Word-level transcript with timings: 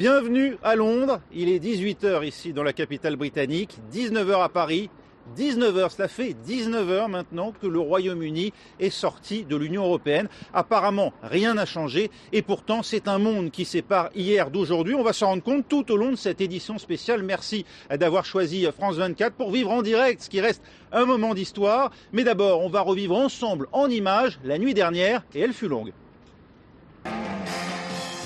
Bienvenue 0.00 0.56
à 0.62 0.76
Londres. 0.76 1.20
Il 1.30 1.50
est 1.50 1.62
18h 1.62 2.26
ici 2.26 2.54
dans 2.54 2.62
la 2.62 2.72
capitale 2.72 3.16
britannique, 3.16 3.76
19h 3.92 4.42
à 4.42 4.48
Paris. 4.48 4.88
19h, 5.36 5.90
cela 5.90 6.08
fait 6.08 6.34
19h 6.48 7.10
maintenant 7.10 7.52
que 7.52 7.66
le 7.66 7.80
Royaume-Uni 7.80 8.54
est 8.78 8.88
sorti 8.88 9.44
de 9.44 9.56
l'Union 9.56 9.84
européenne. 9.84 10.30
Apparemment, 10.54 11.12
rien 11.22 11.52
n'a 11.52 11.66
changé 11.66 12.10
et 12.32 12.40
pourtant 12.40 12.82
c'est 12.82 13.08
un 13.08 13.18
monde 13.18 13.50
qui 13.50 13.66
sépare 13.66 14.08
hier 14.14 14.50
d'aujourd'hui. 14.50 14.94
On 14.94 15.02
va 15.02 15.12
s'en 15.12 15.26
rendre 15.26 15.42
compte 15.42 15.68
tout 15.68 15.92
au 15.92 15.98
long 15.98 16.12
de 16.12 16.16
cette 16.16 16.40
édition 16.40 16.78
spéciale. 16.78 17.22
Merci 17.22 17.66
d'avoir 17.90 18.24
choisi 18.24 18.66
France 18.74 18.96
24 18.96 19.34
pour 19.34 19.50
vivre 19.50 19.70
en 19.70 19.82
direct 19.82 20.22
ce 20.22 20.30
qui 20.30 20.40
reste 20.40 20.62
un 20.92 21.04
moment 21.04 21.34
d'histoire. 21.34 21.90
Mais 22.14 22.24
d'abord, 22.24 22.64
on 22.64 22.70
va 22.70 22.80
revivre 22.80 23.16
ensemble 23.16 23.68
en 23.72 23.90
images 23.90 24.40
la 24.44 24.56
nuit 24.56 24.72
dernière 24.72 25.26
et 25.34 25.40
elle 25.40 25.52
fut 25.52 25.68
longue. 25.68 25.92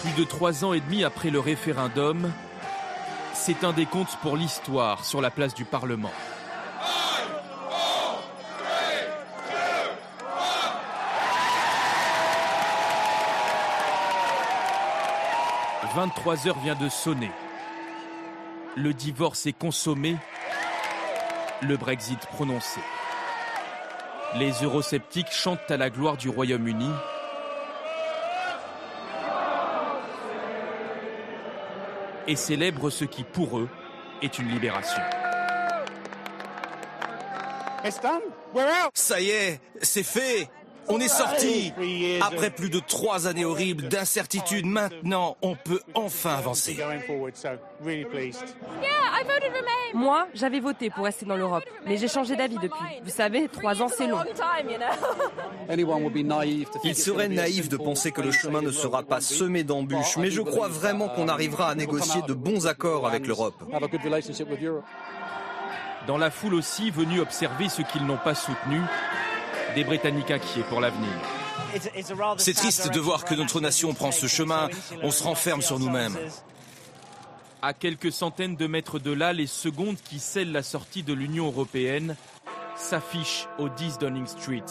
Plus 0.04 0.12
de 0.22 0.24
trois 0.28 0.66
ans 0.66 0.74
et 0.74 0.80
demi 0.80 1.02
après 1.02 1.30
le 1.30 1.40
référendum, 1.40 2.30
c'est 3.32 3.64
un 3.64 3.72
décompte 3.72 4.16
pour 4.20 4.36
l'histoire 4.36 5.02
sur 5.02 5.22
la 5.22 5.30
place 5.30 5.54
du 5.54 5.64
Parlement. 5.64 6.12
23 15.94 16.48
heures 16.48 16.58
vient 16.58 16.74
de 16.74 16.90
sonner. 16.90 17.30
Le 18.76 18.92
divorce 18.92 19.46
est 19.46 19.56
consommé, 19.56 20.16
le 21.62 21.78
Brexit 21.78 22.18
prononcé. 22.26 22.80
Les 24.34 24.50
eurosceptiques 24.64 25.32
chantent 25.32 25.70
à 25.70 25.78
la 25.78 25.88
gloire 25.88 26.18
du 26.18 26.28
Royaume-Uni. 26.28 26.90
Et 32.26 32.36
célèbrent 32.36 32.90
ce 32.90 33.04
qui, 33.04 33.22
pour 33.24 33.58
eux, 33.58 33.68
est 34.22 34.38
une 34.38 34.48
libération. 34.48 35.02
Ça 38.94 39.20
y 39.20 39.30
est, 39.30 39.60
c'est 39.82 40.02
fait. 40.02 40.48
On 40.88 41.00
est 41.00 41.08
sorti 41.08 41.72
Après 42.20 42.50
plus 42.50 42.68
de 42.70 42.78
trois 42.78 43.26
années 43.26 43.44
horribles 43.44 43.88
d'incertitude, 43.88 44.66
maintenant 44.66 45.36
on 45.42 45.56
peut 45.56 45.80
enfin 45.94 46.34
avancer. 46.34 46.76
Moi, 49.94 50.26
j'avais 50.34 50.60
voté 50.60 50.90
pour 50.90 51.04
rester 51.04 51.24
dans 51.24 51.36
l'Europe, 51.36 51.64
mais 51.86 51.96
j'ai 51.96 52.08
changé 52.08 52.34
d'avis 52.36 52.56
depuis. 52.56 53.00
Vous 53.04 53.10
savez, 53.10 53.48
trois 53.48 53.80
ans 53.80 53.88
c'est 53.88 54.06
long. 54.06 54.18
Il 56.82 56.96
serait 56.96 57.28
naïf 57.28 57.68
de 57.68 57.76
penser 57.76 58.10
que 58.10 58.20
le 58.20 58.32
chemin 58.32 58.60
ne 58.60 58.70
sera 58.70 59.02
pas 59.02 59.20
semé 59.20 59.62
d'embûches, 59.62 60.16
mais 60.16 60.30
je 60.30 60.42
crois 60.42 60.68
vraiment 60.68 61.08
qu'on 61.08 61.28
arrivera 61.28 61.68
à 61.68 61.74
négocier 61.74 62.22
de 62.22 62.34
bons 62.34 62.66
accords 62.66 63.06
avec 63.06 63.26
l'Europe. 63.26 63.62
Dans 66.06 66.18
la 66.18 66.30
foule 66.30 66.54
aussi, 66.54 66.90
venus 66.90 67.20
observer 67.20 67.68
ce 67.68 67.82
qu'ils 67.82 68.04
n'ont 68.04 68.18
pas 68.18 68.34
soutenu, 68.34 68.80
des 69.74 69.84
Britanniques 69.84 70.30
inquiets 70.30 70.64
pour 70.68 70.80
l'avenir. 70.80 71.08
C'est 72.38 72.54
triste 72.54 72.92
de 72.92 73.00
voir 73.00 73.24
que 73.24 73.34
notre 73.34 73.60
nation 73.60 73.94
prend 73.94 74.12
ce 74.12 74.26
chemin. 74.26 74.68
On 75.02 75.10
se 75.10 75.22
renferme 75.22 75.62
sur 75.62 75.78
nous-mêmes. 75.78 76.16
À 77.66 77.72
quelques 77.72 78.12
centaines 78.12 78.56
de 78.56 78.66
mètres 78.66 78.98
de 78.98 79.10
là, 79.10 79.32
les 79.32 79.46
secondes 79.46 79.96
qui 79.96 80.18
scellent 80.18 80.52
la 80.52 80.62
sortie 80.62 81.02
de 81.02 81.14
l'Union 81.14 81.46
européenne 81.46 82.14
s'affichent 82.76 83.48
au 83.58 83.70
10 83.70 83.96
Downing 83.96 84.26
Street, 84.26 84.66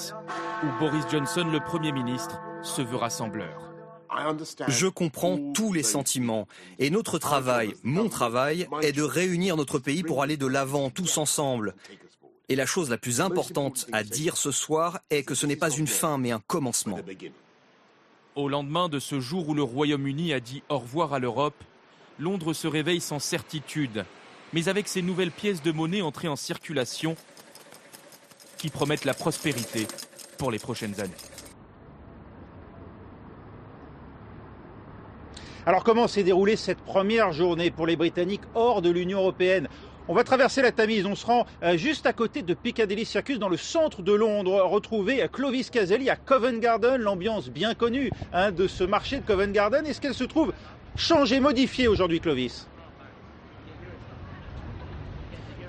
où 0.63 0.79
Boris 0.79 1.03
Johnson, 1.09 1.47
le 1.51 1.59
Premier 1.59 1.91
ministre, 1.91 2.39
se 2.61 2.83
veut 2.83 2.97
rassembleur. 2.97 3.73
Je 4.67 4.85
comprends 4.85 5.39
tous 5.53 5.73
les 5.73 5.81
sentiments 5.81 6.47
et 6.77 6.91
notre 6.91 7.17
travail, 7.17 7.73
mon 7.81 8.09
travail, 8.09 8.67
est 8.83 8.91
de 8.91 9.01
réunir 9.01 9.57
notre 9.57 9.79
pays 9.79 10.03
pour 10.03 10.21
aller 10.21 10.37
de 10.37 10.45
l'avant 10.45 10.91
tous 10.91 11.17
ensemble. 11.17 11.73
Et 12.47 12.55
la 12.55 12.67
chose 12.67 12.91
la 12.91 12.99
plus 12.99 13.21
importante 13.21 13.87
à 13.91 14.03
dire 14.03 14.37
ce 14.37 14.51
soir 14.51 14.99
est 15.09 15.23
que 15.23 15.33
ce 15.33 15.47
n'est 15.47 15.55
pas 15.55 15.71
une 15.71 15.87
fin 15.87 16.19
mais 16.19 16.29
un 16.29 16.41
commencement. 16.45 16.99
Au 18.35 18.49
lendemain 18.49 18.87
de 18.87 18.99
ce 18.99 19.19
jour 19.19 19.49
où 19.49 19.55
le 19.55 19.63
Royaume-Uni 19.63 20.31
a 20.31 20.39
dit 20.39 20.61
au 20.69 20.77
revoir 20.77 21.15
à 21.15 21.17
l'Europe, 21.17 21.55
Londres 22.19 22.53
se 22.53 22.67
réveille 22.67 23.01
sans 23.01 23.19
certitude, 23.19 24.05
mais 24.53 24.69
avec 24.69 24.87
ces 24.87 25.01
nouvelles 25.01 25.31
pièces 25.31 25.63
de 25.63 25.71
monnaie 25.71 26.01
entrées 26.01 26.27
en 26.27 26.35
circulation 26.35 27.15
qui 28.57 28.69
promettent 28.69 29.05
la 29.05 29.13
prospérité 29.13 29.87
pour 30.37 30.51
les 30.51 30.59
prochaines 30.59 30.99
années. 31.01 31.11
Alors 35.65 35.83
comment 35.83 36.07
s'est 36.07 36.23
déroulée 36.23 36.57
cette 36.57 36.81
première 36.81 37.31
journée 37.31 37.71
pour 37.71 37.87
les 37.87 37.95
Britanniques 37.95 38.41
hors 38.53 38.81
de 38.81 38.89
l'Union 38.89 39.19
européenne? 39.19 39.69
On 40.09 40.13
va 40.13 40.25
traverser 40.25 40.61
la 40.61 40.73
Tamise, 40.73 41.05
on 41.05 41.15
se 41.15 41.25
rend 41.25 41.45
euh, 41.63 41.77
juste 41.77 42.05
à 42.05 42.11
côté 42.11 42.41
de 42.41 42.53
Piccadilly 42.53 43.05
Circus 43.05 43.39
dans 43.39 43.47
le 43.47 43.55
centre 43.55 44.01
de 44.01 44.11
Londres, 44.11 44.61
retrouver 44.63 45.25
Clovis 45.31 45.69
Caselli 45.69 46.09
à 46.09 46.17
Covent 46.17 46.59
Garden, 46.59 46.97
l'ambiance 46.97 47.49
bien 47.49 47.73
connue 47.73 48.11
hein, 48.33 48.51
de 48.51 48.67
ce 48.67 48.83
marché 48.83 49.19
de 49.19 49.25
Covent 49.25 49.53
Garden. 49.53 49.85
Est-ce 49.85 50.01
qu'elle 50.01 50.13
se 50.13 50.25
trouve 50.25 50.51
changée, 50.95 51.39
modifiée 51.39 51.87
aujourd'hui 51.87 52.19
Clovis 52.19 52.67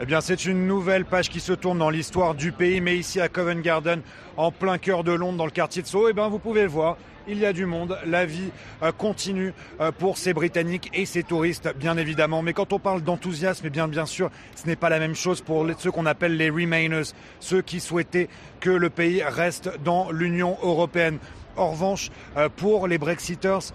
eh 0.00 0.06
bien, 0.06 0.20
c'est 0.20 0.44
une 0.44 0.66
nouvelle 0.66 1.04
page 1.04 1.30
qui 1.30 1.38
se 1.38 1.52
tourne 1.52 1.78
dans 1.78 1.88
l'histoire 1.88 2.34
du 2.34 2.50
pays, 2.50 2.80
mais 2.80 2.98
ici 2.98 3.20
à 3.20 3.28
Covent 3.28 3.62
Garden, 3.62 4.02
en 4.36 4.50
plein 4.50 4.76
cœur 4.76 5.04
de 5.04 5.12
Londres, 5.12 5.38
dans 5.38 5.44
le 5.44 5.52
quartier 5.52 5.82
de 5.82 5.86
Soho, 5.86 6.08
eh 6.08 6.12
bien, 6.12 6.28
vous 6.28 6.40
pouvez 6.40 6.62
le 6.62 6.68
voir, 6.68 6.96
il 7.28 7.38
y 7.38 7.46
a 7.46 7.52
du 7.52 7.64
monde, 7.64 7.96
la 8.04 8.26
vie 8.26 8.50
euh, 8.82 8.90
continue 8.92 9.54
euh, 9.80 9.92
pour 9.92 10.18
ces 10.18 10.34
Britanniques 10.34 10.90
et 10.94 11.06
ces 11.06 11.22
touristes, 11.22 11.72
bien 11.76 11.96
évidemment. 11.96 12.42
Mais 12.42 12.52
quand 12.52 12.72
on 12.72 12.78
parle 12.78 13.02
d'enthousiasme, 13.02 13.66
eh 13.66 13.70
bien, 13.70 13.86
bien 13.86 14.04
sûr, 14.04 14.30
ce 14.56 14.66
n'est 14.66 14.76
pas 14.76 14.88
la 14.88 14.98
même 14.98 15.14
chose 15.14 15.40
pour 15.40 15.64
ceux 15.78 15.90
qu'on 15.90 16.06
appelle 16.06 16.36
les 16.36 16.50
Remainers, 16.50 17.12
ceux 17.40 17.62
qui 17.62 17.80
souhaitaient 17.80 18.28
que 18.58 18.70
le 18.70 18.90
pays 18.90 19.22
reste 19.22 19.70
dans 19.84 20.10
l'Union 20.10 20.58
européenne. 20.62 21.18
En 21.56 21.70
revanche, 21.70 22.10
euh, 22.37 22.48
pour 22.54 22.88
les 22.88 22.98
Brexiters, 22.98 23.72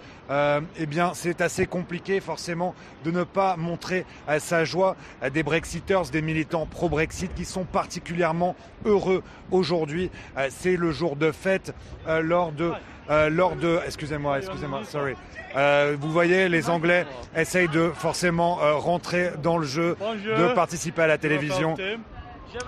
eh 0.78 0.86
bien, 0.86 1.10
c'est 1.12 1.40
assez 1.40 1.66
compliqué 1.66 2.20
forcément 2.20 2.76
de 3.04 3.10
ne 3.10 3.24
pas 3.24 3.56
montrer 3.56 4.06
sa 4.38 4.64
joie 4.64 4.94
des 5.34 5.42
Brexiters, 5.42 6.02
des 6.12 6.22
militants 6.22 6.66
pro-Brexit 6.66 7.34
qui 7.34 7.44
sont 7.44 7.64
particulièrement 7.64 8.54
heureux 8.84 9.24
aujourd'hui. 9.50 10.08
c'est 10.50 10.76
le 10.76 10.92
jour 10.92 11.16
de 11.16 11.32
fête 11.32 11.74
lors 12.06 12.52
de 12.52 12.70
euh, 13.10 13.28
lors 13.28 13.56
de, 13.56 13.80
excusez-moi, 13.84 14.38
excusez-moi, 14.38 14.84
sorry. 14.84 15.14
Euh, 15.56 15.96
vous 15.98 16.12
voyez, 16.12 16.48
les 16.48 16.70
Anglais 16.70 17.06
essayent 17.34 17.68
de 17.68 17.90
forcément 17.92 18.62
euh, 18.62 18.74
rentrer 18.74 19.32
dans 19.42 19.58
le 19.58 19.66
jeu, 19.66 19.96
de 20.24 20.54
participer 20.54 21.02
à 21.02 21.06
la 21.08 21.18
télévision. 21.18 21.74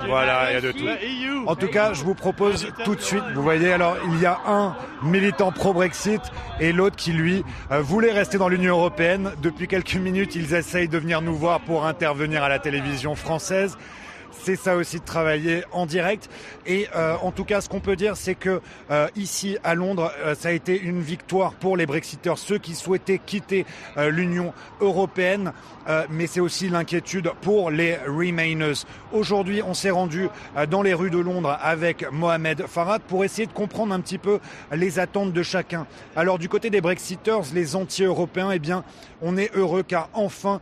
Voilà, 0.06 0.50
il 0.50 0.54
y 0.54 0.56
a 0.56 0.60
de 0.60 0.72
tout. 0.72 0.86
En 1.46 1.56
tout 1.56 1.68
cas, 1.68 1.92
je 1.92 2.04
vous 2.04 2.14
propose 2.14 2.68
tout 2.84 2.94
de 2.94 3.00
suite, 3.00 3.24
vous 3.34 3.42
voyez, 3.42 3.72
alors 3.72 3.96
il 4.06 4.20
y 4.20 4.26
a 4.26 4.40
un 4.46 4.76
militant 5.02 5.52
pro-Brexit 5.52 6.20
et 6.60 6.72
l'autre 6.72 6.96
qui, 6.96 7.12
lui, 7.12 7.44
voulait 7.70 8.12
rester 8.12 8.38
dans 8.38 8.48
l'Union 8.48 8.76
européenne. 8.76 9.32
Depuis 9.42 9.68
quelques 9.68 9.96
minutes, 9.96 10.34
ils 10.34 10.54
essayent 10.54 10.88
de 10.88 10.98
venir 10.98 11.22
nous 11.22 11.34
voir 11.34 11.60
pour 11.60 11.86
intervenir 11.86 12.42
à 12.42 12.48
la 12.48 12.58
télévision 12.58 13.14
française 13.14 13.76
c'est 14.32 14.56
ça 14.56 14.76
aussi 14.76 14.98
de 14.98 15.04
travailler 15.04 15.62
en 15.72 15.86
direct. 15.86 16.28
Et 16.66 16.88
euh, 16.96 17.14
en 17.22 17.30
tout 17.30 17.44
cas, 17.44 17.60
ce 17.60 17.68
qu'on 17.68 17.80
peut 17.80 17.96
dire, 17.96 18.16
c'est 18.16 18.34
que 18.34 18.60
euh, 18.90 19.08
ici 19.16 19.58
à 19.64 19.74
Londres, 19.74 20.12
euh, 20.24 20.34
ça 20.34 20.48
a 20.48 20.52
été 20.52 20.80
une 20.80 21.00
victoire 21.00 21.52
pour 21.52 21.76
les 21.76 21.86
Brexiteurs, 21.86 22.38
ceux 22.38 22.58
qui 22.58 22.74
souhaitaient 22.74 23.20
quitter 23.24 23.66
l'Union 23.96 24.52
européenne. 24.80 25.52
mais 26.10 26.26
c'est 26.26 26.40
aussi 26.40 26.68
l'inquiétude 26.68 27.30
pour 27.40 27.70
les 27.70 27.96
Remainers. 27.96 28.84
Aujourd'hui, 29.12 29.62
on 29.62 29.74
s'est 29.74 29.90
rendu 29.90 30.28
dans 30.70 30.82
les 30.82 30.94
rues 30.94 31.10
de 31.10 31.18
Londres 31.18 31.58
avec 31.60 32.10
Mohamed 32.10 32.66
Farad 32.66 33.02
pour 33.02 33.24
essayer 33.24 33.46
de 33.46 33.52
comprendre 33.52 33.92
un 33.92 34.00
petit 34.00 34.18
peu 34.18 34.38
les 34.72 34.98
attentes 34.98 35.32
de 35.32 35.42
chacun. 35.42 35.86
Alors 36.16 36.38
du 36.38 36.48
côté 36.48 36.70
des 36.70 36.80
Brexiteurs, 36.80 37.42
les 37.52 37.76
anti-européens, 37.76 38.50
eh 38.52 38.58
bien, 38.58 38.84
on 39.20 39.36
est 39.36 39.54
heureux 39.54 39.82
car 39.82 40.08
enfin, 40.14 40.60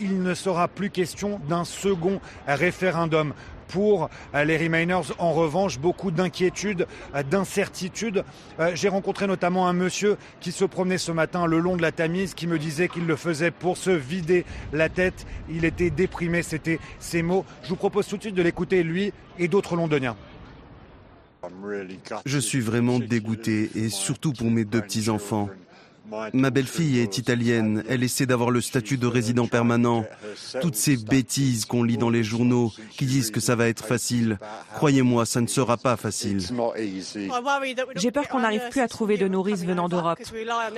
il 0.00 0.22
ne 0.22 0.34
sera 0.34 0.68
plus 0.68 0.90
question 0.90 1.40
d'un 1.48 1.64
second 1.64 2.20
référendum 2.46 2.95
pour 3.68 4.10
euh, 4.34 4.44
les 4.44 4.56
Remainers, 4.56 5.12
en 5.18 5.32
revanche, 5.32 5.78
beaucoup 5.78 6.10
d'inquiétudes, 6.10 6.86
euh, 7.14 7.22
d'incertitudes. 7.22 8.24
Euh, 8.60 8.72
j'ai 8.74 8.88
rencontré 8.88 9.26
notamment 9.26 9.68
un 9.68 9.72
monsieur 9.72 10.16
qui 10.40 10.52
se 10.52 10.64
promenait 10.64 10.98
ce 10.98 11.12
matin 11.12 11.46
le 11.46 11.58
long 11.58 11.76
de 11.76 11.82
la 11.82 11.92
Tamise, 11.92 12.34
qui 12.34 12.46
me 12.46 12.58
disait 12.58 12.88
qu'il 12.88 13.06
le 13.06 13.16
faisait 13.16 13.50
pour 13.50 13.76
se 13.76 13.90
vider 13.90 14.44
la 14.72 14.88
tête. 14.88 15.26
Il 15.50 15.64
était 15.64 15.90
déprimé, 15.90 16.42
c'était 16.42 16.78
ses 16.98 17.22
mots. 17.22 17.44
Je 17.62 17.70
vous 17.70 17.76
propose 17.76 18.06
tout 18.06 18.16
de 18.16 18.22
suite 18.22 18.34
de 18.34 18.42
l'écouter, 18.42 18.82
lui 18.82 19.12
et 19.38 19.48
d'autres 19.48 19.76
londoniens. 19.76 20.16
Je 22.24 22.38
suis 22.38 22.60
vraiment 22.60 22.98
dégoûté, 22.98 23.70
et 23.76 23.88
surtout 23.88 24.32
pour 24.32 24.50
mes 24.50 24.64
deux 24.64 24.80
petits-enfants. 24.80 25.48
Ma 26.32 26.50
belle-fille 26.50 26.98
est 27.00 27.18
italienne. 27.18 27.84
Elle 27.88 28.02
essaie 28.02 28.26
d'avoir 28.26 28.50
le 28.50 28.60
statut 28.60 28.96
de 28.96 29.06
résident 29.06 29.46
permanent. 29.46 30.04
Toutes 30.60 30.76
ces 30.76 30.96
bêtises 30.96 31.64
qu'on 31.64 31.82
lit 31.82 31.98
dans 31.98 32.10
les 32.10 32.22
journaux 32.22 32.72
qui 32.96 33.06
disent 33.06 33.30
que 33.30 33.40
ça 33.40 33.56
va 33.56 33.68
être 33.68 33.84
facile. 33.84 34.38
Croyez-moi, 34.74 35.26
ça 35.26 35.40
ne 35.40 35.46
sera 35.46 35.76
pas 35.76 35.96
facile. 35.96 36.40
J'ai 37.96 38.10
peur 38.10 38.28
qu'on 38.28 38.40
n'arrive 38.40 38.68
plus 38.70 38.80
à 38.80 38.88
trouver 38.88 39.16
de 39.18 39.28
nourrice 39.28 39.64
venant 39.64 39.88
d'Europe. 39.88 40.18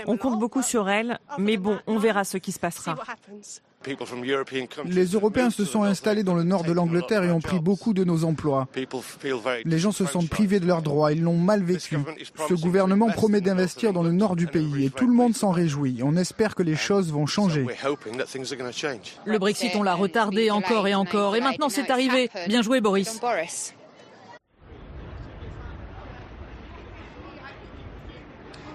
On 0.07 0.17
compte 0.17 0.39
beaucoup 0.39 0.63
sur 0.63 0.89
elle, 0.89 1.19
mais 1.39 1.57
bon, 1.57 1.79
on 1.87 1.99
verra 1.99 2.25
ce 2.25 2.39
qui 2.39 2.53
se 2.53 2.59
passera. 2.59 2.97
Les 4.87 5.05
Européens 5.05 5.51
se 5.51 5.65
sont 5.65 5.83
installés 5.83 6.25
dans 6.25 6.35
le 6.35 6.43
nord 6.43 6.65
de 6.65 6.73
l'Angleterre 6.73 7.23
et 7.23 7.31
ont 7.31 7.41
pris 7.41 7.61
beaucoup 7.61 7.95
de 7.95 8.05
nos 8.05 8.25
emplois. 8.25 8.67
Les 9.65 9.79
gens 9.79 9.93
se 9.93 10.05
sentent 10.05 10.29
privés 10.29 10.61
de 10.61 10.67
leurs 10.67 10.83
droits, 10.83 11.13
ils 11.13 11.23
l'ont 11.23 11.37
mal 11.37 11.63
vécu. 11.63 11.97
Ce 12.49 12.55
gouvernement 12.55 13.09
promet 13.11 13.41
d'investir 13.41 13.93
dans 13.93 14.03
le 14.03 14.13
nord 14.13 14.37
du 14.37 14.47
pays 14.47 14.87
et 14.87 14.91
tout 14.91 15.07
le 15.07 15.15
monde 15.15 15.35
s'en 15.35 15.51
réjouit. 15.51 16.01
On 16.03 16.17
espère 16.17 16.55
que 16.55 16.63
les 16.63 16.77
choses 16.77 17.13
vont 17.13 17.27
changer. 17.27 17.67
Le 19.25 19.39
Brexit, 19.39 19.73
on 19.77 19.83
l'a 19.83 19.95
retardé 19.95 20.51
encore 20.51 20.89
et 20.89 20.95
encore 20.95 21.37
et 21.37 21.41
maintenant 21.41 21.69
c'est 21.69 21.91
arrivé. 21.91 22.31
Bien 22.49 22.63
joué 22.63 22.81
Boris. 22.81 23.21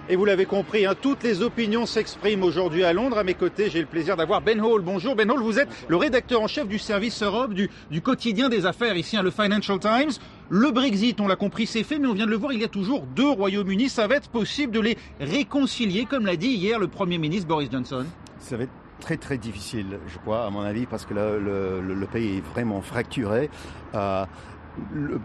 Et 0.09 0.17
vous 0.17 0.25
l'avez 0.25 0.45
compris, 0.45 0.85
hein, 0.85 0.95
toutes 1.01 1.23
les 1.23 1.41
opinions 1.41 1.85
s'expriment 1.85 2.43
aujourd'hui 2.43 2.83
à 2.83 2.91
Londres. 2.91 3.17
À 3.17 3.23
mes 3.23 3.35
côtés, 3.35 3.69
j'ai 3.69 3.79
le 3.79 3.85
plaisir 3.85 4.17
d'avoir 4.17 4.41
Ben 4.41 4.59
Hall. 4.59 4.81
Bonjour 4.81 5.15
Ben 5.15 5.31
Hall, 5.31 5.39
vous 5.39 5.59
êtes 5.59 5.69
le 5.87 5.95
rédacteur 5.95 6.41
en 6.41 6.47
chef 6.47 6.67
du 6.67 6.77
service 6.77 7.23
Europe 7.23 7.53
du, 7.53 7.69
du 7.89 8.01
quotidien 8.01 8.49
des 8.49 8.65
affaires 8.65 8.97
ici, 8.97 9.15
hein, 9.15 9.23
le 9.23 9.31
Financial 9.31 9.79
Times. 9.79 10.11
Le 10.49 10.71
Brexit, 10.71 11.21
on 11.21 11.27
l'a 11.27 11.37
compris, 11.37 11.67
c'est 11.67 11.83
fait, 11.83 11.99
mais 11.99 12.07
on 12.07 12.13
vient 12.13 12.25
de 12.25 12.31
le 12.31 12.37
voir, 12.37 12.51
il 12.51 12.59
y 12.59 12.65
a 12.65 12.67
toujours 12.67 13.05
deux 13.15 13.29
Royaumes-Unis. 13.29 13.87
Ça 13.87 14.07
va 14.07 14.15
être 14.15 14.27
possible 14.27 14.73
de 14.73 14.81
les 14.81 14.97
réconcilier, 15.21 16.05
comme 16.05 16.25
l'a 16.25 16.35
dit 16.35 16.49
hier 16.49 16.79
le 16.79 16.89
Premier 16.89 17.17
ministre 17.17 17.47
Boris 17.47 17.69
Johnson 17.71 18.05
Ça 18.39 18.57
va 18.57 18.63
être 18.63 18.71
très 18.99 19.15
très 19.17 19.37
difficile, 19.37 19.99
je 20.07 20.17
crois, 20.17 20.45
à 20.45 20.49
mon 20.49 20.61
avis, 20.61 20.85
parce 20.85 21.05
que 21.05 21.13
le, 21.13 21.81
le, 21.81 22.05
pays 22.07 22.37
est 22.37 22.45
vraiment 22.53 22.81
fracturé. 22.81 23.49
Euh, 23.95 24.25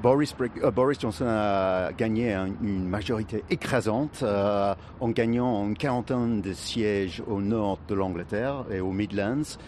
Boris, 0.02 0.34
euh, 0.40 0.70
Boris, 0.70 1.00
Johnson 1.00 1.26
a 1.26 1.92
gagné 1.92 2.34
une 2.62 2.86
majorité 2.86 3.44
écrasante 3.50 4.20
euh, 4.22 4.74
en 5.00 5.08
gagnant 5.08 5.66
une 5.66 5.76
quarantaine 5.76 6.40
de 6.40 6.52
sièges 6.52 7.22
au 7.26 7.40
nord 7.40 7.78
de 7.88 7.94
l'Angleterre 7.94 8.64
et 8.70 8.80
aux 8.80 8.92
Midlands 8.92 9.58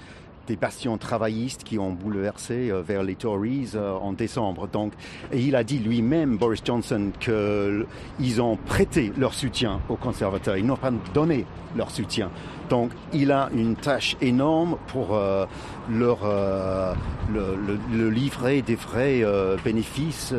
des 0.46 0.56
bastions 0.56 0.98
travaillistes 0.98 1.62
qui 1.62 1.78
ont 1.78 1.92
bouleversé 1.92 2.70
euh, 2.70 2.82
vers 2.82 3.02
les 3.02 3.14
Tories 3.14 3.72
en 3.76 4.12
décembre. 4.12 4.68
Donc, 4.68 4.92
il 5.32 5.54
a 5.56 5.64
dit 5.64 5.78
lui-même, 5.78 6.36
Boris 6.36 6.60
Johnson, 6.64 7.12
qu'ils 7.20 8.42
ont 8.42 8.56
prêté 8.56 9.12
leur 9.16 9.32
soutien 9.32 9.80
aux 9.88 9.96
conservateurs. 9.96 10.56
Ils 10.56 10.66
n'ont 10.66 10.76
pas 10.76 10.92
donné 11.14 11.46
leur 11.76 11.90
soutien. 11.90 12.30
Donc, 12.70 12.92
il 13.12 13.32
a 13.32 13.48
une 13.52 13.74
tâche 13.74 14.16
énorme 14.20 14.78
pour 14.86 15.16
euh, 15.16 15.44
leur 15.90 16.18
euh, 16.22 16.94
le, 17.28 17.56
le, 17.66 17.78
le, 17.92 18.10
livrer 18.10 18.62
des 18.62 18.76
vrais 18.76 19.22
euh, 19.24 19.56
bénéfices 19.64 20.32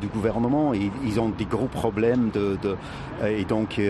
du 0.00 0.06
gouvernement. 0.08 0.72
Ils 0.72 1.20
ont 1.20 1.28
des 1.28 1.44
gros 1.44 1.66
problèmes 1.66 2.30
de, 2.30 2.56
de 2.62 2.76
et 3.26 3.44
donc 3.44 3.80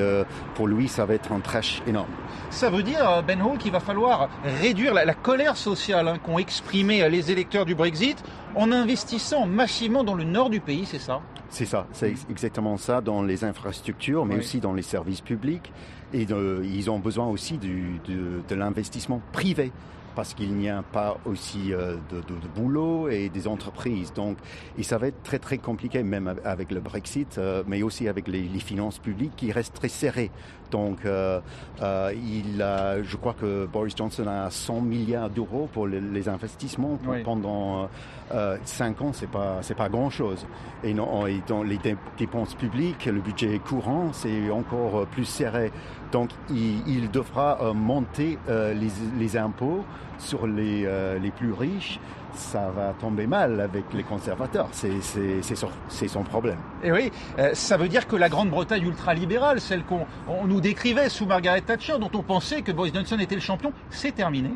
pour 0.54 0.66
lui, 0.66 0.88
ça 0.88 1.04
va 1.06 1.14
être 1.14 1.32
un 1.32 1.40
tâche 1.40 1.80
énorme. 1.86 2.10
Ça 2.50 2.70
veut 2.70 2.82
dire, 2.82 3.22
Ben 3.26 3.40
Hall, 3.40 3.58
qu'il 3.58 3.72
va 3.72 3.80
falloir 3.80 4.28
réduire 4.60 4.92
la, 4.92 5.04
la 5.04 5.14
colère 5.14 5.56
sociale 5.56 6.08
hein, 6.08 6.18
qu'ont 6.22 6.38
exprimé 6.38 7.08
les 7.08 7.30
électeurs 7.30 7.64
du 7.64 7.74
Brexit 7.74 8.22
en 8.56 8.72
investissant 8.72 9.46
massivement 9.46 10.02
dans 10.02 10.14
le 10.14 10.24
nord 10.24 10.50
du 10.50 10.60
pays, 10.60 10.86
c'est 10.86 10.98
ça? 10.98 11.20
C'est 11.48 11.66
ça, 11.66 11.86
c'est 11.92 12.14
exactement 12.28 12.76
ça, 12.76 13.00
dans 13.00 13.22
les 13.22 13.44
infrastructures, 13.44 14.24
mais 14.26 14.34
oui. 14.34 14.40
aussi 14.40 14.58
dans 14.58 14.74
les 14.74 14.82
services 14.82 15.20
publics. 15.20 15.72
Et 16.12 16.24
de, 16.24 16.62
ils 16.64 16.90
ont 16.90 16.98
besoin 16.98 17.26
aussi 17.26 17.58
du, 17.58 18.00
de, 18.06 18.40
de 18.48 18.54
l'investissement 18.54 19.20
privé 19.32 19.72
parce 20.16 20.34
qu'il 20.34 20.54
n'y 20.54 20.70
a 20.70 20.82
pas 20.82 21.18
aussi 21.26 21.72
euh, 21.72 21.96
de, 22.10 22.16
de, 22.16 22.40
de, 22.40 22.48
boulot 22.56 23.08
et 23.08 23.28
des 23.28 23.46
entreprises. 23.46 24.12
Donc, 24.14 24.38
et 24.78 24.82
ça 24.82 24.96
va 24.98 25.08
être 25.08 25.22
très 25.22 25.38
très 25.38 25.58
compliqué, 25.58 26.02
même 26.02 26.34
avec 26.44 26.72
le 26.72 26.80
Brexit, 26.80 27.36
euh, 27.38 27.62
mais 27.66 27.82
aussi 27.82 28.08
avec 28.08 28.26
les, 28.26 28.42
les, 28.42 28.58
finances 28.58 28.98
publiques 28.98 29.36
qui 29.36 29.52
restent 29.52 29.74
très 29.74 29.88
serrées. 29.88 30.30
Donc, 30.70 31.04
euh, 31.04 31.40
euh 31.82 32.12
il 32.14 32.60
a, 32.62 33.02
je 33.02 33.16
crois 33.16 33.34
que 33.34 33.66
Boris 33.66 33.94
Johnson 33.96 34.26
a 34.26 34.50
100 34.50 34.80
milliards 34.80 35.30
d'euros 35.30 35.68
pour 35.72 35.86
les, 35.86 36.00
les 36.00 36.28
investissements 36.28 36.98
oui. 37.06 37.22
pendant 37.22 37.88
euh, 38.34 38.56
5 38.64 39.02
ans. 39.02 39.12
C'est 39.12 39.30
pas 39.30 39.58
c'est 39.60 39.76
pas 39.76 39.88
grand 39.88 40.10
chose. 40.10 40.46
Et, 40.82 40.94
non, 40.94 41.26
et 41.26 41.42
dans 41.46 41.62
les 41.62 41.78
dépenses 42.18 42.54
publiques, 42.54 43.04
le 43.04 43.20
budget 43.20 43.58
courant, 43.58 44.12
c'est 44.12 44.50
encore 44.50 45.06
plus 45.06 45.24
serré. 45.24 45.70
Donc, 46.12 46.30
il, 46.50 46.86
il 46.86 47.10
devra 47.10 47.58
euh, 47.60 47.72
monter 47.72 48.38
euh, 48.48 48.72
les, 48.74 48.90
les 49.18 49.36
impôts 49.36 49.84
sur 50.18 50.46
les, 50.46 50.84
euh, 50.86 51.18
les 51.18 51.30
plus 51.30 51.52
riches, 51.52 52.00
ça 52.32 52.70
va 52.74 52.92
tomber 52.98 53.26
mal 53.26 53.60
avec 53.60 53.84
les 53.94 54.02
conservateurs. 54.02 54.68
C'est 54.72 56.08
son 56.08 56.22
problème. 56.22 56.58
Et 56.82 56.92
oui, 56.92 57.10
euh, 57.38 57.50
ça 57.54 57.76
veut 57.76 57.88
dire 57.88 58.06
que 58.06 58.16
la 58.16 58.28
Grande-Bretagne 58.28 58.84
ultralibérale, 58.84 59.60
celle 59.60 59.82
qu'on 59.84 60.06
nous 60.46 60.60
décrivait 60.60 61.08
sous 61.08 61.26
Margaret 61.26 61.62
Thatcher, 61.62 61.94
dont 61.98 62.10
on 62.14 62.22
pensait 62.22 62.62
que 62.62 62.72
Boris 62.72 62.92
Johnson 62.94 63.18
était 63.18 63.34
le 63.34 63.40
champion, 63.40 63.72
c'est 63.90 64.12
terminé 64.12 64.50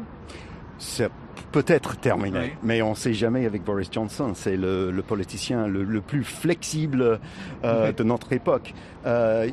C'est 0.79 1.11
peut-être 1.53 1.97
terminé, 1.97 2.39
oui. 2.39 2.53
mais 2.63 2.83
on 2.83 2.91
ne 2.91 2.95
sait 2.95 3.15
jamais 3.15 3.47
avec 3.47 3.65
Boris 3.65 3.89
Johnson. 3.91 4.33
C'est 4.35 4.57
le, 4.57 4.91
le, 4.91 5.03
politicien 5.03 5.67
le, 5.67 5.83
le, 5.83 6.01
plus 6.01 6.25
flexible 6.25 7.21
euh, 7.65 7.89
oui. 7.89 7.95
de 7.95 8.05
notre 8.05 8.33
époque. 8.33 8.75
Euh, 9.07 9.49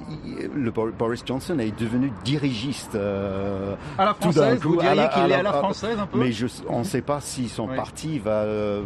le 0.54 0.72
Boris 0.72 1.24
Johnson 1.26 1.58
est 1.60 1.78
devenu 1.80 2.12
dirigiste. 2.26 2.96
Euh, 2.96 3.76
à 3.98 4.06
la 4.06 4.14
française, 4.14 4.60
coup, 4.60 4.70
vous 4.74 4.82
diriez 4.82 5.08
qu'il 5.14 5.32
est 5.32 5.36
à 5.36 5.44
la 5.44 5.54
française 5.54 5.98
un 5.98 6.06
peu 6.06 6.20
Mais 6.20 6.34
je, 6.34 6.48
on 6.68 6.80
ne 6.80 6.84
sait 6.84 7.02
pas 7.02 7.22
si 7.22 7.48
son 7.48 7.70
oui. 7.70 7.76
parti 7.76 8.20
va 8.20 8.42
euh, 8.42 8.84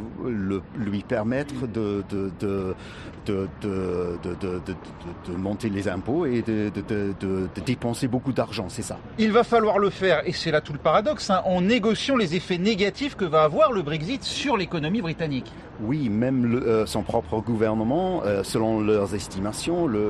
lui 0.77 1.01
permettre 1.01 1.67
de, 1.67 2.03
de, 2.11 2.31
de, 2.39 2.75
de, 3.25 3.47
de, 3.63 5.35
monter 5.35 5.69
les 5.69 5.87
impôts 5.87 6.25
et 6.27 6.44
de, 6.44 6.71
dépenser 7.65 8.07
beaucoup 8.07 8.33
d'argent, 8.33 8.67
c'est 8.69 8.81
ça. 8.83 8.99
Il 9.17 9.31
va 9.31 9.44
falloir 9.44 9.79
le 9.79 9.89
faire, 9.89 10.21
et 10.27 10.33
c'est 10.33 10.51
là 10.51 10.61
tout 10.61 10.73
le 10.73 10.79
paradoxe, 10.79 11.29
hein, 11.31 11.41
en 11.45 11.61
négociant 11.61 12.17
les 12.17 12.35
effets 12.35 12.57
négatifs 12.57 12.81
que 12.89 13.25
va 13.25 13.44
avoir 13.44 13.72
le 13.72 13.83
Brexit 13.83 14.24
sur 14.24 14.57
l'économie 14.57 15.04
britannique. 15.04 15.51
Oui, 15.81 16.10
même 16.10 16.62
euh, 16.66 16.88
son 16.88 17.04
propre 17.04 17.39
gouvernement, 17.39 18.24
euh, 18.25 18.44
selon 18.44 18.80
leurs 18.81 19.13
estimations, 19.13 19.86
le 19.86 20.10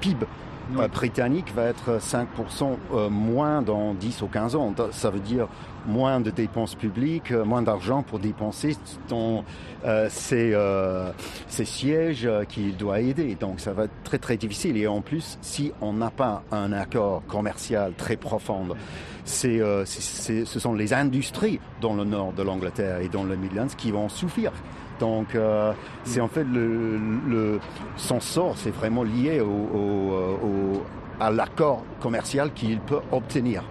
PIB 0.00 0.26
oui. 0.76 0.88
britannique 0.88 1.52
va 1.54 1.64
être 1.64 1.98
5% 1.98 2.76
euh, 2.92 3.10
moins 3.10 3.62
dans 3.62 3.94
10 3.94 4.22
ou 4.22 4.26
15 4.26 4.56
ans. 4.56 4.74
Ça 4.92 5.10
veut 5.10 5.20
dire 5.20 5.48
moins 5.86 6.20
de 6.20 6.30
dépenses 6.30 6.74
publiques, 6.74 7.30
euh, 7.30 7.44
moins 7.44 7.62
d'argent 7.62 8.02
pour 8.02 8.18
dépenser 8.18 8.76
dans 9.08 9.44
euh, 9.84 10.08
ces, 10.10 10.52
euh, 10.54 11.10
ces 11.48 11.64
sièges 11.64 12.28
qu'il 12.48 12.76
doit 12.76 13.00
aider. 13.00 13.36
Donc 13.38 13.60
ça 13.60 13.72
va 13.72 13.84
être 13.84 14.02
très 14.02 14.18
très 14.18 14.36
difficile. 14.36 14.76
Et 14.76 14.86
en 14.86 15.00
plus, 15.00 15.38
si 15.42 15.72
on 15.80 15.92
n'a 15.92 16.10
pas 16.10 16.42
un 16.50 16.72
accord 16.72 17.22
commercial 17.28 17.92
très 17.96 18.16
profond, 18.16 18.68
c'est, 19.24 19.60
euh, 19.60 19.84
ce 19.84 20.44
sont 20.44 20.74
les 20.74 20.92
industries 20.92 21.60
dans 21.80 21.94
le 21.94 22.04
nord 22.04 22.32
de 22.32 22.42
l'Angleterre 22.42 23.00
et 23.00 23.08
dans 23.08 23.24
le 23.24 23.36
Midlands 23.36 23.66
qui 23.76 23.90
vont 23.90 24.08
souffrir. 24.08 24.52
Donc, 25.00 25.34
euh, 25.34 25.72
c'est 26.04 26.20
en 26.20 26.28
fait 26.28 26.44
le, 26.44 26.98
le, 27.28 27.60
son 27.96 28.20
sort, 28.20 28.54
c'est 28.56 28.70
vraiment 28.74 29.02
lié 29.02 29.40
au, 29.40 29.46
au, 29.46 30.12
au, 30.46 30.82
à 31.20 31.30
l'accord 31.30 31.82
commercial 32.00 32.52
qu'il 32.52 32.78
peut 32.80 33.00
obtenir. 33.12 33.64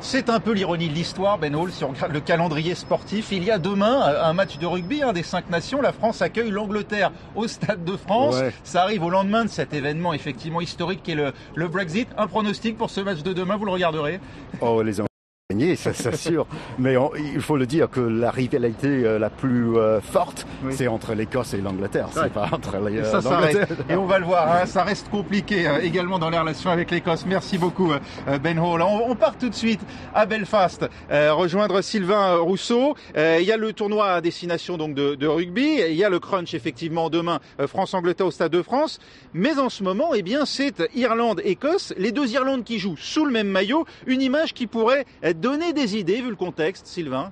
C'est 0.00 0.28
un 0.28 0.40
peu 0.40 0.52
l'ironie 0.52 0.88
de 0.88 0.92
l'histoire, 0.92 1.38
Ben 1.38 1.54
Hall, 1.56 1.72
si 1.72 1.82
on 1.82 1.88
regarde 1.88 2.12
le 2.12 2.20
calendrier 2.20 2.74
sportif. 2.74 3.32
Il 3.32 3.42
y 3.42 3.50
a 3.50 3.58
demain 3.58 4.02
un 4.22 4.32
match 4.34 4.58
de 4.58 4.66
rugby, 4.66 5.02
un 5.02 5.14
des 5.14 5.22
cinq 5.22 5.48
nations. 5.48 5.80
La 5.80 5.92
France 5.92 6.20
accueille 6.20 6.50
l'Angleterre 6.50 7.12
au 7.34 7.48
Stade 7.48 7.82
de 7.82 7.96
France. 7.96 8.36
Ouais. 8.38 8.52
Ça 8.62 8.82
arrive 8.82 9.02
au 9.02 9.10
lendemain 9.10 9.44
de 9.44 9.50
cet 9.50 9.72
événement 9.72 10.12
effectivement 10.12 10.60
historique 10.60 11.02
qui 11.02 11.12
est 11.12 11.16
le, 11.16 11.32
le 11.54 11.68
Brexit. 11.68 12.08
Un 12.18 12.26
pronostic 12.26 12.76
pour 12.76 12.90
ce 12.90 13.00
match 13.00 13.22
de 13.22 13.32
demain, 13.32 13.56
vous 13.56 13.64
le 13.64 13.72
regarderez 13.72 14.20
Oh, 14.60 14.82
les 14.82 15.00
gagner, 15.48 15.76
ça 15.76 15.92
sûr. 16.16 16.44
Mais 16.76 16.96
on, 16.96 17.12
il 17.14 17.40
faut 17.40 17.56
le 17.56 17.66
dire 17.66 17.88
que 17.88 18.00
la 18.00 18.32
rivalité 18.32 18.88
euh, 18.88 19.16
la 19.16 19.30
plus 19.30 19.76
euh, 19.76 20.00
forte, 20.00 20.44
oui. 20.64 20.74
c'est 20.76 20.88
entre 20.88 21.14
l'Écosse 21.14 21.54
et 21.54 21.58
l'Angleterre. 21.58 22.06
Ouais. 22.16 22.22
C'est 22.24 22.32
pas 22.32 22.48
entre 22.50 22.78
les, 22.78 23.04
ça, 23.04 23.20
ça 23.20 23.36
reste, 23.36 23.60
Et 23.88 23.94
on 23.94 24.06
va 24.06 24.18
le 24.18 24.24
voir, 24.24 24.50
hein, 24.50 24.66
ça 24.66 24.82
reste 24.82 25.08
compliqué 25.08 25.68
euh, 25.68 25.78
également 25.82 26.18
dans 26.18 26.30
les 26.30 26.38
relations 26.38 26.70
avec 26.70 26.90
l'Écosse. 26.90 27.24
Merci 27.26 27.58
beaucoup 27.58 27.92
euh, 27.92 28.38
Ben 28.38 28.58
Hall. 28.58 28.82
On, 28.82 29.08
on, 29.08 29.14
part 29.14 29.38
tout 29.38 29.48
de 29.48 29.54
suite 29.54 29.78
à 30.14 30.26
Belfast, 30.26 30.84
euh, 31.12 31.32
rejoindre 31.32 31.80
Sylvain 31.80 32.38
Rousseau. 32.38 32.96
Il 33.16 33.44
y 33.44 33.52
a 33.52 33.56
le 33.56 33.72
tournoi 33.72 34.14
à 34.14 34.20
destination 34.20 34.76
donc 34.76 34.94
de, 34.94 35.14
de 35.14 35.26
rugby. 35.28 35.78
Il 35.88 35.94
y 35.94 36.02
a 36.02 36.10
le 36.10 36.18
crunch 36.18 36.54
effectivement 36.54 37.08
demain 37.08 37.38
France-Angleterre 37.64 38.26
au 38.26 38.30
Stade 38.32 38.50
de 38.50 38.62
France. 38.62 38.98
Mais 39.32 39.60
en 39.60 39.68
ce 39.68 39.84
moment, 39.84 40.12
eh 40.12 40.22
bien, 40.22 40.44
c'est 40.44 40.82
Irlande-Écosse, 40.96 41.94
les 41.98 42.10
deux 42.10 42.32
Irlandes 42.32 42.64
qui 42.64 42.80
jouent 42.80 42.96
sous 42.96 43.24
le 43.24 43.30
même 43.30 43.48
maillot. 43.48 43.84
Une 44.06 44.22
image 44.22 44.52
qui 44.52 44.66
pourrait 44.66 45.04
donner 45.40 45.72
des 45.72 45.96
idées 45.96 46.20
vu 46.20 46.30
le 46.30 46.36
contexte, 46.36 46.86
Sylvain 46.86 47.30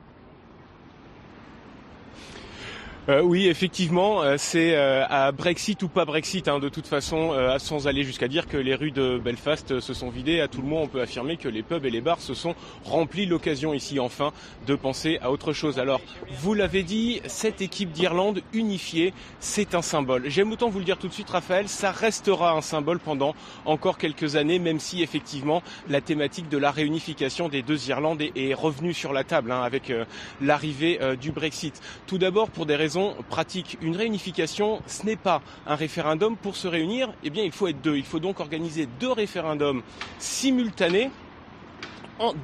Euh, 3.10 3.20
oui, 3.20 3.48
effectivement, 3.48 4.22
euh, 4.22 4.36
c'est 4.38 4.74
euh, 4.74 5.04
à 5.10 5.30
Brexit 5.30 5.82
ou 5.82 5.88
pas 5.88 6.06
Brexit. 6.06 6.48
Hein, 6.48 6.58
de 6.58 6.70
toute 6.70 6.86
façon, 6.86 7.34
sans 7.58 7.86
aller 7.86 8.02
jusqu'à 8.02 8.28
dire 8.28 8.46
que 8.46 8.56
les 8.56 8.74
rues 8.74 8.92
de 8.92 9.18
Belfast 9.22 9.80
se 9.80 9.94
sont 9.94 10.08
vidées, 10.08 10.40
à 10.40 10.48
tout 10.48 10.62
le 10.62 10.68
monde, 10.68 10.84
on 10.84 10.88
peut 10.88 11.02
affirmer 11.02 11.36
que 11.36 11.48
les 11.48 11.62
pubs 11.62 11.84
et 11.84 11.90
les 11.90 12.00
bars 12.00 12.20
se 12.20 12.32
sont 12.32 12.54
remplis. 12.84 13.26
L'occasion 13.26 13.74
ici, 13.74 14.00
enfin, 14.00 14.32
de 14.66 14.74
penser 14.74 15.18
à 15.20 15.30
autre 15.30 15.52
chose. 15.52 15.78
Alors, 15.78 16.00
vous 16.30 16.54
l'avez 16.54 16.82
dit, 16.82 17.20
cette 17.26 17.60
équipe 17.60 17.92
d'Irlande 17.92 18.40
unifiée, 18.54 19.12
c'est 19.38 19.74
un 19.74 19.82
symbole. 19.82 20.30
J'aime 20.30 20.50
autant 20.52 20.70
vous 20.70 20.78
le 20.78 20.84
dire 20.84 20.98
tout 20.98 21.08
de 21.08 21.12
suite, 21.12 21.28
Raphaël, 21.28 21.68
ça 21.68 21.90
restera 21.90 22.52
un 22.52 22.62
symbole 22.62 23.00
pendant 23.00 23.34
encore 23.66 23.98
quelques 23.98 24.36
années, 24.36 24.58
même 24.58 24.80
si 24.80 25.02
effectivement 25.02 25.62
la 25.88 26.00
thématique 26.00 26.48
de 26.48 26.58
la 26.58 26.70
réunification 26.70 27.48
des 27.48 27.62
deux 27.62 27.88
Irlandes 27.88 28.22
est, 28.22 28.54
revenue 28.54 28.94
sur 28.94 29.12
la 29.12 29.24
table 29.24 29.50
hein, 29.52 29.62
avec 29.62 29.92
l'arrivée 30.40 30.98
du 31.20 31.32
Brexit. 31.32 31.80
Tout 32.06 32.18
d'abord 32.18 32.48
pour 32.50 32.66
des 32.66 32.76
raisons 32.76 32.93
pratique. 33.28 33.78
Une 33.82 33.96
réunification, 33.96 34.80
ce 34.86 35.04
n'est 35.04 35.16
pas 35.16 35.42
un 35.66 35.74
référendum. 35.74 36.36
Pour 36.36 36.56
se 36.56 36.68
réunir, 36.68 37.12
eh 37.22 37.30
bien, 37.30 37.44
il 37.44 37.52
faut 37.52 37.68
être 37.68 37.80
deux. 37.80 37.96
Il 37.96 38.04
faut 38.04 38.20
donc 38.20 38.40
organiser 38.40 38.86
deux 39.00 39.12
référendums 39.12 39.82
simultanés 40.18 41.10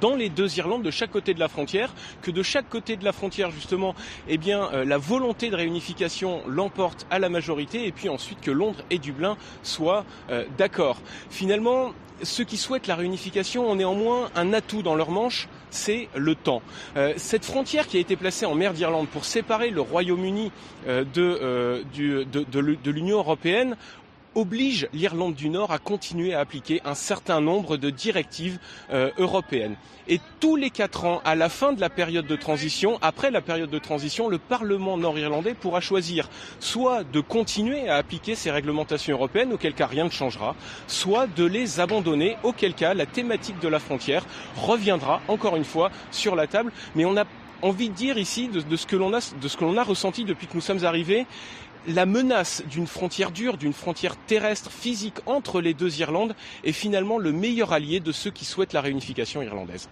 dans 0.01 0.17
les 0.17 0.29
deux 0.29 0.59
Irlandes 0.59 0.83
de 0.83 0.91
chaque 0.91 1.11
côté 1.11 1.35
de 1.35 1.41
la 1.41 1.49
frontière, 1.49 1.95
que 2.23 2.31
de 2.31 2.43
chaque 2.43 2.69
côté 2.69 2.97
de 2.97 3.05
la 3.05 3.13
frontière 3.13 3.51
justement, 3.51 3.95
eh 4.29 4.39
bien 4.39 4.69
euh, 4.73 4.85
la 4.85 4.99
volonté 4.99 5.51
de 5.51 5.57
réunification 5.57 6.43
l'emporte 6.47 7.07
à 7.11 7.19
la 7.19 7.29
majorité 7.29 7.87
et 7.87 7.93
puis 7.93 8.09
ensuite 8.09 8.41
que 8.41 8.51
Londres 8.51 8.83
et 8.91 8.99
Dublin 8.99 9.37
soient 9.63 10.05
euh, 10.31 10.45
d'accord. 10.59 10.99
Finalement, 11.31 11.93
ceux 12.23 12.45
qui 12.45 12.57
souhaitent 12.57 12.87
la 12.87 12.97
réunification 12.97 13.71
ont 13.71 13.77
néanmoins 13.77 14.31
un 14.35 14.53
atout 14.53 14.83
dans 14.83 14.95
leur 14.95 15.11
manche, 15.11 15.49
c'est 15.71 16.09
le 16.17 16.35
temps. 16.35 16.63
Euh, 16.97 17.15
cette 17.17 17.45
frontière 17.45 17.87
qui 17.87 17.97
a 17.97 18.01
été 18.01 18.17
placée 18.17 18.47
en 18.47 18.55
mer 18.55 18.73
d'Irlande 18.73 19.09
pour 19.09 19.25
séparer 19.25 19.71
le 19.71 19.81
Royaume-Uni 19.81 20.53
euh, 20.87 21.05
euh, 21.17 21.83
de, 21.95 22.25
de 22.75 22.91
l'Union 22.91 23.19
européenne 23.19 23.77
oblige 24.35 24.89
l'Irlande 24.93 25.35
du 25.35 25.49
Nord 25.49 25.73
à 25.73 25.79
continuer 25.79 26.35
à 26.35 26.41
appliquer 26.41 26.81
un 26.85 26.95
certain 26.95 27.41
nombre 27.41 27.77
de 27.77 27.91
directives 27.91 28.59
euh, 28.93 29.11
européennes. 29.19 29.77
Et 30.09 30.21
tous 30.41 30.57
les 30.57 30.71
quatre 30.71 31.05
ans, 31.05 31.21
à 31.25 31.35
la 31.35 31.49
fin 31.49 31.73
de 31.73 31.81
la 31.81 31.91
période 31.91 32.27
de 32.27 32.37
transition, 32.37 32.99
après 33.03 33.31
la 33.31 33.41
période 33.41 33.71
de 33.71 33.79
transition, 33.79 34.29
le 34.29 34.39
Parlement 34.39 34.97
nord-irlandais 34.97 35.55
pourra 35.55 35.81
choisir 35.81 36.29
soit 36.59 37.05
de 37.05 37.21
continuer 37.21 37.89
à 37.89 37.97
appliquer 37.97 38.35
ces 38.35 38.51
réglementations 38.51 39.15
européennes, 39.15 39.53
auquel 39.53 39.75
cas 39.75 39.87
rien 39.87 40.05
ne 40.05 40.11
changera, 40.11 40.57
soit 40.87 41.27
de 41.27 41.45
les 41.45 41.81
abandonner, 41.81 42.37
auquel 42.43 42.75
cas 42.75 42.95
la 42.95 43.07
thématique 43.07 43.61
de 43.61 43.69
la 43.69 43.79
frontière 43.79 44.25
reviendra 44.57 45.21
encore 45.29 45.57
une 45.57 45.65
fois 45.65 45.91
sur 46.11 46.35
la 46.35 46.47
table. 46.47 46.73
Mais 46.95 47.05
on 47.05 47.17
a 47.17 47.25
envie 47.63 47.91
de 47.91 47.95
dire 47.95 48.19
ici 48.19 48.49
de, 48.49 48.77
ce 48.77 48.87
que 48.87 48.97
l'on 48.97 49.77
a 49.77 49.83
ressenti 49.83 50.25
depuis 50.25 50.47
que 50.47 50.55
nous 50.55 50.61
sommes 50.61 50.85
arrivés, 50.85 51.27
la 51.89 52.07
menace 52.07 52.63
d'une 52.71 52.87
frontière 52.87 53.31
dure, 53.31 53.57
d'une 53.57 53.73
frontière 53.73 54.17
terrestre 54.17 54.71
physique 54.71 55.17
entre 55.27 55.61
les 55.61 55.75
deux 55.75 56.01
Irlandes 56.01 56.35
est 56.65 56.73
finalement 56.73 57.19
le 57.19 57.33
meilleur 57.33 57.73
allié 57.73 58.01
de 58.01 58.13
ceux 58.13 58.31
qui 58.31 58.45
souhaitent 58.45 58.73
la 58.73 58.81
réunification 58.81 59.43
irlandaise. 59.43 59.89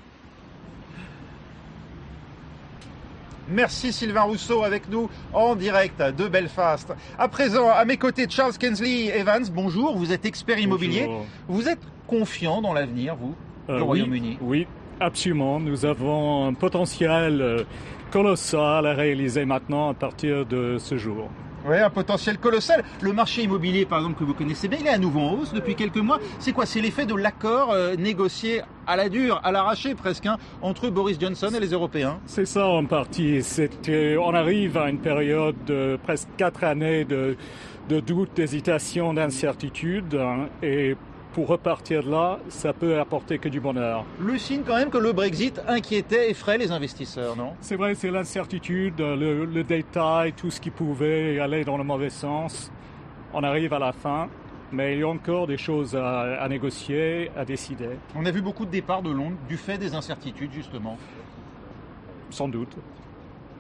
Merci 3.51 3.95
Sylvain 3.95 4.23
Rousseau 4.23 4.63
avec 4.63 4.91
nous 4.91 5.09
en 5.33 5.57
direct 5.57 6.03
de 6.03 6.29
Belfast. 6.29 6.93
À 7.19 7.29
présent, 7.29 7.71
à 7.71 7.87
mes 7.87 7.97
côtés, 7.97 8.27
Charles 8.29 8.59
Kensley 8.59 9.07
Evans, 9.07 9.47
bonjour, 9.51 9.97
vous 9.97 10.13
êtes 10.13 10.27
expert 10.27 10.59
immobilier. 10.59 11.09
Vous 11.49 11.67
êtes 11.67 11.81
confiant 12.07 12.61
dans 12.61 12.75
l'avenir, 12.75 13.17
vous, 13.17 13.35
euh, 13.71 13.79
du 13.79 13.83
Royaume-Uni? 13.83 14.37
Oui, 14.43 14.67
absolument. 15.01 15.61
Nous 15.61 15.87
avons 15.87 16.47
un 16.47 16.53
potentiel 16.53 17.41
euh, 17.41 17.65
colossal 18.11 18.87
à 18.87 18.93
réaliser 18.93 19.47
maintenant 19.47 19.89
à 19.89 19.95
partir 19.95 20.45
de 20.45 20.77
ce 20.79 20.99
jour. 20.99 21.31
Oui, 21.69 21.77
un 21.79 21.91
potentiel 21.91 22.39
colossal. 22.39 22.83
Le 23.03 23.13
marché 23.13 23.43
immobilier, 23.43 23.85
par 23.85 23.99
exemple, 23.99 24.19
que 24.19 24.25
vous 24.25 24.33
connaissez 24.33 24.69
bien, 24.69 24.79
il 24.81 24.87
est 24.87 24.91
à 24.91 24.97
nouveau 24.97 25.21
en 25.21 25.33
hausse 25.35 25.53
depuis 25.53 25.75
quelques 25.75 25.99
mois. 25.99 26.19
C'est 26.39 26.53
quoi? 26.53 26.65
C'est 26.65 26.81
l'effet 26.81 27.05
de 27.05 27.15
l'accord 27.15 27.73
euh, 27.73 27.95
négocié 27.95 28.63
à 28.87 28.97
la 28.97 29.11
dure, 29.11 29.39
à 29.45 29.53
l'arraché 29.53 29.95
presque, 29.95 30.25
hein, 30.25 30.39
entre 30.63 30.89
Boris 30.89 31.21
Johnson 31.21 31.51
et 31.55 31.61
les 31.61 31.73
Européens 31.73 32.21
C'est 32.25 32.47
ça 32.47 32.67
en 32.67 32.87
partie. 32.87 33.41
on 34.19 34.35
arrive 34.35 34.79
à 34.79 34.89
une 34.89 34.99
période 34.99 35.57
de 35.67 35.99
presque 36.03 36.29
quatre 36.39 36.65
années 36.65 37.05
de, 37.05 37.37
de 37.91 38.01
doute, 38.01 38.31
d'hésitation, 38.35 39.13
d'incertitude. 39.13 40.15
Hein, 40.15 40.49
et 40.63 40.97
pour 41.39 41.47
repartir 41.47 42.03
de 42.03 42.11
là, 42.11 42.41
ça 42.49 42.73
peut 42.73 42.99
apporter 42.99 43.39
que 43.39 43.49
du 43.49 43.61
bonheur. 43.61 44.05
Le 44.19 44.37
signe 44.39 44.63
quand 44.67 44.75
même 44.75 44.91
que 44.91 44.99
le 44.99 45.13
Brexit 45.13 45.61
inquiétait, 45.69 46.33
effraie 46.33 46.59
les 46.59 46.73
investisseurs, 46.73 47.37
non? 47.37 47.53
C'est 47.61 47.77
vrai, 47.77 47.95
c'est 47.95 48.11
l'incertitude, 48.11 48.99
le, 48.99 49.63
détail, 49.63 50.33
tout 50.33 50.51
ce 50.51 50.61
qui 50.61 50.71
pouvait 50.71 51.39
aller 51.39 51.65
dans 51.65 51.79
le 51.79 51.85
mauvais 51.85 52.11
sens. 52.11 52.73
On 53.33 53.45
arrive 53.45 53.73
à 53.73 53.79
la 53.79 53.93
fin, 53.93 54.29
mais 54.73 54.95
il 54.95 54.99
y 54.99 55.03
a 55.05 55.09
encore 55.09 55.47
des 55.47 55.59
choses 55.59 55.95
à, 55.95 56.43
à 56.43 56.49
négocier, 56.49 57.31
à 57.37 57.45
décider. 57.45 57.91
On 58.17 58.27
a 58.27 58.33
vu 58.33 58.43
beaucoup 58.43 58.67
de 58.67 58.73
départs 58.73 59.03
de 59.03 59.13
Londres 59.13 59.37
du 59.49 59.57
fait 59.57 59.79
des 59.79 59.95
incertitudes, 59.95 60.53
justement. 60.53 60.99
Sans 62.31 62.49
doute. 62.49 62.75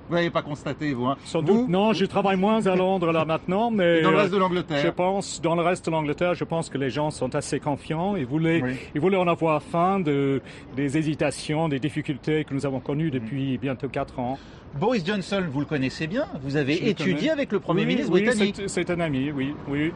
Vous 0.09 0.15
n'avez 0.15 0.31
pas 0.31 0.43
constaté, 0.43 0.93
vous, 0.93 1.07
hein 1.07 1.17
Sans 1.25 1.43
doute. 1.43 1.69
Non, 1.69 1.93
je 1.93 2.05
travaille 2.07 2.37
moins 2.37 2.67
à 2.67 2.75
Londres 2.75 3.13
là 3.13 3.25
maintenant, 3.25 3.71
mais 3.71 4.01
dans 4.03 4.11
le 4.11 4.17
reste 4.17 4.33
de 4.33 4.39
l'Angleterre. 4.39 4.83
Je 4.83 4.89
pense, 4.89 5.41
dans 5.43 5.55
le 5.55 5.63
reste 5.63 5.87
de 5.87 5.91
l'Angleterre, 5.91 6.35
je 6.35 6.45
pense 6.45 6.71
que 6.71 6.79
les 6.79 6.91
gens 6.91 7.11
sont 7.11 7.35
assez 7.35 7.61
confiants. 7.61 8.17
Ils 8.17 8.27
voulaient, 8.27 8.63
ils 8.95 9.01
voulaient 9.01 9.17
en 9.17 9.29
avoir 9.29 9.63
fin 9.63 10.01
de 10.01 10.41
des 10.77 10.97
hésitations, 10.97 11.69
des 11.69 11.79
difficultés 11.79 12.45
que 12.45 12.55
nous 12.55 12.65
avons 12.65 12.81
connues 12.81 13.11
depuis 13.11 13.59
bientôt 13.59 13.89
quatre 13.89 14.19
ans. 14.19 14.39
Boris 14.79 15.05
Johnson, 15.05 15.43
vous 15.51 15.61
le 15.61 15.67
connaissez 15.67 16.07
bien. 16.07 16.27
Vous 16.43 16.57
avez 16.57 16.89
étudié 16.89 17.31
avec 17.31 17.53
le 17.53 17.61
Premier 17.61 17.85
ministre 17.87 18.11
britannique. 18.11 18.57
Oui, 18.59 18.65
c'est 18.67 18.91
un 18.91 19.01
ami, 19.01 19.31
oui, 19.31 19.55
oui. 19.69 19.93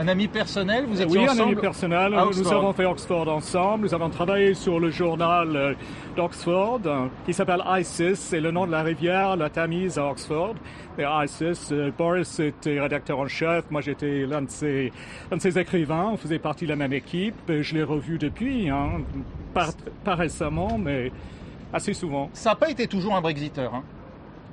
Un 0.00 0.08
ami 0.08 0.28
personnel, 0.28 0.86
vous 0.86 1.02
étiez 1.02 1.18
oui, 1.18 1.28
ensemble 1.28 1.40
Oui, 1.40 1.42
un 1.42 1.52
ami 1.52 1.60
personnel. 1.60 2.14
Nous 2.34 2.50
avons 2.50 2.72
fait 2.72 2.86
Oxford 2.86 3.28
ensemble. 3.28 3.84
Nous 3.84 3.92
avons 3.92 4.08
travaillé 4.08 4.54
sur 4.54 4.80
le 4.80 4.88
journal 4.88 5.54
euh, 5.54 5.74
d'Oxford 6.16 6.80
euh, 6.86 7.06
qui 7.26 7.34
s'appelle 7.34 7.62
ISIS. 7.66 8.16
C'est 8.16 8.40
le 8.40 8.50
nom 8.50 8.66
de 8.66 8.70
la 8.70 8.82
rivière, 8.82 9.36
la 9.36 9.50
Tamise 9.50 9.98
à 9.98 10.06
Oxford. 10.06 10.54
Et 10.98 11.02
ISIS, 11.02 11.68
euh, 11.72 11.90
Boris 11.98 12.40
était 12.40 12.80
rédacteur 12.80 13.18
en 13.18 13.28
chef. 13.28 13.70
Moi, 13.70 13.82
j'étais 13.82 14.24
l'un 14.24 14.40
de 14.40 14.48
ses, 14.48 14.90
de 15.30 15.38
ses 15.38 15.58
écrivains. 15.58 16.08
On 16.14 16.16
faisait 16.16 16.38
partie 16.38 16.64
de 16.64 16.70
la 16.70 16.76
même 16.76 16.94
équipe. 16.94 17.34
Je 17.46 17.74
l'ai 17.74 17.82
revu 17.82 18.16
depuis, 18.16 18.70
hein, 18.70 19.02
pas, 19.52 20.14
récemment, 20.14 20.78
mais 20.78 21.12
assez 21.74 21.92
souvent. 21.92 22.30
Ça 22.32 22.50
n'a 22.50 22.56
pas 22.56 22.70
été 22.70 22.86
toujours 22.86 23.14
un 23.16 23.20
Brexiteur. 23.20 23.74
Hein 23.74 23.82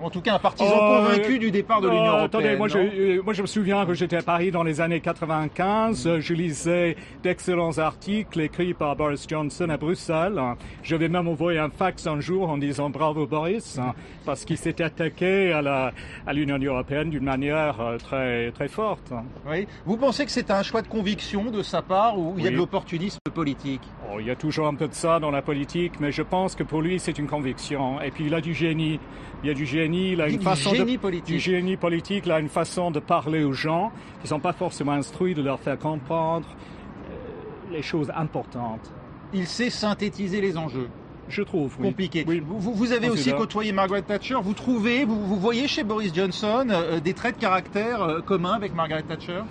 en 0.02 0.10
tout 0.10 0.22
cas, 0.22 0.36
un 0.36 0.40
partisan 0.40 0.76
oh, 0.76 0.98
convaincu 0.98 1.40
du 1.40 1.52
départ 1.52 1.82
de 1.82 1.88
l'Union 1.88 2.18
européenne. 2.18 2.26
Attendez, 2.26 2.56
moi 2.56 2.68
je, 2.68 2.78
euh, 2.78 3.22
moi 3.24 3.34
je, 3.34 3.42
me 3.42 3.48
souviens 3.48 3.86
que 3.86 3.94
j'étais 3.94 4.18
à 4.18 4.22
Paris 4.22 4.52
dans 4.52 4.64
les 4.64 4.80
années 4.82 5.00
95. 5.00 6.20
Je 6.20 6.34
lisais 6.34 6.96
d'excellents 7.24 7.78
articles 7.78 8.40
écrits 8.40 8.74
par 8.74 8.96
Boris 8.96 9.26
Johnson 9.28 9.70
à 9.70 9.78
Bruxelles. 9.78 10.40
Je 10.84 10.96
vais 10.96 11.10
même 11.10 11.28
envoyer 11.28 11.60
un 11.60 11.70
fax 11.70 12.06
un 12.08 12.20
jour 12.20 12.50
en 12.50 12.58
disant 12.58 12.90
bravo 12.90 13.26
Boris, 13.26 13.80
parce 14.26 14.46
qu'il 14.46 14.58
s'est 14.58 14.82
attaqué 14.82 15.52
à 15.52 15.62
la 15.62 15.92
à 16.26 16.34
l'Union 16.34 16.58
européenne 16.58 17.10
d'une 17.10 17.24
manière 17.24 17.80
euh, 17.82 17.98
très 17.98 18.52
très 18.52 18.68
forte. 18.68 19.14
Oui. 19.50 19.68
Vous 19.86 19.98
pensez 19.98 20.26
que 20.26 20.32
c'est 20.32 20.52
un 20.52 20.64
choix 20.64 20.82
de 20.82 20.88
conviction 20.88 21.46
de 21.46 21.64
sa 21.64 21.82
part 21.82 22.20
ou 22.20 22.36
il 22.38 22.44
y 22.44 22.48
a 22.48 22.52
de 22.52 22.56
l'opportunisme 22.56 23.20
politique? 23.34 23.82
Oh, 24.12 24.20
Il 24.20 24.28
y 24.28 24.32
a 24.32 24.36
toujours 24.36 24.68
un 24.68 24.76
peu 24.76 24.88
de 24.88 24.94
ça 24.94 25.20
dans 25.20 25.32
la 25.32 25.42
politique, 25.42 26.00
mais 26.00 26.12
je 26.12 26.22
pense 26.22 26.56
que 26.56 26.64
pour 26.64 26.82
lui 26.82 27.00
c'est 27.00 27.18
une 27.18 27.28
conviction. 27.28 28.02
Et 28.02 28.12
puis 28.12 28.26
il 28.28 28.34
a 28.34 28.42
du 28.42 28.54
génie. 28.54 29.00
Il 29.44 29.48
y 29.48 29.52
a 29.52 29.54
du 29.54 29.66
génie 29.66 30.14
il 30.14 30.22
a 30.22 30.30
une 30.30 30.42
façon 30.42 30.74
génie 30.74 30.98
politique. 30.98 31.36
du 31.36 31.40
génie 31.40 31.78
politique, 31.78 32.24
il 32.26 32.32
a 32.32 32.40
une 32.40 32.50
façon 32.50 32.92
de 32.92 33.00
parler 33.00 33.44
aux 33.44 33.54
gens 33.54 33.92
qui 34.20 34.24
ne 34.24 34.30
sont 34.30 34.40
pas 34.40 34.54
forcément 34.54 34.94
instruits, 34.94 35.36
de 35.36 35.44
leur 35.44 35.60
faire 35.60 35.78
comprendre 35.78 36.48
euh, 36.48 37.72
les 37.72 37.82
choses 37.84 38.12
importantes. 38.16 38.92
Il 39.34 39.46
sait 39.46 39.70
synthétiser 39.70 40.42
les 40.42 40.58
enjeux. 40.58 40.90
Je 41.30 41.42
trouve, 41.42 41.76
compliqué. 41.78 42.24
Vous, 42.24 42.60
vous, 42.60 42.94
avez 42.94 43.10
aussi 43.10 43.34
côtoyé 43.34 43.74
Margaret 43.74 44.02
Thatcher. 44.02 44.38
Vous 44.42 44.54
trouvez, 44.54 45.04
vous, 45.04 45.26
vous 45.26 45.36
voyez 45.36 45.68
chez 45.68 45.84
Boris 45.84 46.14
Johnson 46.14 46.68
euh, 46.70 47.00
des 47.02 47.14
traits 47.14 47.36
de 47.36 47.42
caractère 47.42 48.02
euh, 48.02 48.22
communs 48.22 48.54
avec 48.54 48.74
Margaret 48.74 49.04
Thatcher? 49.04 49.42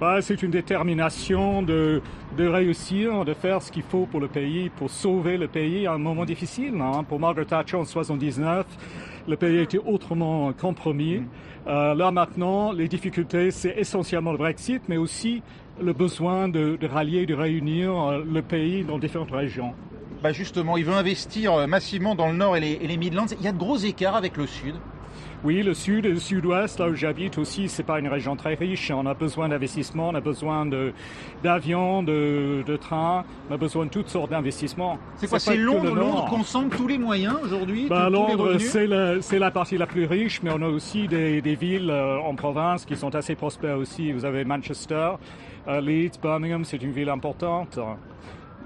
Bah, 0.00 0.22
c'est 0.22 0.42
une 0.42 0.52
détermination 0.52 1.62
de, 1.62 2.02
de 2.36 2.46
réussir, 2.46 3.24
de 3.24 3.34
faire 3.34 3.62
ce 3.62 3.72
qu'il 3.72 3.82
faut 3.82 4.06
pour 4.06 4.20
le 4.20 4.28
pays, 4.28 4.68
pour 4.68 4.90
sauver 4.90 5.36
le 5.36 5.48
pays 5.48 5.86
à 5.86 5.92
un 5.92 5.98
moment 5.98 6.24
difficile. 6.24 6.74
Hein. 6.80 7.04
Pour 7.08 7.18
Margaret 7.18 7.46
Thatcher 7.46 7.76
en 7.76 7.84
79, 7.84 8.64
le 9.26 9.36
pays 9.36 9.58
a 9.58 9.62
été 9.62 9.78
autrement 9.78 10.52
compromis. 10.52 11.18
Mm. 11.18 11.26
Euh, 11.66 11.94
là 11.94 12.10
maintenant, 12.10 12.72
les 12.72 12.88
difficultés, 12.88 13.50
c'est 13.50 13.74
essentiellement 13.76 14.32
le 14.32 14.38
Brexit, 14.38 14.82
mais 14.88 14.96
aussi 14.96 15.42
le 15.80 15.92
besoin 15.92 16.48
de, 16.48 16.76
de 16.76 16.86
rallier, 16.86 17.26
de 17.26 17.34
réunir 17.34 17.98
euh, 17.98 18.24
le 18.24 18.42
pays 18.42 18.84
dans 18.84 18.98
différentes 18.98 19.32
régions. 19.32 19.72
Bah 20.22 20.32
justement, 20.32 20.76
il 20.76 20.84
veut 20.84 20.94
investir 20.94 21.52
euh, 21.52 21.66
massivement 21.66 22.14
dans 22.14 22.28
le 22.28 22.36
Nord 22.36 22.56
et 22.56 22.60
les, 22.60 22.72
et 22.80 22.86
les 22.86 22.96
Midlands. 22.96 23.26
Il 23.38 23.44
y 23.44 23.48
a 23.48 23.52
de 23.52 23.58
gros 23.58 23.76
écarts 23.76 24.16
avec 24.16 24.36
le 24.36 24.46
Sud. 24.46 24.74
Oui, 25.44 25.62
le 25.62 25.74
sud 25.74 26.06
et 26.06 26.10
le 26.10 26.18
sud-ouest, 26.18 26.78
là 26.80 26.88
où 26.88 26.94
j'habite 26.94 27.36
aussi, 27.36 27.68
c'est 27.68 27.82
pas 27.82 27.98
une 27.98 28.08
région 28.08 28.34
très 28.34 28.54
riche. 28.54 28.90
On 28.90 29.04
a 29.04 29.12
besoin 29.12 29.50
d'investissements, 29.50 30.08
on 30.08 30.14
a 30.14 30.20
besoin 30.22 30.66
d'avions, 31.42 32.02
de, 32.02 32.64
de, 32.66 32.76
trains, 32.76 33.26
on 33.50 33.54
a 33.54 33.58
besoin 33.58 33.84
de 33.84 33.90
toutes 33.90 34.08
sortes 34.08 34.30
d'investissements. 34.30 34.98
C'est 35.16 35.28
quoi 35.28 35.38
C'est 35.38 35.58
Londres, 35.58 35.94
Londres 35.94 36.26
concentre 36.30 36.74
tous 36.74 36.88
les 36.88 36.96
moyens 36.96 37.36
aujourd'hui 37.42 37.88
bah, 37.90 38.08
Londres, 38.08 38.56
c'est 38.58 38.86
la, 38.86 39.16
la, 39.16 39.50
partie 39.50 39.76
la 39.76 39.86
plus 39.86 40.06
riche, 40.06 40.40
mais 40.42 40.50
on 40.50 40.62
a 40.62 40.68
aussi 40.68 41.08
des, 41.08 41.42
des 41.42 41.56
villes 41.56 41.90
euh, 41.90 42.16
en 42.18 42.34
province 42.34 42.86
qui 42.86 42.96
sont 42.96 43.14
assez 43.14 43.34
prospères 43.34 43.76
aussi. 43.76 44.12
Vous 44.12 44.24
avez 44.24 44.46
Manchester, 44.46 45.10
euh, 45.68 45.80
Leeds, 45.82 46.18
Birmingham, 46.22 46.64
c'est 46.64 46.82
une 46.82 46.92
ville 46.92 47.10
importante. 47.10 47.78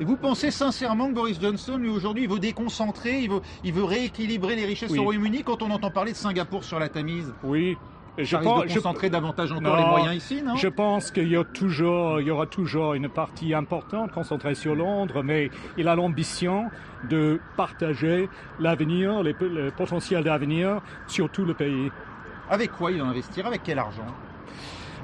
Et 0.01 0.05
vous 0.05 0.17
pensez 0.17 0.53
sincèrement 0.53 1.09
que 1.09 1.15
Boris 1.15 1.41
Johnson, 1.41 1.77
lui, 1.77 1.89
aujourd'hui, 1.89 2.25
il 2.25 2.31
veut 2.31 2.39
déconcentrer, 2.39 3.21
il 3.21 3.31
veut, 3.31 3.41
il 3.65 3.73
veut 3.73 3.83
rééquilibrer 3.83 4.55
les 4.55 4.65
richesses 4.65 4.97
au 4.97 5.03
Royaume-Uni 5.03 5.43
quand 5.43 5.61
on 5.63 5.71
entend 5.71 5.91
parler 5.91 6.13
de 6.13 6.17
Singapour 6.17 6.63
sur 6.63 6.79
la 6.79 6.89
Tamise? 6.89 7.35
Oui. 7.43 7.77
Je 8.17 8.37
pense, 8.37 8.65
de 8.67 8.75
concentrer 8.75 9.11
davantage 9.11 9.53
encore 9.53 9.77
les 9.77 9.85
moyens 9.85 10.17
ici, 10.17 10.43
non? 10.43 10.57
Je 10.57 10.67
pense 10.67 11.13
qu'il 11.13 11.29
y, 11.29 11.37
a 11.37 11.45
toujours, 11.45 12.21
il 12.21 12.27
y 12.27 12.31
aura 12.33 12.47
toujours 12.47 12.95
une 12.95 13.09
partie 13.09 13.55
importante 13.55 14.11
concentrée 14.11 14.57
sur 14.57 14.75
Londres, 14.75 15.23
mais 15.23 15.51
il 15.77 15.87
a 15.87 15.95
l'ambition 15.95 16.69
de 17.09 17.41
partager 17.57 18.29
l'avenir, 18.59 19.23
le 19.23 19.71
potentiel 19.71 20.25
d'avenir 20.25 20.81
sur 21.07 21.31
tout 21.31 21.45
le 21.45 21.55
pays. 21.55 21.93
Avec 22.51 22.73
quoi 22.73 22.91
il 22.91 23.01
va 23.01 23.07
investir? 23.07 23.47
Avec 23.47 23.63
quel 23.63 23.79
argent? 23.79 24.07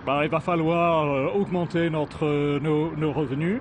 Ben, 0.07 0.25
Il 0.25 0.31
va 0.31 0.41
falloir 0.41 1.05
euh, 1.05 1.29
augmenter 1.29 1.91
notre, 1.91 2.59
nos 2.59 3.13
revenus 3.13 3.61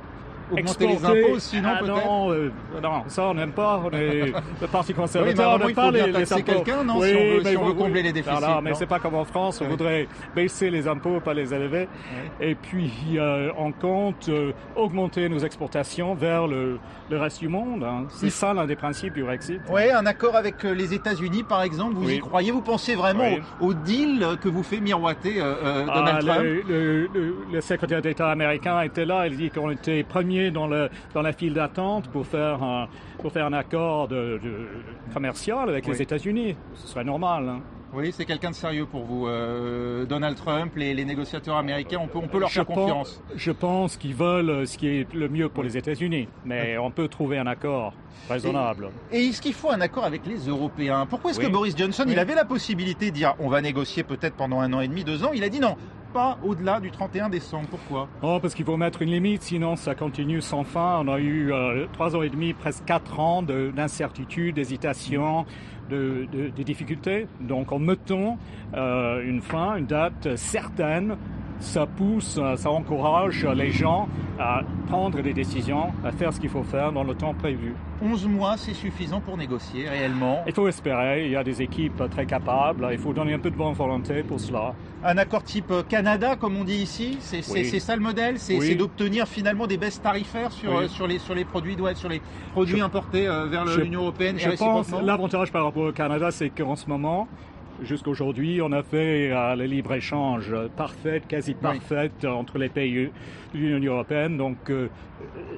augmenter 0.52 0.88
les 0.88 1.06
impôts 1.06 1.40
sinon 1.40 1.70
ah 1.74 1.80
peut-être 1.80 2.06
non, 2.06 2.32
euh, 2.32 2.52
non, 2.82 3.04
ça 3.08 3.24
on 3.24 3.34
n'aime 3.34 3.52
pas. 3.52 3.82
On 3.84 3.90
est 3.92 4.34
le 4.62 4.68
Parti 4.68 4.94
conservateur, 4.94 5.54
oui, 5.54 5.62
on 5.62 5.66
n'aime 5.66 5.76
pas 5.76 5.92
les, 5.92 6.12
les 6.12 6.34
impôts. 6.34 6.44
quelqu'un, 6.44 6.84
non, 6.84 7.00
oui, 7.00 7.10
si 7.10 7.16
on 7.16 7.20
veut, 7.20 7.44
si 7.44 7.58
on 7.58 7.66
veut 7.66 7.74
combler 7.74 8.04
les 8.04 8.14
déficits. 8.14 8.38
Voilà, 8.40 8.62
mais 8.62 8.74
c'est 8.74 8.86
pas 8.86 9.00
comme 9.00 9.16
en 9.16 9.26
France, 9.26 9.62
on 9.62 9.68
voudrait 9.68 10.08
baisser 10.36 10.70
les 10.70 10.88
impôts, 10.88 11.20
pas 11.20 11.34
les 11.34 11.54
élever. 11.54 11.88
Et 12.40 12.56
puis 12.56 12.92
euh, 13.18 13.52
on 13.58 13.72
compte 13.72 14.30
euh, 14.30 14.52
augmenter 14.76 15.30
nos 15.30 15.40
exportations 15.40 16.16
vers 16.16 16.48
le, 16.48 16.80
le 17.10 17.18
reste 17.18 17.40
du 17.40 17.48
monde. 17.48 17.84
Hein. 17.84 18.06
C'est 18.10 18.30
ça 18.30 18.54
l'un 18.54 18.66
des 18.66 18.76
principes 18.76 19.14
du 19.14 19.24
Brexit. 19.24 19.62
Oui, 19.70 19.90
un 19.90 20.06
accord 20.06 20.36
avec 20.36 20.64
euh, 20.66 20.74
les 20.74 20.94
États-Unis 20.94 21.44
par 21.44 21.62
exemple, 21.64 21.96
vous 21.96 22.10
y 22.10 22.20
croyez? 22.20 22.52
Vous 22.52 22.62
pensez 22.62 22.96
vraiment 22.96 23.38
au, 23.60 23.74
deal 23.74 24.26
que 24.42 24.50
vous 24.50 24.64
fait 24.64 24.80
miroiter 24.80 25.36
Donald 25.36 25.90
ah, 25.90 26.20
Trump? 26.20 26.44
le, 26.44 27.08
le, 27.14 27.36
le 27.52 27.62
secrétaire 27.62 28.02
d'État 28.02 28.30
américain 28.30 28.82
était 28.82 29.06
là, 29.06 29.28
il 29.28 29.38
dit 29.38 29.50
qu'on 29.50 29.72
était 29.72 30.04
premier 30.04 30.33
dans, 30.52 30.68
le, 30.68 30.90
dans 31.14 31.22
la 31.22 31.34
file 31.34 31.54
d'attente 31.54 32.10
pour 32.10 32.26
faire 32.26 32.64
un, 32.64 32.88
pour 33.20 33.32
faire 33.32 33.46
un 33.46 33.54
accord 33.54 34.08
de, 34.08 34.40
commercial 35.14 35.70
avec 35.70 35.88
les 35.88 36.02
États-Unis. 36.02 36.56
Ce 36.76 36.88
serait 36.88 37.04
normal. 37.04 37.50
Hein. 37.50 37.62
Oui, 37.96 38.12
c'est 38.12 38.26
quelqu'un 38.26 38.50
de 38.50 38.56
sérieux 38.56 38.88
pour 38.88 39.04
vous. 39.04 39.28
Euh, 39.28 40.06
Donald 40.06 40.36
Trump, 40.36 40.74
les, 40.76 40.96
les, 40.96 41.06
négociateurs 41.06 41.58
américains, 41.58 42.00
on 42.02 42.08
peut, 42.08 42.18
on 42.18 42.28
peut 42.28 42.40
leur 42.40 42.50
faire 42.50 42.66
confiance. 42.66 43.22
je 43.36 43.52
pense 43.52 43.98
qu'ils 43.98 44.16
veulent 44.16 44.66
ce 44.66 44.80
qui 44.80 44.88
est 44.88 45.14
le 45.14 45.30
mieux 45.30 45.48
pour 45.48 45.64
les 45.64 45.78
États-Unis, 45.78 46.28
mais 46.44 46.76
on 46.80 46.90
peut 46.90 47.08
trouver 47.08 47.38
un 47.38 47.46
accord 47.46 47.94
raisonnable. 48.28 48.90
Et, 49.12 49.26
est-ce 49.26 49.42
qu'il 49.44 49.54
faut 49.54 49.70
un 49.70 49.82
accord 49.82 50.06
avec 50.06 50.26
les 50.26 50.48
Européens? 50.48 51.06
Pourquoi 51.08 51.32
est-ce 51.32 51.40
que 51.40 51.48
Boris 51.48 51.78
Johnson, 51.78 52.06
il 52.08 52.18
avait 52.18 52.36
la 52.36 52.46
possibilité 52.46 53.12
de 53.12 53.16
dire 53.16 53.36
on 53.38 53.50
va 53.50 53.62
négocier 53.62 54.02
peut-être 54.02 54.36
pendant 54.36 54.60
un 54.60 54.74
an 54.74 54.82
et 54.82 54.88
demi, 54.88 55.04
deux 55.04 55.24
ans? 55.24 55.32
Il 55.32 55.44
a 55.44 55.50
dit 55.50 55.60
non, 55.60 55.76
pas 56.14 56.38
au-delà 56.44 56.80
du 56.80 56.92
31 56.92 57.30
décembre. 57.30 57.68
Pourquoi? 57.70 58.08
Oh, 58.22 58.38
Parce 58.42 58.54
qu'il 58.54 58.66
faut 58.66 58.78
mettre 58.78 59.02
une 59.02 59.10
limite, 59.10 59.42
sinon 59.42 59.76
ça 59.76 59.96
continue 59.96 60.42
sans 60.42 60.64
fin. 60.64 61.02
On 61.04 61.08
a 61.08 61.20
eu 61.20 61.52
euh, 61.52 61.88
trois 61.92 62.16
ans 62.16 62.22
et 62.22 62.30
demi, 62.30 62.54
presque 62.54 62.86
quatre 62.86 63.20
ans 63.20 63.42
d'incertitude, 63.42 64.56
d'hésitation, 64.56 65.46
de, 65.90 66.28
difficultés. 66.64 67.28
Donc 67.42 67.72
en 67.72 67.80
mettant 67.80 68.38
euh, 68.76 69.28
une 69.28 69.42
fin, 69.42 69.76
une 69.78 69.88
date 69.88 70.36
certaine, 70.36 71.18
ça 71.60 71.86
pousse, 71.86 72.40
ça 72.56 72.70
encourage 72.72 73.46
les 73.46 73.72
gens 73.72 74.08
à 74.40 74.62
prendre 74.88 75.22
des 75.22 75.34
décisions, 75.34 75.92
à 76.04 76.12
faire 76.12 76.34
ce 76.34 76.40
qu'il 76.40 76.50
faut 76.50 76.64
faire 76.64 76.92
dans 76.92 77.04
le 77.04 77.16
temps 77.16 77.34
prévu. 77.34 77.74
11 78.02 78.28
mois, 78.28 78.56
c'est 78.58 78.74
suffisant 78.74 79.22
pour 79.22 79.38
négocier 79.38 79.88
réellement. 79.88 80.44
Il 80.46 80.54
faut 80.54 80.68
espérer, 80.68 81.26
il 81.26 81.32
y 81.32 81.36
a 81.36 81.44
des 81.44 81.62
équipes 81.62 82.04
très 82.10 82.26
capables, 82.26 82.88
il 82.92 82.98
faut 82.98 83.14
donner 83.14 83.34
un 83.34 83.40
peu 83.40 83.50
de 83.50 83.56
bonne 83.56 83.74
volonté 83.74 84.24
pour 84.24 84.40
cela. 84.40 84.74
Un 85.04 85.18
accord 85.18 85.44
type 85.44 85.72
Canada, 85.88 86.36
comme 86.36 86.58
on 86.58 86.64
dit 86.64 86.76
ici, 86.76 87.18
c'est 87.20 87.42
ça 87.80 87.96
le 87.96 88.02
modèle 88.02 88.40
C'est 88.40 88.76
d'obtenir 88.76 89.28
finalement 89.28 89.68
des 89.68 89.78
baisses 89.78 90.02
tarifaires 90.02 90.52
sur, 90.52 90.90
sur, 90.90 91.08
les, 91.08 91.20
sur 91.20 91.36
les 91.36 91.46
produits, 91.46 91.78
sur 91.96 92.10
les 92.10 92.22
produits 92.52 92.82
importés 92.82 93.28
euh, 93.28 93.46
vers 93.46 93.66
l'Union 93.66 94.02
Européenne 94.02 94.38
Je 94.38 94.50
pense 94.52 94.92
l'avantage 95.02 95.52
par 95.52 95.66
rapport 95.66 95.84
au 95.84 95.92
Canada, 95.92 96.32
c'est 96.32 96.50
qu'en 96.50 96.76
ce 96.76 96.88
moment, 96.88 97.28
Jusqu'aujourd'hui, 97.84 98.62
on 98.62 98.72
a 98.72 98.82
fait 98.82 99.32
euh, 99.32 99.56
le 99.56 99.66
libre-échange 99.66 100.56
parfait, 100.78 101.22
quasi 101.28 101.54
parfait 101.54 102.12
entre 102.26 102.58
les 102.58 102.70
pays 102.70 103.12
de 103.54 103.58
l'Union 103.58 103.94
européenne. 103.94 104.38
Donc, 104.38 104.70
euh, 104.70 104.88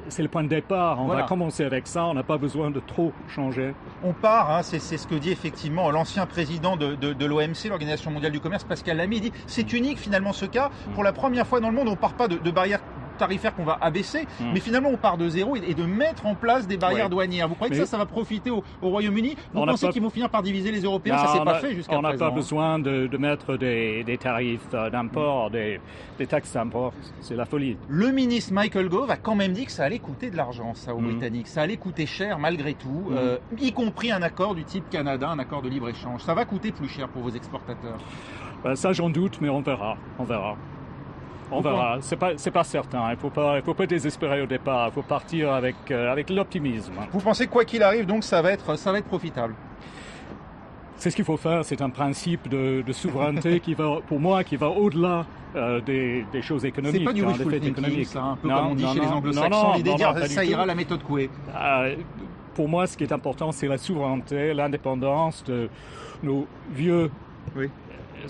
c'est 0.10 0.24
le 0.24 0.28
point 0.28 0.44
de 0.44 0.50
départ. 0.50 1.00
On 1.02 1.08
va 1.08 1.24
commencer 1.24 1.64
avec 1.64 1.86
ça. 1.88 2.06
On 2.06 2.16
n'a 2.16 2.24
pas 2.24 2.38
besoin 2.38 2.72
de 2.72 2.80
trop 2.80 3.14
changer. 3.28 3.74
On 4.04 4.14
part, 4.14 4.52
hein, 4.52 4.64
c'est 4.64 4.80
ce 4.80 5.08
que 5.08 5.16
dit 5.16 5.32
effectivement 5.32 5.92
l'ancien 5.92 6.26
président 6.26 6.78
de, 6.78 6.96
de, 6.96 7.26
l'OMC, 7.26 7.70
l'Organisation 7.70 8.12
mondiale 8.12 8.32
du 8.32 8.40
commerce, 8.40 8.64
Pascal 8.64 8.98
Lamy. 8.98 9.18
Il 9.18 9.22
dit 9.22 9.32
c'est 9.46 9.74
unique 9.74 10.00
finalement 10.00 10.34
ce 10.34 10.46
cas. 10.46 10.72
Pour 10.94 11.04
la 11.04 11.14
première 11.14 11.46
fois 11.46 11.60
dans 11.60 11.70
le 11.70 11.76
monde, 11.76 11.88
on 11.88 11.92
ne 11.92 11.96
part 11.96 12.16
pas 12.16 12.28
de, 12.28 12.38
de 12.38 12.52
barrières 12.52 12.82
tarifaires 13.18 13.56
qu'on 13.56 13.64
va 13.64 13.78
abaisser, 13.82 14.28
hmm. 14.40 14.52
mais 14.54 14.60
finalement 14.60 14.90
on 14.90 14.98
part 14.98 15.18
de 15.18 15.28
zéro 15.30 15.56
et, 15.56 15.74
de 15.74 15.84
mettre 15.84 16.26
en 16.26 16.36
place 16.36 16.68
des 16.68 16.78
barrières 16.78 17.10
douanières. 17.10 17.48
Vous 17.48 17.56
croyez 17.56 17.72
que 17.72 17.80
ça, 17.80 17.86
ça 17.86 17.98
va 17.98 18.06
profiter 18.06 18.52
au, 18.52 18.64
Royaume-Uni 18.82 19.36
Vous 19.54 19.66
pensez 19.66 19.90
qu'ils 19.90 20.02
vont 20.02 20.10
finir 20.10 20.30
par 20.30 20.44
diviser 20.44 20.72
les 20.72 20.82
Européens 20.82 21.18
Ça 21.18 21.34
s'est 21.34 21.44
pas 21.44 21.60
fait 21.60 21.74
jusqu'à 21.74 21.98
présent. 21.98 22.08
On 22.08 22.12
n'a 22.12 22.18
pas 22.18 22.32
besoin 22.32 22.80
de, 22.80 23.18
mettre 23.18 23.58
des, 23.58 24.18
tarifs 24.20 24.62
euh, 24.74 24.90
d'import, 24.90 25.50
des, 25.50 25.80
taxes 26.28 26.54
d'import. 26.54 26.94
C'est 27.22 27.36
la 27.36 27.46
folie. 27.46 27.78
Le 27.90 28.12
ministre 28.12 28.54
Michael 28.54 28.90
Gove 28.90 29.12
a 29.12 29.18
quand 29.18 29.36
même 29.36 29.54
dit 29.54 29.66
que 29.66 29.72
ça 29.72 29.84
allait 29.84 30.00
coûter 30.00 30.30
de 30.30 30.38
l'argent, 30.38 30.74
ça, 30.74 30.94
aux 30.94 31.00
hmm. 31.00 31.12
Britanniques. 31.12 31.48
Ça 31.48 31.62
allait 31.62 31.78
coûter 31.78 32.06
cher 32.06 32.40
malgré 32.40 32.74
tout, 32.74 33.10
hmm. 33.10 33.18
euh, 33.18 33.38
y 33.60 33.72
compris 33.72 34.12
un 34.12 34.22
accord 34.22 34.56
du 34.56 34.64
type 34.64 34.90
Canada, 34.90 35.30
un 35.30 35.40
accord 35.40 35.62
de 35.62 35.70
libre-échange. 35.70 36.22
Ça 36.22 36.34
va 36.34 36.46
coûter 36.46 36.72
plus 36.72 36.90
cher 36.90 37.08
pour 37.10 37.24
vos 37.24 37.32
exportateurs? 37.32 37.98
Ben, 38.64 38.76
ça, 38.76 38.94
j'en 38.94 39.10
doute, 39.10 39.40
mais 39.42 39.50
on 39.50 39.62
verra. 39.62 39.98
On 40.18 40.24
verra. 40.24 40.58
On 41.52 41.62
verra. 41.62 41.98
C'est 42.02 42.16
pas, 42.16 42.32
c'est 42.38 42.52
pas 42.52 42.64
certain. 42.64 43.12
Il 43.12 43.18
faut 43.18 43.30
pas, 43.30 43.58
il 43.58 43.64
faut 43.64 43.74
pas 43.74 43.86
désespérer 43.86 44.42
au 44.42 44.46
départ. 44.46 44.90
Il 44.90 44.94
faut 44.94 45.04
partir 45.04 45.54
avec, 45.54 45.76
euh, 45.92 46.12
avec 46.12 46.30
l'optimisme. 46.30 46.94
Vous 47.12 47.20
pensez 47.20 47.48
quoi 47.48 47.66
qu'il 47.66 47.84
arrive, 47.84 48.06
donc 48.06 48.24
ça 48.24 48.42
va 48.42 48.52
être, 48.52 48.76
ça 48.78 48.92
va 48.92 49.00
être 49.00 49.08
profitable? 49.08 49.54
C'est 50.98 51.10
ce 51.10 51.16
qu'il 51.16 51.26
faut 51.26 51.38
faire. 51.38 51.64
C'est 51.66 51.82
un 51.82 51.90
principe 51.90 52.48
de, 52.48 52.82
de 52.82 52.94
souveraineté 52.94 53.60
qui 53.60 53.74
va, 53.74 53.98
pour 54.08 54.20
moi, 54.20 54.44
qui 54.44 54.56
va 54.56 54.70
au-delà 54.70 55.26
euh, 55.56 55.82
des, 55.82 56.26
des, 56.32 56.42
choses 56.42 56.66
économiques. 56.66 57.02
C'est 57.02 57.06
pas 57.06 57.14
du 57.14 57.24
hein, 57.24 57.28
wishful 57.28 57.60
thinking, 57.60 58.04
ça, 58.06 58.24
un 58.24 58.36
peu 58.38 58.48
non, 58.48 58.56
comme 58.56 58.68
on 58.68 58.76
dit 58.76 58.88
chez 58.88 59.00
les 59.00 59.08
anglo-saxons, 59.08 59.74
l'idée 59.76 59.92
de 59.92 59.98
dire 59.98 60.28
ça 60.28 60.46
ira 60.46 60.66
la 60.66 60.76
méthode 60.76 61.04
Coué. 61.04 61.30
Euh, 61.56 61.96
pour 62.56 62.70
moi, 62.70 62.88
ce 62.88 62.96
qui 62.98 63.04
est 63.04 63.12
important, 63.12 63.52
c'est 63.52 63.68
la 63.68 63.78
souveraineté, 63.78 64.54
l'indépendance 64.54 65.44
de 65.44 65.70
nos 66.24 66.48
vieux 66.72 67.12
oui. 67.56 67.70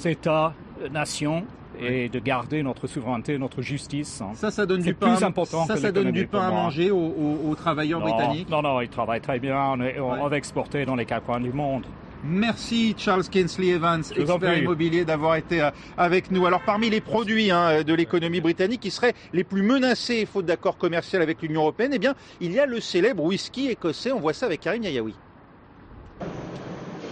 États, 0.03 0.53
nations 0.91 1.45
et 1.79 2.09
de 2.09 2.19
garder 2.19 2.63
notre 2.63 2.87
souveraineté, 2.87 3.37
notre 3.37 3.61
justice. 3.61 4.21
Hein. 4.21 4.31
Ça, 4.35 4.51
ça 4.51 4.65
donne 4.65 4.81
du 4.81 4.93
pain. 4.93 5.21
important. 5.21 5.65
Ça, 5.65 5.77
ça 5.77 5.91
donne 5.91 6.11
du 6.11 6.27
pain 6.27 6.41
à 6.41 6.51
manger 6.51 6.91
aux, 6.91 7.55
travailleurs 7.55 8.01
britanniques. 8.01 8.49
Non, 8.49 8.61
non, 8.61 8.81
ils 8.81 8.89
travaillent 8.89 9.21
très 9.21 9.39
bien. 9.39 9.75
On, 9.99 10.27
va 10.27 10.37
exporter 10.37 10.85
dans 10.85 10.95
les 10.95 11.05
quatre 11.05 11.25
coins 11.25 11.39
du 11.39 11.51
monde. 11.51 11.85
Merci 12.27 12.95
Charles 12.97 13.25
Kinsley 13.25 13.67
Evans, 13.67 14.01
expert 14.15 14.57
immobilier, 14.57 15.05
d'avoir 15.05 15.35
été 15.35 15.61
euh, 15.61 15.69
avec 15.95 16.31
nous. 16.31 16.47
Alors 16.47 16.61
parmi 16.65 16.89
les 16.89 16.99
produits 16.99 17.51
hein, 17.51 17.83
de 17.83 17.93
l'économie 17.93 18.41
britannique 18.41 18.81
qui 18.81 18.89
seraient 18.89 19.13
les 19.31 19.43
plus 19.43 19.61
menacés 19.61 20.25
faute 20.25 20.47
d'accord 20.47 20.77
commercial 20.77 21.21
avec 21.21 21.43
l'Union 21.43 21.61
européenne, 21.61 21.91
eh 21.93 21.99
bien 21.99 22.15
il 22.41 22.51
y 22.51 22.59
a 22.59 22.65
le 22.65 22.79
célèbre 22.79 23.23
whisky 23.23 23.69
écossais. 23.69 24.11
On 24.11 24.19
voit 24.19 24.33
ça 24.33 24.47
avec 24.47 24.61
Karim 24.61 24.81
Yayaoui. 24.81 25.13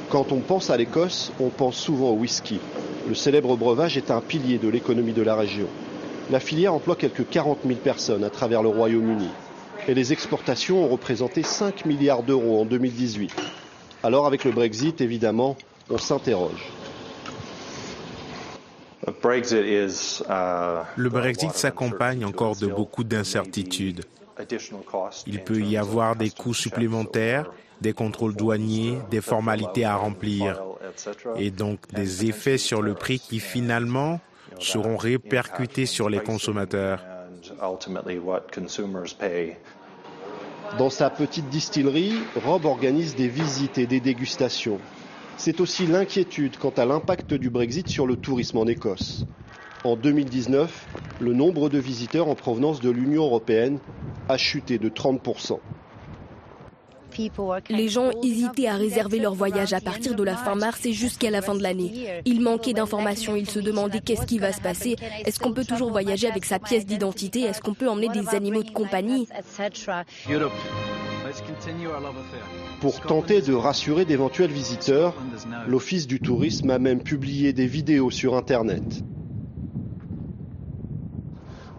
Quand 0.09 0.31
on 0.31 0.39
pense 0.39 0.69
à 0.71 0.77
l'Écosse, 0.77 1.31
on 1.39 1.49
pense 1.49 1.75
souvent 1.75 2.09
au 2.09 2.15
whisky. 2.15 2.59
Le 3.07 3.15
célèbre 3.15 3.57
breuvage 3.57 3.97
est 3.97 4.11
un 4.11 4.21
pilier 4.21 4.57
de 4.57 4.69
l'économie 4.69 5.11
de 5.11 5.21
la 5.21 5.35
région. 5.35 5.67
La 6.31 6.39
filière 6.39 6.73
emploie 6.73 6.95
quelques 6.95 7.27
40 7.29 7.59
000 7.65 7.79
personnes 7.79 8.23
à 8.23 8.29
travers 8.29 8.63
le 8.63 8.69
Royaume-Uni. 8.69 9.27
Et 9.89 9.93
les 9.93 10.13
exportations 10.13 10.85
ont 10.85 10.87
représenté 10.87 11.43
5 11.43 11.85
milliards 11.85 12.23
d'euros 12.23 12.61
en 12.61 12.65
2018. 12.65 13.35
Alors 14.03 14.25
avec 14.25 14.45
le 14.45 14.51
Brexit, 14.51 15.01
évidemment, 15.01 15.57
on 15.89 15.97
s'interroge. 15.97 16.71
Le 20.95 21.09
Brexit 21.09 21.51
s'accompagne 21.51 22.23
encore 22.23 22.55
de 22.55 22.67
beaucoup 22.67 23.03
d'incertitudes. 23.03 24.05
Il 25.27 25.43
peut 25.43 25.59
y 25.59 25.75
avoir 25.75 26.15
des 26.15 26.29
coûts 26.29 26.53
supplémentaires, 26.53 27.51
des 27.83 27.93
contrôles 27.93 28.35
douaniers, 28.35 28.97
des 29.11 29.21
formalités 29.21 29.85
à 29.85 29.95
remplir 29.95 30.59
et 31.37 31.51
donc 31.51 31.79
des 31.93 32.25
effets 32.25 32.57
sur 32.57 32.81
le 32.81 32.95
prix 32.95 33.19
qui 33.19 33.39
finalement 33.39 34.19
seront 34.59 34.97
répercutés 34.97 35.85
sur 35.85 36.09
les 36.09 36.19
consommateurs. 36.19 37.03
Dans 40.77 40.89
sa 40.89 41.09
petite 41.09 41.49
distillerie, 41.49 42.15
Rob 42.45 42.65
organise 42.65 43.15
des 43.15 43.27
visites 43.27 43.77
et 43.77 43.85
des 43.85 43.99
dégustations. 43.99 44.79
C'est 45.37 45.59
aussi 45.59 45.85
l'inquiétude 45.85 46.57
quant 46.57 46.73
à 46.77 46.85
l'impact 46.85 47.33
du 47.33 47.49
Brexit 47.49 47.89
sur 47.89 48.07
le 48.07 48.15
tourisme 48.15 48.59
en 48.59 48.65
Écosse. 48.65 49.25
En 49.83 49.97
2019, 49.97 50.87
le 51.19 51.33
nombre 51.33 51.69
de 51.69 51.79
visiteurs 51.79 52.29
en 52.29 52.35
provenance 52.35 52.79
de 52.79 52.89
l'Union 52.89 53.23
européenne 53.25 53.79
a 54.29 54.37
chuté 54.37 54.77
de 54.77 54.87
30%. 54.87 55.59
Les 57.69 57.89
gens 57.89 58.11
hésitaient 58.23 58.67
à 58.67 58.75
réserver 58.75 59.19
leur 59.19 59.33
voyage 59.33 59.73
à 59.73 59.81
partir 59.81 60.15
de 60.15 60.23
la 60.23 60.35
fin 60.35 60.55
mars 60.55 60.85
et 60.85 60.93
jusqu'à 60.93 61.29
la 61.29 61.41
fin 61.41 61.55
de 61.55 61.63
l'année. 61.63 62.21
Ils 62.25 62.41
manquaient 62.41 62.73
d'informations, 62.73 63.35
ils 63.35 63.49
se 63.49 63.59
demandaient 63.59 64.01
qu'est-ce 64.01 64.25
qui 64.25 64.39
va 64.39 64.51
se 64.53 64.61
passer, 64.61 64.95
est-ce 65.25 65.39
qu'on 65.39 65.53
peut 65.53 65.65
toujours 65.65 65.91
voyager 65.91 66.27
avec 66.27 66.45
sa 66.45 66.59
pièce 66.59 66.85
d'identité, 66.85 67.41
est-ce 67.41 67.61
qu'on 67.61 67.73
peut 67.73 67.89
emmener 67.89 68.09
des 68.09 68.29
animaux 68.29 68.63
de 68.63 68.71
compagnie? 68.71 69.27
pour 72.79 72.99
tenter 72.99 73.41
de 73.41 73.53
rassurer 73.53 74.05
d'éventuels 74.05 74.51
visiteurs, 74.51 75.15
l'Office 75.67 76.05
du 76.05 76.19
tourisme 76.19 76.69
a 76.69 76.79
même 76.79 77.01
publié 77.01 77.53
des 77.53 77.65
vidéos 77.65 78.11
sur 78.11 78.35
Internet. 78.35 79.03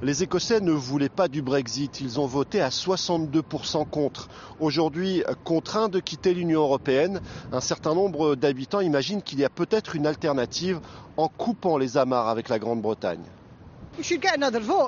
Les 0.03 0.23
Écossais 0.23 0.61
ne 0.61 0.73
voulaient 0.73 1.09
pas 1.09 1.29
du 1.29 1.41
Brexit. 1.41 2.01
Ils 2.01 2.21
ont 2.21 2.27
voté 2.27 2.61
à 2.61 2.69
62% 2.69 3.89
contre. 3.89 4.29
Aujourd'hui, 4.61 5.23
contraints 5.45 5.89
de 5.89 6.01
quitter 6.01 6.35
l'Union 6.35 6.61
européenne, 6.61 7.21
un 7.53 7.61
certain 7.61 7.95
nombre 7.95 8.35
d'habitants 8.35 8.81
imaginent 8.81 9.23
qu'il 9.23 9.39
y 9.39 9.45
a 9.45 9.51
peut-être 9.51 9.97
une 9.97 10.07
alternative 10.07 10.81
en 11.17 11.29
coupant 11.29 11.79
les 11.79 11.97
amarres 11.97 12.29
avec 12.29 12.49
la 12.49 12.59
Grande-Bretagne. 12.59 13.25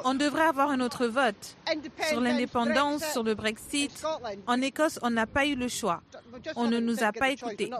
On 0.05 0.15
devrait 0.15 0.43
avoir 0.43 0.71
un 0.71 0.81
autre 0.81 1.07
vote 1.07 1.57
sur 2.09 2.21
l'indépendance, 2.21 3.05
sur 3.13 3.23
le 3.23 3.35
Brexit. 3.35 4.05
En 4.47 4.61
Écosse, 4.61 4.99
on 5.03 5.11
n'a 5.11 5.27
pas 5.27 5.47
eu 5.47 5.55
le 5.55 5.69
choix. 5.69 6.03
On 6.57 6.69
ne 6.69 6.81
nous 6.81 7.05
a 7.05 7.13
pas 7.13 7.31
écoutés. 7.31 7.71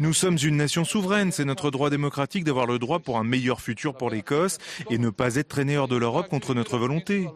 Nous 0.00 0.12
sommes 0.12 0.36
une 0.42 0.56
nation 0.56 0.84
souveraine, 0.84 1.32
c'est 1.32 1.44
notre 1.44 1.70
droit 1.70 1.90
démocratique 1.90 2.44
d'avoir 2.44 2.66
le 2.66 2.78
droit 2.78 2.98
pour 2.98 3.18
un 3.18 3.24
meilleur 3.24 3.60
futur 3.60 3.94
pour 3.94 4.10
l'Écosse 4.10 4.58
et 4.90 4.98
ne 4.98 5.10
pas 5.10 5.36
être 5.36 5.48
traîné 5.48 5.78
hors 5.78 5.88
de 5.88 5.96
l'Europe 5.96 6.28
contre 6.28 6.54
notre 6.54 6.76
volonté. 6.78 7.28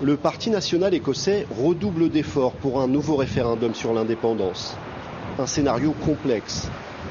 Le 0.00 0.16
Parti 0.16 0.50
national 0.50 0.94
écossais 0.94 1.46
redouble 1.50 2.08
d'efforts 2.08 2.54
pour 2.54 2.80
un 2.80 2.88
nouveau 2.88 3.16
référendum 3.16 3.74
sur 3.74 3.92
l'indépendance. 3.92 4.76
Un 5.38 5.46
scénario 5.46 5.92
complexe. 6.04 6.68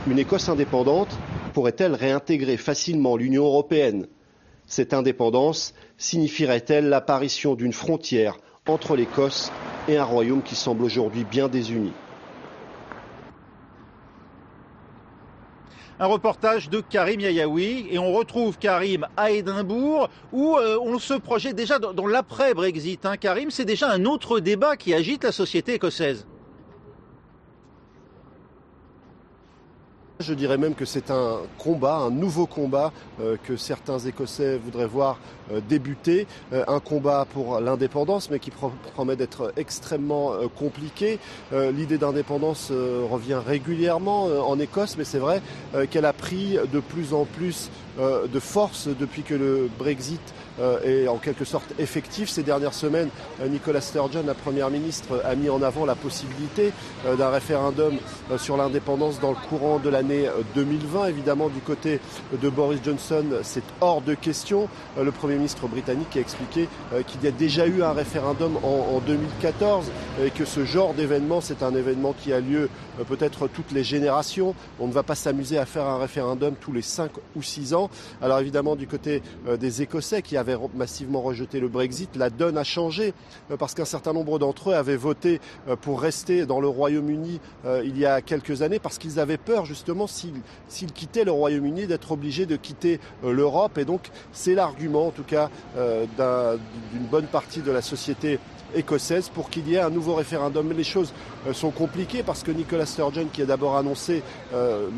Une 0.08 0.20
Écosse 0.20 0.50
indépendante 0.50 1.18
pourrait-elle 1.54 1.96
réintégrer 1.96 2.58
facilement 2.58 3.18
l'Union 3.18 3.46
européenne? 3.46 4.08
Cette 4.68 4.94
indépendance 4.94 5.74
signifierait-elle 5.98 6.90
l'apparition 6.90 7.56
d'une 7.56 7.74
frontière 7.74 8.38
entre 8.68 8.96
l'Écosse 8.96 9.52
et 9.88 9.98
un 9.98 10.04
royaume 10.04 10.44
qui 10.44 10.56
semble 10.56 10.84
aujourd'hui 10.84 11.24
bien 11.24 11.48
désuni? 11.48 11.92
Un 16.00 16.06
reportage 16.06 16.70
de 16.70 16.82
Karim 16.82 17.20
Yayaoui 17.20 17.88
et 17.90 17.98
on 17.98 18.14
retrouve 18.14 18.58
Karim 18.58 19.08
à 19.18 19.32
Édimbourg 19.32 20.10
où 20.32 20.58
euh, 20.58 20.78
on 20.82 21.00
se 21.00 21.14
projette 21.14 21.56
déjà 21.56 21.80
dans, 21.80 22.08
l'après-Brexit. 22.08 23.06
Hein. 23.06 23.18
Karim, 23.18 23.52
c'est 23.52 23.66
déjà 23.66 23.90
un 23.90 24.06
autre 24.06 24.40
débat 24.40 24.78
qui 24.78 24.94
agite 24.94 25.24
la 25.24 25.32
société 25.32 25.74
écossaise. 25.74 26.28
Je 30.20 30.34
dirais 30.34 30.58
même 30.58 30.74
que 30.74 30.86
c'est 30.86 31.12
un 31.12 31.42
combat, 31.60 31.98
un 31.98 32.10
nouveau 32.10 32.48
combat 32.48 32.92
euh, 33.22 33.38
que 33.44 33.56
certains 33.56 34.00
Écossais 34.00 34.58
voudraient 34.58 34.88
voir 34.88 35.20
euh, 35.52 35.62
débuter. 35.70 36.26
Euh, 36.54 36.64
un 36.68 36.80
combat 36.80 37.28
pour 37.32 37.60
l'indépendance, 37.60 38.32
mais 38.32 38.40
qui 38.40 38.50
promet 38.50 39.16
d'être 39.16 39.54
extrêmement 39.58 40.34
compliqué. 40.58 41.20
L'idée 41.52 41.98
d'indépendance 41.98 42.72
revient 42.72 43.40
régulièrement 43.46 44.26
en 44.26 44.60
Écosse, 44.60 44.96
mais 44.98 45.04
c'est 45.04 45.20
vrai 45.20 45.42
qu'elle 45.90 46.06
a 46.06 46.14
pris 46.14 46.58
de 46.72 46.80
plus 46.80 47.14
en 47.14 47.26
plus 47.26 47.70
de 48.00 48.40
force 48.40 48.88
depuis 48.88 49.24
que 49.24 49.34
le 49.34 49.70
Brexit 49.78 50.22
est 50.84 51.08
en 51.08 51.18
quelque 51.18 51.46
sorte 51.46 51.74
effectif. 51.80 52.30
Ces 52.30 52.44
dernières 52.44 52.74
semaines, 52.74 53.10
Nicolas 53.48 53.82
Sturgeon, 53.82 54.24
la 54.26 54.34
Première 54.34 54.70
ministre, 54.70 55.22
a 55.24 55.36
mis 55.36 55.50
en 55.50 55.62
avant 55.62 55.86
la 55.86 55.96
possibilité 55.96 56.72
d'un 57.18 57.30
référendum 57.30 57.98
sur 58.38 58.58
l'indépendance 58.58 59.20
dans 59.20 59.32
le 59.32 59.48
courant 59.50 59.80
de 59.80 59.90
l'année 59.90 60.28
2020. 60.56 61.08
Évidemment, 61.08 61.50
du 61.50 61.60
côté 61.60 62.00
de 62.42 62.50
Boris 62.50 62.80
Johnson, 62.84 63.26
c'est 63.44 63.64
hors 63.82 64.02
de 64.02 64.14
question. 64.14 64.68
Le 65.02 65.12
Premier 65.12 65.36
ministre 65.36 65.68
britannique 65.68 66.16
a 66.18 66.20
expliqué 66.20 66.68
qu'il 67.08 67.24
y 67.24 67.28
a 67.28 67.32
déjà 67.32 67.68
eu 67.68 67.84
un 67.84 67.94
référendum 67.94 68.58
en, 68.64 69.00
2014 69.06 69.92
et 70.24 70.32
que 70.32 70.46
ce 70.46 70.66
genre 70.66 70.94
d'événement, 70.94 71.42
c'est 71.42 71.64
un 71.64 71.76
événement 71.76 72.14
qui 72.14 72.34
a 72.34 72.40
lieu 72.40 72.70
peut-être 73.08 73.48
toutes 73.48 73.72
les 73.72 73.84
générations. 73.84 74.56
On 74.80 74.88
ne 74.88 74.94
va 74.94 75.04
pas 75.04 75.16
s'amuser 75.16 75.58
à 75.58 75.66
faire 75.66 75.86
un 75.86 75.98
référendum 75.98 76.56
tous 76.60 76.74
les 76.74 76.82
5 76.82 77.12
ou 77.36 77.44
6 77.44 77.74
ans. 77.74 77.90
Alors 78.22 78.40
évidemment, 78.40 78.76
du 78.76 78.88
côté 78.88 79.22
des 79.60 79.82
Écossais 79.82 80.22
qui 80.22 80.38
avaient 80.38 80.47
massivement 80.76 81.22
rejeté 81.22 81.60
le 81.60 81.68
Brexit, 81.68 82.16
la 82.16 82.30
donne 82.30 82.58
a 82.58 82.64
changé 82.64 83.14
parce 83.60 83.74
qu'un 83.74 83.86
certain 83.86 84.14
nombre 84.14 84.40
d'entre 84.40 84.72
eux 84.72 84.74
avaient 84.74 84.96
voté 84.96 85.40
pour 85.82 86.02
rester 86.02 86.46
dans 86.46 86.60
le 86.60 86.68
Royaume-Uni 86.68 87.40
il 87.84 87.98
y 87.98 88.06
a 88.06 88.22
quelques 88.22 88.62
années 88.62 88.80
parce 88.80 88.98
qu'ils 88.98 89.20
avaient 89.20 89.38
peur 89.38 89.66
justement 89.66 90.08
s'ils 90.08 90.92
quittaient 90.94 91.24
le 91.24 91.32
Royaume-Uni 91.32 91.88
d'être 91.88 92.12
obligés 92.12 92.46
de 92.46 92.56
quitter 92.56 93.00
euh, 93.24 93.32
l'Europe. 93.32 93.78
Et 93.78 93.86
donc 93.86 94.10
c'est 94.32 94.56
l'argument 94.56 95.08
en 95.08 95.12
tout 95.12 95.24
cas 95.24 95.50
euh, 95.78 96.06
d'une 96.92 97.06
bonne 97.06 97.28
partie 97.28 97.62
de 97.62 97.72
la 97.72 97.82
société 97.82 98.40
écossaise 98.76 99.30
pour 99.30 99.50
qu'il 99.50 99.68
y 99.68 99.76
ait 99.76 99.80
un 99.80 99.90
nouveau 99.90 100.16
référendum. 100.16 100.68
Mais 100.68 100.76
les 100.76 100.84
choses 100.84 101.14
euh, 101.48 101.54
sont 101.54 101.72
compliquées 101.72 102.24
parce 102.24 102.44
que 102.44 102.52
Nicolas 102.52 102.86
Sturgeon, 102.86 103.28
qui 103.32 103.42
a 103.42 103.46
d'abord 103.46 103.78
annoncé 103.78 104.24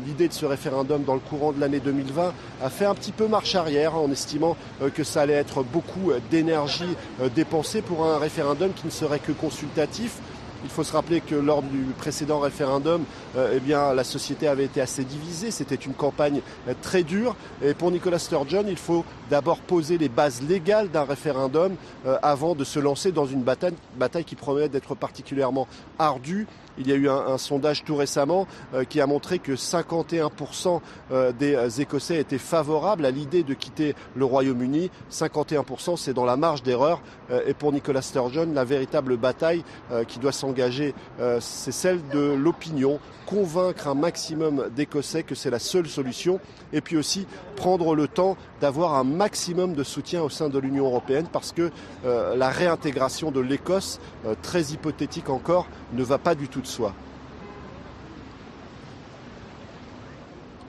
l'idée 0.06 0.28
de 0.28 0.32
ce 0.32 0.46
référendum 0.46 1.02
dans 1.04 1.14
le 1.14 1.20
courant 1.20 1.52
de 1.52 1.60
l'année 1.60 1.80
2020, 1.80 2.32
a 2.62 2.70
fait 2.70 2.84
un 2.84 2.94
petit 2.94 3.12
peu 3.12 3.26
marche 3.26 3.54
arrière 3.54 3.96
en 3.96 4.10
estimant 4.10 4.56
que 4.94 5.04
ça 5.04 5.22
allait 5.22 5.34
être 5.34 5.62
beaucoup 5.62 6.12
d'énergie 6.30 6.96
dépensée 7.34 7.82
pour 7.82 8.04
un 8.06 8.18
référendum 8.18 8.72
qui 8.72 8.86
ne 8.86 8.90
serait 8.90 9.18
que 9.18 9.32
consultatif. 9.32 10.18
Il 10.62 10.70
faut 10.70 10.84
se 10.84 10.92
rappeler 10.92 11.20
que 11.20 11.34
lors 11.34 11.62
du 11.62 11.84
précédent 11.96 12.38
référendum, 12.38 13.04
euh, 13.36 13.54
eh 13.56 13.60
bien, 13.60 13.94
la 13.94 14.04
société 14.04 14.46
avait 14.46 14.64
été 14.64 14.80
assez 14.80 15.04
divisée. 15.04 15.50
C'était 15.50 15.74
une 15.74 15.94
campagne 15.94 16.40
euh, 16.68 16.74
très 16.82 17.02
dure. 17.02 17.34
Et 17.62 17.74
pour 17.74 17.90
Nicolas 17.90 18.18
Sturgeon, 18.18 18.64
il 18.68 18.76
faut 18.76 19.04
d'abord 19.30 19.58
poser 19.58 19.96
les 19.96 20.08
bases 20.08 20.42
légales 20.42 20.90
d'un 20.90 21.04
référendum 21.04 21.74
euh, 22.06 22.18
avant 22.22 22.54
de 22.54 22.64
se 22.64 22.78
lancer 22.78 23.10
dans 23.12 23.26
une 23.26 23.42
bataille, 23.42 23.74
bataille 23.96 24.24
qui 24.24 24.36
promet 24.36 24.68
d'être 24.68 24.94
particulièrement 24.94 25.66
ardue 25.98 26.46
il 26.78 26.88
y 26.88 26.92
a 26.92 26.96
eu 26.96 27.08
un, 27.08 27.38
sondage 27.38 27.84
tout 27.84 27.96
récemment 27.96 28.46
euh, 28.74 28.84
qui 28.84 29.00
a 29.00 29.06
montré 29.06 29.38
que 29.38 29.52
51% 29.52 30.80
euh, 31.12 31.32
des 31.32 31.54
euh, 31.54 31.68
Écossais 31.68 32.18
étaient 32.18 32.38
favorables 32.38 33.06
à 33.06 33.10
l'idée 33.10 33.42
de 33.42 33.54
quitter 33.54 33.94
le 34.14 34.24
Royaume-Uni. 34.24 34.90
51% 35.10 35.96
c'est 35.96 36.14
dans 36.14 36.24
la 36.24 36.36
marge 36.36 36.62
d'erreur. 36.62 37.00
et 37.46 37.54
pour 37.54 37.72
Nicolas 37.72 38.02
Sturgeon, 38.02 38.50
la 38.52 38.64
véritable 38.64 39.16
bataille 39.16 39.64
qui 40.08 40.18
doit 40.18 40.32
s'engager, 40.32 40.94
c'est 41.40 41.72
celle 41.72 42.00
de 42.08 42.34
l'opinion. 42.34 42.98
Convaincre 43.26 43.88
un 43.88 43.94
maximum 43.94 44.68
d'Écossais 44.74 45.22
que 45.22 45.34
c'est 45.34 45.50
la 45.50 45.58
seule 45.58 45.88
solution. 45.88 46.40
Et 46.72 46.80
puis 46.80 46.96
aussi 46.96 47.26
prendre 47.56 47.94
le 47.94 48.08
temps 48.08 48.36
d'avoir 48.60 48.94
un 48.94 49.04
maximum 49.04 49.74
de 49.74 49.84
soutien 49.84 50.22
au 50.22 50.28
sein 50.28 50.48
de 50.48 50.58
l'Union 50.58 50.86
européenne 50.86 51.26
parce 51.32 51.52
que 51.52 51.70
la 52.04 52.50
réintégration 52.50 53.30
de 53.30 53.40
l'Écosse, 53.40 54.00
très 54.42 54.62
hypothétique 54.72 55.30
encore, 55.30 55.66
ne 55.92 56.02
va 56.02 56.18
pas 56.18 56.34
du 56.34 56.48
tout 56.48 56.60
de 56.60 56.66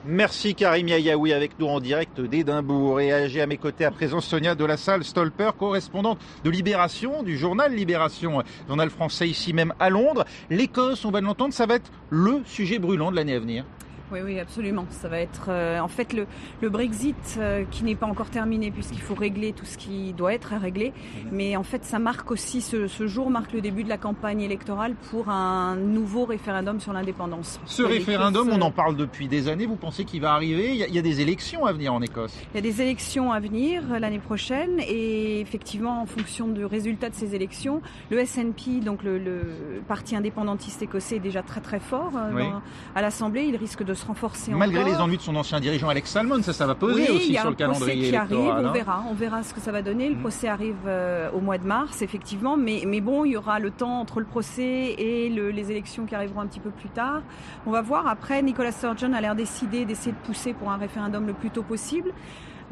Merci 0.04 0.56
Karim 0.56 0.88
Yayaoui 0.88 1.32
avec 1.32 1.56
nous 1.60 1.68
en 1.68 1.78
direct 1.78 2.20
d'Édimbourg. 2.20 3.00
Et 3.00 3.28
j'ai 3.28 3.40
à 3.40 3.46
mes 3.46 3.56
côtés 3.56 3.84
à 3.84 3.92
présent 3.92 4.20
Sonia 4.20 4.56
de 4.56 4.64
la 4.64 4.76
Salle 4.76 5.04
Stolper, 5.04 5.50
correspondante 5.56 6.18
de 6.42 6.50
Libération, 6.50 7.22
du 7.22 7.38
journal 7.38 7.72
Libération, 7.72 8.42
journal 8.66 8.90
français 8.90 9.28
ici 9.28 9.52
même 9.52 9.72
à 9.78 9.90
Londres. 9.90 10.24
L'Écosse, 10.50 11.04
on 11.04 11.12
va 11.12 11.20
l'entendre, 11.20 11.54
ça 11.54 11.66
va 11.66 11.76
être 11.76 11.92
le 12.10 12.40
sujet 12.46 12.80
brûlant 12.80 13.12
de 13.12 13.16
l'année 13.16 13.36
à 13.36 13.38
venir. 13.38 13.64
Oui, 14.12 14.20
oui, 14.22 14.38
absolument. 14.38 14.84
Ça 14.90 15.08
va 15.08 15.20
être 15.20 15.46
euh, 15.48 15.80
en 15.80 15.88
fait 15.88 16.12
le, 16.12 16.26
le 16.60 16.68
Brexit 16.68 17.38
euh, 17.38 17.64
qui 17.70 17.82
n'est 17.82 17.94
pas 17.94 18.06
encore 18.06 18.28
terminé 18.28 18.70
puisqu'il 18.70 19.00
faut 19.00 19.14
régler 19.14 19.52
tout 19.54 19.64
ce 19.64 19.78
qui 19.78 20.12
doit 20.12 20.34
être 20.34 20.52
à 20.52 20.58
régler. 20.58 20.92
Mais 21.30 21.56
en 21.56 21.62
fait, 21.62 21.84
ça 21.84 21.98
marque 21.98 22.30
aussi 22.30 22.60
ce, 22.60 22.88
ce, 22.88 23.06
jour 23.06 23.30
marque 23.30 23.52
le 23.52 23.62
début 23.62 23.84
de 23.84 23.88
la 23.88 23.96
campagne 23.96 24.42
électorale 24.42 24.94
pour 25.10 25.30
un 25.30 25.76
nouveau 25.76 26.26
référendum 26.26 26.78
sur 26.78 26.92
l'indépendance. 26.92 27.58
Ce 27.64 27.82
référendum, 27.82 28.50
on 28.52 28.60
en 28.60 28.70
parle 28.70 28.96
depuis 28.96 29.28
des 29.28 29.48
années. 29.48 29.66
Vous 29.66 29.76
pensez 29.76 30.04
qu'il 30.04 30.20
va 30.20 30.34
arriver? 30.34 30.70
Il 30.70 30.76
y, 30.76 30.82
a, 30.82 30.88
il 30.88 30.94
y, 30.94 30.98
a, 30.98 31.02
des 31.02 31.20
élections 31.20 31.64
à 31.64 31.72
venir 31.72 31.94
en 31.94 32.02
Écosse. 32.02 32.38
Il 32.52 32.56
y 32.56 32.58
a 32.58 32.62
des 32.62 32.82
élections 32.82 33.32
à 33.32 33.40
venir 33.40 33.98
l'année 33.98 34.18
prochaine 34.18 34.78
et 34.80 35.40
effectivement, 35.40 36.02
en 36.02 36.06
fonction 36.06 36.48
du 36.48 36.66
résultat 36.66 37.08
de 37.08 37.14
ces 37.14 37.34
élections, 37.34 37.80
le 38.10 38.24
SNP, 38.24 38.80
donc 38.84 39.02
le, 39.04 39.18
le 39.18 39.40
parti 39.88 40.16
indépendantiste 40.16 40.82
écossais, 40.82 41.16
est 41.16 41.20
déjà 41.20 41.42
très 41.42 41.60
très 41.60 41.80
fort 41.80 42.12
euh, 42.16 42.50
à 42.94 43.00
l'Assemblée. 43.02 43.44
Il 43.44 43.56
risque 43.56 43.82
de 43.82 43.94
se 44.02 44.06
renforcer 44.06 44.52
Malgré 44.52 44.84
les 44.84 44.96
ennuis 44.96 45.16
de 45.16 45.22
son 45.22 45.36
ancien 45.36 45.60
dirigeant 45.60 45.88
Alex 45.88 46.10
Salmon, 46.10 46.42
ça, 46.42 46.52
ça 46.52 46.66
va 46.66 46.74
peser 46.74 47.10
aussi 47.10 47.34
sur 47.34 47.50
le 47.50 47.56
calendrier 47.56 48.10
qui 48.10 48.16
arrive, 48.16 48.38
on 48.38 48.66
hein. 48.66 48.72
verra, 48.72 49.04
on 49.10 49.14
verra 49.14 49.42
ce 49.42 49.54
que 49.54 49.60
ça 49.60 49.72
va 49.72 49.82
donner. 49.82 50.08
Le 50.08 50.16
mm. 50.16 50.20
procès 50.20 50.48
arrive 50.48 50.76
euh, 50.86 51.30
au 51.32 51.40
mois 51.40 51.58
de 51.58 51.66
mars, 51.66 52.02
effectivement, 52.02 52.56
mais, 52.56 52.82
mais 52.86 53.00
bon, 53.00 53.24
il 53.24 53.32
y 53.32 53.36
aura 53.36 53.58
le 53.58 53.70
temps 53.70 54.00
entre 54.00 54.20
le 54.20 54.26
procès 54.26 54.94
et 54.98 55.28
les 55.28 55.70
élections 55.70 56.06
qui 56.06 56.14
arriveront 56.14 56.40
un 56.40 56.46
petit 56.46 56.60
peu 56.60 56.70
plus 56.70 56.88
tard. 56.88 57.22
On 57.66 57.70
va 57.70 57.82
voir. 57.82 58.06
Après, 58.06 58.42
Nicolas 58.42 58.72
Sturgeon 58.72 59.12
a 59.12 59.20
l'air 59.20 59.34
décidé 59.34 59.84
d'essayer 59.84 60.12
de 60.12 60.26
pousser 60.26 60.52
pour 60.52 60.70
un 60.70 60.76
référendum 60.76 61.26
le 61.26 61.32
plus 61.32 61.50
tôt 61.50 61.62
possible. 61.62 62.12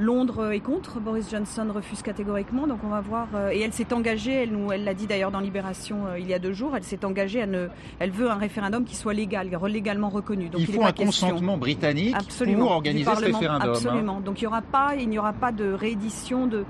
Londres 0.00 0.52
est 0.52 0.60
contre, 0.60 0.98
Boris 0.98 1.30
Johnson 1.30 1.66
refuse 1.74 2.00
catégoriquement, 2.00 2.66
donc 2.66 2.78
on 2.84 2.88
va 2.88 3.02
voir. 3.02 3.28
Euh, 3.34 3.50
et 3.50 3.60
elle 3.60 3.74
s'est 3.74 3.92
engagée, 3.92 4.32
elle 4.32 4.50
nous, 4.50 4.72
elle 4.72 4.84
l'a 4.84 4.94
dit 4.94 5.06
d'ailleurs 5.06 5.30
dans 5.30 5.40
Libération 5.40 6.06
euh, 6.06 6.18
il 6.18 6.26
y 6.26 6.32
a 6.32 6.38
deux 6.38 6.54
jours, 6.54 6.74
elle 6.74 6.84
s'est 6.84 7.04
engagée 7.04 7.42
à 7.42 7.46
ne, 7.46 7.68
elle 7.98 8.10
veut 8.10 8.30
un 8.30 8.36
référendum 8.36 8.84
qui 8.84 8.96
soit 8.96 9.12
légal, 9.12 9.50
légalement 9.68 10.08
reconnu. 10.08 10.48
Donc 10.48 10.62
il, 10.62 10.72
faut 10.72 10.82
un 10.82 10.92
consentement 10.92 11.58
britannique 11.58 12.16
pour 12.56 12.70
organiser 12.70 13.04
ce 13.14 13.24
référendum. 13.26 13.68
Hein. 13.68 13.72
Absolument. 13.74 14.20
Donc 14.20 14.40
il 14.40 14.44
y 14.44 14.46
aura 14.46 14.62
pas, 14.62 14.94
il 14.98 15.06
n'y 15.10 15.18
aura 15.18 15.34
pas 15.34 15.52
de 15.52 15.70
réédition 15.70 16.46
de, 16.46 16.64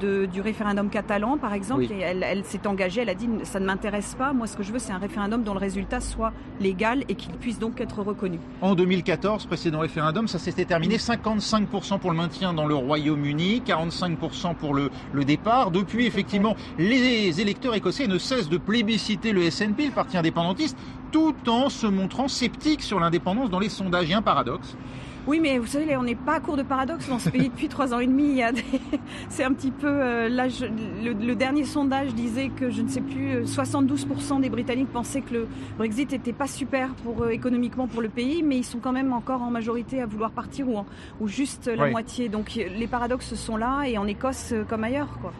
de 0.00 0.24
du 0.24 0.40
référendum 0.40 0.88
catalan, 0.88 1.36
par 1.36 1.52
exemple. 1.52 1.84
Et 1.84 1.98
elle, 1.98 2.22
elle 2.22 2.46
s'est 2.46 2.66
engagée, 2.66 3.02
elle 3.02 3.10
a 3.10 3.14
dit 3.14 3.28
ça 3.42 3.60
ne 3.60 3.66
m'intéresse 3.66 4.14
pas. 4.14 4.32
Moi, 4.32 4.46
ce 4.46 4.56
que 4.56 4.62
je 4.62 4.72
veux, 4.72 4.78
c'est 4.78 4.92
un 4.92 4.98
référendum 4.98 5.42
dont 5.42 5.52
le 5.52 5.60
résultat 5.60 6.00
soit 6.00 6.32
légal 6.60 7.04
et 7.10 7.14
qu'il 7.14 7.32
puisse 7.34 7.58
donc 7.58 7.78
être 7.82 8.02
reconnu. 8.02 8.38
En 8.62 8.74
2014, 8.74 9.44
précédent 9.44 9.80
référendum, 9.80 10.28
ça 10.28 10.38
s'était 10.38 10.64
terminé 10.64 10.96
55% 10.96 11.98
pour 11.98 12.10
le 12.10 12.16
maintien 12.16 12.54
dans 12.54 12.66
le 12.66 12.69
Royaume-Uni, 12.74 13.62
45% 13.66 14.54
pour 14.54 14.74
le, 14.74 14.90
le, 15.12 15.24
départ. 15.24 15.70
Depuis, 15.70 16.06
effectivement, 16.06 16.56
les 16.78 17.40
électeurs 17.40 17.74
écossais 17.74 18.06
ne 18.06 18.18
cessent 18.18 18.48
de 18.48 18.58
plébisciter 18.58 19.32
le 19.32 19.50
SNP, 19.50 19.86
le 19.86 19.92
parti 19.92 20.16
indépendantiste, 20.16 20.76
tout 21.12 21.34
en 21.48 21.68
se 21.68 21.86
montrant 21.86 22.28
sceptiques 22.28 22.82
sur 22.82 23.00
l'indépendance 23.00 23.50
dans 23.50 23.58
les 23.58 23.68
sondages. 23.68 24.06
Il 24.06 24.10
y 24.10 24.14
a 24.14 24.18
un 24.18 24.22
paradoxe. 24.22 24.76
Oui, 25.30 25.38
mais 25.38 25.58
vous 25.58 25.66
savez, 25.68 25.96
on 25.96 26.02
n'est 26.02 26.16
pas 26.16 26.34
à 26.34 26.40
court 26.40 26.56
de 26.56 26.64
paradoxes 26.64 27.08
dans 27.08 27.20
ce 27.20 27.30
pays 27.30 27.50
depuis 27.50 27.68
trois 27.68 27.94
ans 27.94 28.00
et 28.00 28.08
demi. 28.08 28.42
C'est 29.28 29.44
un 29.44 29.52
petit 29.52 29.70
peu. 29.70 29.86
Euh, 29.86 30.28
là, 30.28 30.48
le, 31.04 31.34
dernier 31.36 31.62
sondage 31.62 32.12
disait 32.14 32.48
que, 32.48 32.68
je 32.68 32.82
ne 32.82 32.88
sais 32.88 33.00
plus, 33.00 33.44
72% 33.44 34.38
euh, 34.38 34.40
des 34.40 34.50
Britanniques 34.50 34.92
pensaient 34.92 35.20
que 35.20 35.34
le 35.34 35.48
Brexit 35.78 36.10
n'était 36.10 36.32
pas 36.32 36.48
super 36.48 36.88
pour, 37.04 37.22
euh, 37.22 37.28
économiquement 37.28 37.86
pour 37.86 38.02
le 38.02 38.08
pays, 38.08 38.42
mais 38.42 38.56
ils 38.56 38.64
sont 38.64 38.80
quand 38.80 38.90
même 38.90 39.12
encore 39.12 39.42
en 39.42 39.50
majorité 39.52 40.02
à 40.02 40.06
vouloir 40.06 40.32
partir 40.32 40.68
ou, 40.68 40.84
ou 41.20 41.28
juste 41.28 41.68
la 41.68 41.88
moitié. 41.90 42.28
Donc 42.28 42.56
les 42.56 42.86
paradoxes 42.88 43.36
sont 43.36 43.56
là 43.56 43.84
et 43.84 43.98
en 43.98 44.08
Écosse 44.08 44.52
comme 44.68 44.82
ailleurs. 44.82 45.16
Quoi 45.20 45.32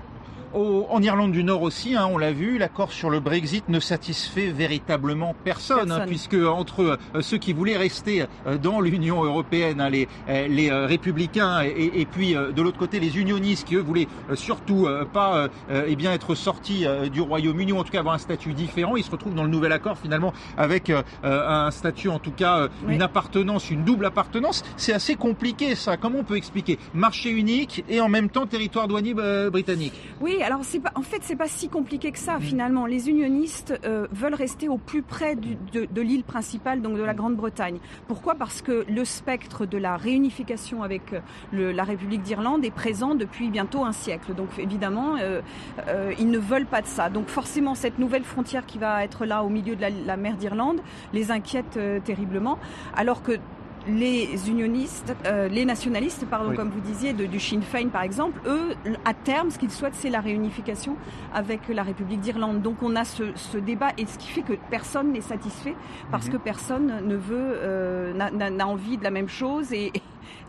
en 0.54 1.02
Irlande 1.02 1.32
du 1.32 1.44
Nord 1.44 1.62
aussi, 1.62 1.94
hein, 1.94 2.08
on 2.10 2.18
l'a 2.18 2.32
vu, 2.32 2.58
l'accord 2.58 2.92
sur 2.92 3.10
le 3.10 3.20
Brexit 3.20 3.68
ne 3.68 3.78
satisfait 3.78 4.48
véritablement 4.48 5.34
personne, 5.44 5.92
hein, 5.92 6.04
puisque 6.06 6.34
entre 6.34 6.98
euh, 7.14 7.20
ceux 7.20 7.38
qui 7.38 7.52
voulaient 7.52 7.76
rester 7.76 8.24
euh, 8.46 8.58
dans 8.58 8.80
l'Union 8.80 9.22
européenne, 9.22 9.80
hein, 9.80 9.88
les, 9.88 10.08
euh, 10.28 10.48
les 10.48 10.70
républicains, 10.70 11.60
et, 11.60 12.06
puis 12.10 12.34
de 12.34 12.62
l'autre 12.62 12.78
côté 12.78 12.98
les 12.98 13.18
unionistes 13.18 13.66
qui 13.66 13.76
eux 13.76 13.80
voulaient 13.80 14.08
surtout 14.34 14.88
pas 15.12 15.48
eh 15.70 15.96
bien 15.96 16.12
être 16.12 16.34
sortis 16.34 16.86
du 17.12 17.20
Royaume-Uni 17.20 17.72
ou 17.72 17.78
en 17.78 17.84
tout 17.84 17.92
cas 17.92 18.00
avoir 18.00 18.14
un 18.14 18.18
statut 18.18 18.52
différent, 18.54 18.96
ils 18.96 19.04
se 19.04 19.10
retrouvent 19.10 19.34
dans 19.34 19.44
le 19.44 19.50
nouvel 19.50 19.72
accord 19.72 19.98
finalement 19.98 20.32
avec 20.56 20.92
un 21.22 21.70
statut 21.70 22.08
en 22.08 22.18
tout 22.18 22.32
cas 22.32 22.68
une 22.88 23.02
appartenance, 23.02 23.70
une 23.70 23.84
double 23.84 24.06
appartenance. 24.06 24.64
C'est 24.76 24.92
assez 24.92 25.14
compliqué 25.14 25.74
ça. 25.74 25.96
Comment 25.96 26.20
on 26.20 26.24
peut 26.24 26.36
expliquer? 26.36 26.78
Marché 26.94 27.30
unique 27.30 27.84
et 27.88 28.00
en 28.00 28.08
même 28.08 28.30
temps 28.30 28.46
territoire 28.46 28.88
douanier 28.88 29.14
britannique? 29.50 29.94
Oui, 30.20 30.39
alors 30.42 30.64
c'est 30.64 30.80
pas, 30.80 30.92
en 30.94 31.02
fait, 31.02 31.18
c'est 31.22 31.36
pas 31.36 31.48
si 31.48 31.68
compliqué 31.68 32.12
que 32.12 32.18
ça 32.18 32.38
finalement. 32.40 32.86
Les 32.86 33.08
unionistes 33.08 33.78
euh, 33.84 34.06
veulent 34.12 34.34
rester 34.34 34.68
au 34.68 34.78
plus 34.78 35.02
près 35.02 35.36
de, 35.36 36.00
l'île 36.00 36.24
principale, 36.24 36.82
donc 36.82 36.96
de 36.96 37.02
la 37.02 37.14
Grande-Bretagne. 37.14 37.78
Pourquoi? 38.08 38.34
Parce 38.34 38.62
que 38.62 38.84
le 38.88 39.04
spectre 39.04 39.66
de 39.66 39.78
la 39.78 39.96
réunification 39.96 40.82
avec 40.82 41.12
euh, 41.12 41.72
la 41.72 41.84
République 41.84 42.22
d'Irlande 42.22 42.64
est 42.64 42.70
présent 42.70 43.14
depuis 43.14 43.50
bientôt 43.50 43.84
un 43.84 43.92
siècle. 43.92 44.34
Donc 44.34 44.48
évidemment, 44.58 45.16
euh, 45.20 45.40
ils 46.18 46.30
ne 46.30 46.38
veulent 46.38 46.66
pas 46.66 46.82
de 46.82 46.86
ça. 46.86 47.10
Donc 47.10 47.28
forcément, 47.28 47.74
cette 47.74 47.98
nouvelle 47.98 48.24
frontière 48.24 48.66
qui 48.66 48.78
va 48.78 49.04
être 49.04 49.26
là 49.26 49.44
au 49.44 49.48
milieu 49.48 49.76
de 49.76 49.80
la, 49.80 49.90
la 49.90 50.16
mer 50.16 50.36
d'Irlande 50.36 50.80
les 51.12 51.30
inquiète 51.30 51.78
terriblement, 52.04 52.58
alors 52.94 53.22
que 53.22 53.38
les 53.88 54.48
unionistes, 54.48 55.14
euh, 55.26 55.48
les 55.48 55.64
nationalistes, 55.64 56.26
pardon, 56.26 56.54
comme 56.54 56.70
vous 56.70 56.80
disiez, 56.80 57.12
de, 57.12 57.26
du 57.26 57.40
Sinn 57.40 57.62
Féin 57.62 57.88
par 57.88 58.02
exemple, 58.02 58.40
eux, 58.46 58.74
à 59.04 59.14
terme, 59.14 59.50
ce 59.50 59.58
qu'ils 59.58 59.70
souhaitent, 59.70 59.94
c'est 59.94 60.10
la 60.10 60.20
réunification 60.20 60.96
avec 61.34 61.68
la 61.68 61.82
République 61.82 62.20
d'Irlande. 62.20 62.62
Donc 62.62 62.82
on 62.82 62.96
a 62.96 63.04
ce, 63.04 63.24
ce, 63.34 63.58
débat 63.58 63.90
et 63.98 64.06
ce 64.06 64.18
qui 64.18 64.28
fait 64.28 64.42
que 64.42 64.54
personne 64.70 65.12
n'est 65.12 65.20
satisfait 65.20 65.74
parce 66.10 66.26
mhm. 66.26 66.32
que 66.32 66.36
personne 66.38 66.92
ne 67.06 67.16
veut, 67.16 67.34
euh, 67.36 68.12
n'a 68.14 68.66
envie 68.66 68.98
de 68.98 69.04
la 69.04 69.10
même 69.10 69.28
chose 69.28 69.72
et, 69.72 69.90
et 69.94 70.02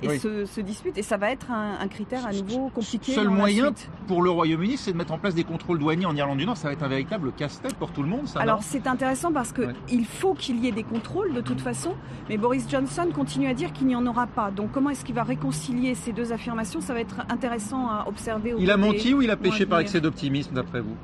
se, 0.04 0.62
disputent. 0.62 0.98
Et 0.98 1.04
ça 1.04 1.18
va 1.18 1.32
être 1.32 1.52
un, 1.52 1.88
critère 1.88 2.26
à 2.26 2.32
nouveau 2.32 2.70
compliqué. 2.70 3.14
Seul 3.14 3.30
moyen 3.30 3.74
pour 4.08 4.22
le 4.22 4.30
Royaume-Uni, 4.30 4.78
c'est 4.78 4.92
de 4.94 4.98
mettre 4.98 5.14
en 5.14 5.18
place 5.18 5.36
des 5.36 5.44
contrôles 5.44 5.80
douaniers 5.80 6.06
en 6.06 6.16
Irlande 6.16 6.38
du 6.38 6.46
Nord. 6.46 6.58
Ça 6.58 6.68
va 6.68 6.74
être 6.74 6.84
un 6.84 6.88
véritable 6.88 7.32
casse-tête 7.32 7.76
pour 7.76 7.92
tout 7.92 8.04
le 8.04 8.10
monde. 8.10 8.28
Ça, 8.28 8.40
Alors 8.40 8.64
c'est 8.64 8.88
intéressant 8.88 9.32
parce 9.32 9.52
que 9.52 9.64
il 9.90 10.06
faut 10.06 10.34
qu'il 10.34 10.64
y 10.64 10.68
ait 10.68 10.72
des 10.72 10.84
contrôles 10.84 11.34
de 11.34 11.42
toute 11.42 11.62
façon. 11.62 11.96
Mais 12.30 12.38
Boris 12.38 12.66
Johnson 12.70 13.08
continue 13.14 13.48
à 13.48 13.54
dire 13.54 13.74
qu'il 13.74 13.88
n'y 13.88 13.96
en 13.96 14.06
aura 14.06 14.28
pas. 14.28 14.52
Donc 14.52 14.72
comment 14.72 14.90
est-ce 14.90 15.06
qu'il 15.06 15.16
va 15.16 15.24
réconcilier 15.24 15.96
ces 15.96 16.12
deux 16.12 16.32
affirmations? 16.32 16.82
Ça 16.82 16.94
va 16.94 17.00
être 17.00 17.22
intéressant 17.30 17.88
à 17.88 18.06
observer. 18.08 18.54
Il 18.58 18.72
a 18.72 18.78
menti 18.78 19.14
ou 19.14 19.22
il 19.22 19.32
a 19.32 19.38
péché 19.38 19.66
par 19.66 19.80
excès 19.80 20.02
d'optimisme 20.02 20.54
d'après 20.54 20.82
vous? 20.82 20.96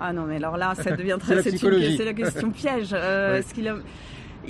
Ah 0.00 0.12
non, 0.12 0.26
mais 0.26 0.36
alors 0.36 0.56
là, 0.56 0.74
ça 0.74 0.92
devient 0.92 1.16
très. 1.20 1.42
c'est 1.42 2.04
la 2.04 2.14
question 2.14 2.50
piège. 2.50 2.90
Euh, 2.92 3.38
est-ce 3.38 3.52
qu'il 3.52 3.66
a... 3.68 3.74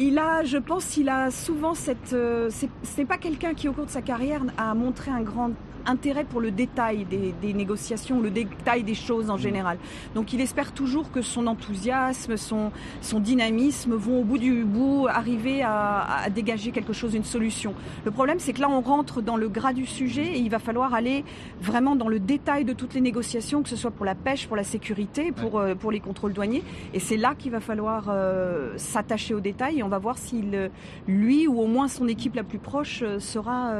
Il 0.00 0.16
a, 0.18 0.44
je 0.44 0.58
pense, 0.58 0.96
il 0.96 1.08
a 1.08 1.32
souvent 1.32 1.74
cette. 1.74 2.12
Euh, 2.12 2.50
c'est 2.84 3.04
pas 3.04 3.18
quelqu'un 3.18 3.54
qui, 3.54 3.68
au 3.68 3.72
cours 3.72 3.86
de 3.86 3.90
sa 3.90 4.00
carrière, 4.00 4.42
a 4.56 4.72
montré 4.74 5.10
un 5.10 5.22
grand 5.22 5.50
intérêt 5.88 6.24
pour 6.24 6.40
le 6.40 6.50
détail 6.50 7.04
des, 7.04 7.52
négociations, 7.52 8.20
le 8.20 8.30
détail 8.30 8.82
des 8.82 8.94
choses 8.94 9.30
en 9.30 9.36
mm. 9.36 9.40
général. 9.40 9.78
Donc 10.14 10.32
il 10.32 10.40
espère 10.40 10.72
toujours 10.72 11.10
que 11.10 11.22
son 11.22 11.46
enthousiasme, 11.46 12.36
son, 12.36 12.70
son 13.00 13.20
dynamisme 13.20 13.94
vont 13.94 14.20
au 14.20 14.24
bout 14.24 14.38
du 14.38 14.64
bout 14.64 15.06
arriver 15.08 15.62
à, 15.62 16.28
dégager 16.34 16.70
quelque 16.70 16.92
chose, 16.92 17.14
une 17.14 17.24
solution. 17.24 17.74
Le 18.04 18.10
problème, 18.10 18.38
c'est 18.38 18.52
que 18.52 18.60
là, 18.60 18.68
on 18.70 18.80
rentre 18.80 19.22
dans 19.22 19.36
le 19.36 19.48
gras 19.48 19.72
du 19.72 19.86
sujet 19.86 20.26
et 20.26 20.38
il 20.38 20.50
va 20.50 20.58
falloir 20.58 20.94
aller 20.94 21.24
vraiment 21.60 21.96
dans 21.96 22.08
le 22.08 22.18
détail 22.18 22.64
de 22.64 22.72
toutes 22.72 22.94
les 22.94 23.00
négociations, 23.00 23.62
que 23.62 23.68
ce 23.68 23.76
soit 23.76 23.90
pour 23.90 24.04
la 24.04 24.14
pêche, 24.14 24.46
pour 24.46 24.56
la 24.56 24.64
sécurité, 24.64 25.32
pour, 25.32 25.58
euh, 25.58 25.74
pour 25.74 25.90
les 25.90 26.00
contrôles 26.00 26.32
douaniers. 26.32 26.62
Et 26.92 27.00
c'est 27.00 27.16
là 27.16 27.34
qu'il 27.36 27.50
va 27.50 27.60
falloir 27.60 28.06
euh, 28.08 28.74
s'attacher 28.76 29.34
aux 29.34 29.40
détails 29.40 29.78
et 29.78 29.82
on 29.82 29.88
va 29.88 29.98
voir 29.98 30.18
s'il, 30.18 30.70
lui 31.06 31.46
ou 31.46 31.60
au 31.60 31.66
moins 31.66 31.88
son 31.88 32.08
équipe 32.08 32.34
la 32.34 32.44
plus 32.44 32.58
proche, 32.58 33.02
euh, 33.02 33.18
sera 33.18 33.72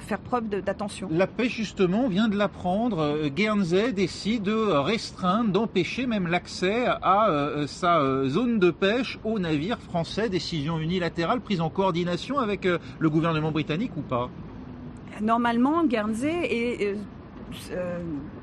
faire 0.00 0.18
preuve 0.18 0.48
d'attention. 0.48 1.08
La 1.10 1.26
pêche, 1.26 1.54
justement, 1.54 2.08
vient 2.08 2.28
de 2.28 2.36
l'apprendre. 2.36 2.98
Euh, 3.00 3.28
Guernsey 3.28 3.92
décide 3.92 4.42
de 4.42 4.52
restreindre, 4.52 5.50
d'empêcher 5.50 6.06
même 6.06 6.26
l'accès 6.26 6.86
à 6.86 7.28
euh, 7.28 7.66
sa 7.66 7.98
euh, 7.98 8.28
zone 8.28 8.58
de 8.58 8.70
pêche 8.70 9.18
aux 9.24 9.38
navires 9.38 9.80
français. 9.80 10.28
Décision 10.28 10.78
unilatérale 10.78 11.40
prise 11.40 11.60
en 11.60 11.70
coordination 11.70 12.38
avec 12.38 12.64
le 12.64 13.10
gouvernement 13.10 13.52
britannique 13.52 13.92
ou 13.96 14.02
pas? 14.02 14.30
Normalement, 15.20 15.84
Guernsey 15.84 16.32
est 16.50 16.96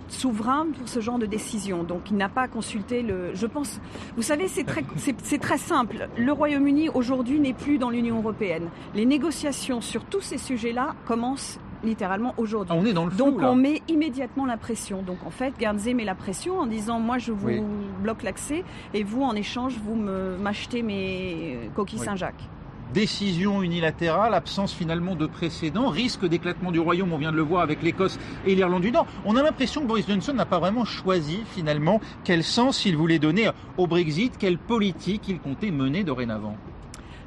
souverain 0.07 0.67
pour 0.77 0.87
ce 0.87 0.99
genre 0.99 1.19
de 1.19 1.25
décision. 1.25 1.83
Donc 1.83 2.11
il 2.11 2.17
n'a 2.17 2.29
pas 2.29 2.47
consulté 2.47 3.01
le. 3.01 3.33
Je 3.33 3.45
pense. 3.45 3.79
Vous 4.15 4.23
savez, 4.23 4.47
c'est 4.47 4.63
très, 4.63 4.83
c'est 4.97 5.39
très 5.39 5.57
simple. 5.57 6.07
Le 6.17 6.31
Royaume-Uni 6.31 6.89
aujourd'hui 6.89 7.39
n'est 7.39 7.53
plus 7.53 7.77
dans 7.77 7.89
l'Union 7.89 8.17
européenne. 8.17 8.69
Les 8.95 9.05
négociations 9.05 9.81
sur 9.81 10.03
tous 10.05 10.21
ces 10.21 10.37
sujets-là 10.37 10.95
commencent 11.05 11.59
littéralement 11.83 12.33
aujourd'hui. 12.37 12.75
Ah, 12.75 12.81
on 12.81 12.85
est 12.85 12.93
dans 12.93 13.05
le 13.05 13.11
Donc 13.11 13.41
on 13.41 13.55
met 13.55 13.81
immédiatement 13.87 14.45
la 14.45 14.57
pression. 14.57 15.01
Donc 15.01 15.17
en 15.25 15.31
fait, 15.31 15.53
Guernsey 15.57 15.93
met 15.93 16.05
la 16.05 16.15
pression 16.15 16.59
en 16.59 16.65
disant 16.65 16.99
moi 16.99 17.17
je 17.17 17.31
vous 17.31 17.65
bloque 18.01 18.23
l'accès 18.23 18.63
et 18.93 19.03
vous 19.03 19.23
en 19.23 19.33
échange 19.35 19.75
vous 19.83 19.95
m'achetez 19.95 20.81
mes 20.83 21.69
coquilles 21.75 21.99
Saint-Jacques 21.99 22.49
décision 22.89 23.61
unilatérale, 23.61 24.33
absence 24.33 24.73
finalement 24.73 25.15
de 25.15 25.27
précédent, 25.27 25.89
risque 25.89 26.25
d'éclatement 26.25 26.71
du 26.71 26.79
royaume, 26.79 27.13
on 27.13 27.17
vient 27.17 27.31
de 27.31 27.37
le 27.37 27.43
voir 27.43 27.61
avec 27.61 27.81
l'Écosse 27.81 28.17
et 28.43 28.55
l'Irlande 28.55 28.83
du 28.83 28.91
Nord. 28.91 29.07
On 29.25 29.35
a 29.35 29.43
l'impression 29.43 29.81
que 29.81 29.87
Boris 29.87 30.07
Johnson 30.07 30.33
n'a 30.33 30.45
pas 30.45 30.59
vraiment 30.59 30.85
choisi 30.85 31.45
finalement 31.45 32.01
quel 32.23 32.43
sens 32.43 32.85
il 32.85 32.95
voulait 32.97 33.19
donner 33.19 33.49
au 33.77 33.87
Brexit, 33.87 34.37
quelle 34.37 34.59
politique 34.59 35.27
il 35.27 35.39
comptait 35.39 35.71
mener 35.71 36.03
dorénavant. 36.03 36.57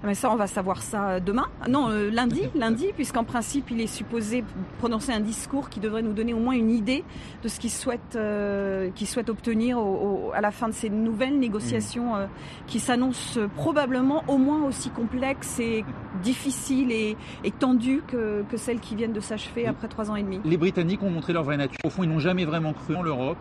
Mais 0.05 0.15
ça, 0.15 0.31
on 0.33 0.37
va 0.37 0.47
savoir 0.47 0.83
ça 0.83 1.21
demain. 1.21 1.47
Non, 1.69 1.89
euh, 1.91 2.11
lundi, 2.11 2.43
lundi, 2.55 2.87
puisqu'en 2.95 3.25
principe, 3.25 3.71
il 3.71 3.81
est 3.81 3.87
supposé 3.87 4.45
prononcer 4.79 5.13
un 5.13 5.21
discours 5.21 5.69
qui 5.69 5.81
devrait 5.81 6.03
nous 6.03 6.13
donner 6.13 6.35
au 6.35 6.39
moins 6.39 6.55
une 6.55 6.71
idée 6.71 7.05
de 7.43 7.49
ce 7.49 7.61
qu'il 7.61 7.71
souhaite, 7.71 8.17
euh, 8.17 8.91
souhaite 9.05 9.29
obtenir 9.29 9.79
à 10.35 10.41
la 10.41 10.51
fin 10.51 10.69
de 10.69 10.73
ces 10.73 10.89
nouvelles 10.89 11.39
négociations 11.39 12.17
euh, 12.17 12.27
qui 12.67 12.81
s'annoncent 12.81 13.41
probablement 13.57 14.25
au 14.29 14.39
moins 14.39 14.65
aussi 14.65 14.91
complexes 14.91 15.59
et 15.61 15.85
difficiles 16.23 16.91
et, 16.93 17.17
tendues 17.59 18.03
que, 18.07 18.43
que, 18.51 18.57
celles 18.57 18.81
qui 18.81 18.97
viennent 18.97 19.13
de 19.13 19.21
s'achever 19.21 19.67
après 19.67 19.87
trois 19.87 20.11
ans 20.11 20.17
et 20.17 20.23
demi. 20.23 20.41
Les 20.45 20.57
Britanniques 20.57 21.03
ont 21.03 21.11
montré 21.11 21.33
leur 21.33 21.45
vraie 21.45 21.57
nature. 21.57 21.79
Au 21.85 21.91
fond, 21.91 22.03
ils 22.03 22.09
n'ont 22.09 22.19
jamais 22.19 22.45
vraiment 22.45 22.73
cru 22.73 22.97
en 22.97 23.03
l'Europe. 23.03 23.37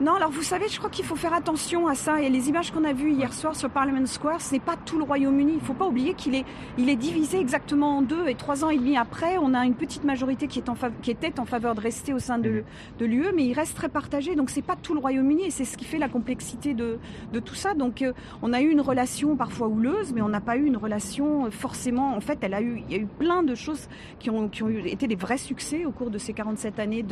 Non, 0.00 0.14
alors 0.14 0.30
vous 0.30 0.42
savez, 0.42 0.66
je 0.68 0.78
crois 0.78 0.88
qu'il 0.88 1.04
faut 1.04 1.14
faire 1.14 1.34
attention 1.34 1.86
à 1.86 1.94
ça. 1.94 2.22
Et 2.22 2.30
les 2.30 2.48
images 2.48 2.70
qu'on 2.70 2.84
a 2.84 2.94
vues 2.94 3.12
hier 3.12 3.34
soir 3.34 3.54
sur 3.54 3.68
Parliament 3.68 4.06
Square, 4.06 4.40
ce 4.40 4.54
n'est 4.54 4.60
pas 4.60 4.76
tout 4.76 4.96
le 4.96 5.04
Royaume-Uni. 5.04 5.52
Il 5.52 5.58
ne 5.58 5.60
faut 5.60 5.74
pas 5.74 5.86
oublier 5.86 6.14
qu'il 6.14 6.34
est, 6.34 6.46
il 6.78 6.88
est 6.88 6.96
divisé 6.96 7.38
exactement 7.38 7.98
en 7.98 8.00
deux. 8.00 8.26
Et 8.26 8.34
trois 8.34 8.64
ans 8.64 8.70
et 8.70 8.78
demi 8.78 8.96
après, 8.96 9.36
on 9.36 9.52
a 9.52 9.66
une 9.66 9.74
petite 9.74 10.04
majorité 10.04 10.46
qui, 10.46 10.58
est 10.58 10.70
en 10.70 10.76
qui 11.02 11.10
était 11.10 11.38
en 11.38 11.44
faveur 11.44 11.74
de 11.74 11.82
rester 11.82 12.14
au 12.14 12.18
sein 12.18 12.38
de, 12.38 12.48
mhm. 12.48 12.64
de 12.98 13.04
l'UE, 13.04 13.32
mais 13.34 13.44
il 13.44 13.52
reste 13.52 13.76
très 13.76 13.90
partagé. 13.90 14.36
Donc 14.36 14.48
c'est 14.48 14.62
pas 14.62 14.74
tout 14.74 14.94
le 14.94 15.00
Royaume-Uni 15.00 15.44
et 15.44 15.50
c'est 15.50 15.66
ce 15.66 15.76
qui 15.76 15.84
fait 15.84 15.98
la 15.98 16.08
complexité 16.08 16.72
de, 16.72 16.98
de 17.34 17.38
tout 17.38 17.54
ça. 17.54 17.74
Donc 17.74 18.00
euh, 18.00 18.14
on 18.40 18.54
a 18.54 18.62
eu 18.62 18.70
une 18.70 18.80
relation 18.80 19.36
parfois 19.36 19.68
houleuse, 19.68 20.14
mais 20.14 20.22
on 20.22 20.30
n'a 20.30 20.40
pas 20.40 20.56
eu 20.56 20.64
une 20.64 20.78
relation 20.78 21.44
euh, 21.44 21.50
forcément. 21.50 22.16
En 22.16 22.22
fait, 22.22 22.38
elle 22.40 22.54
a 22.54 22.62
eu, 22.62 22.82
il 22.88 22.90
y 22.90 22.98
a 22.98 23.02
eu 23.02 23.06
plein 23.18 23.42
de 23.42 23.54
choses 23.54 23.86
qui 24.18 24.30
ont, 24.30 24.48
qui 24.48 24.62
ont 24.62 24.70
été 24.70 25.06
des 25.06 25.14
vrais 25.14 25.36
succès 25.36 25.84
au 25.84 25.90
cours 25.90 26.10
de 26.10 26.16
ces 26.16 26.32
47 26.32 26.78
années 26.78 27.04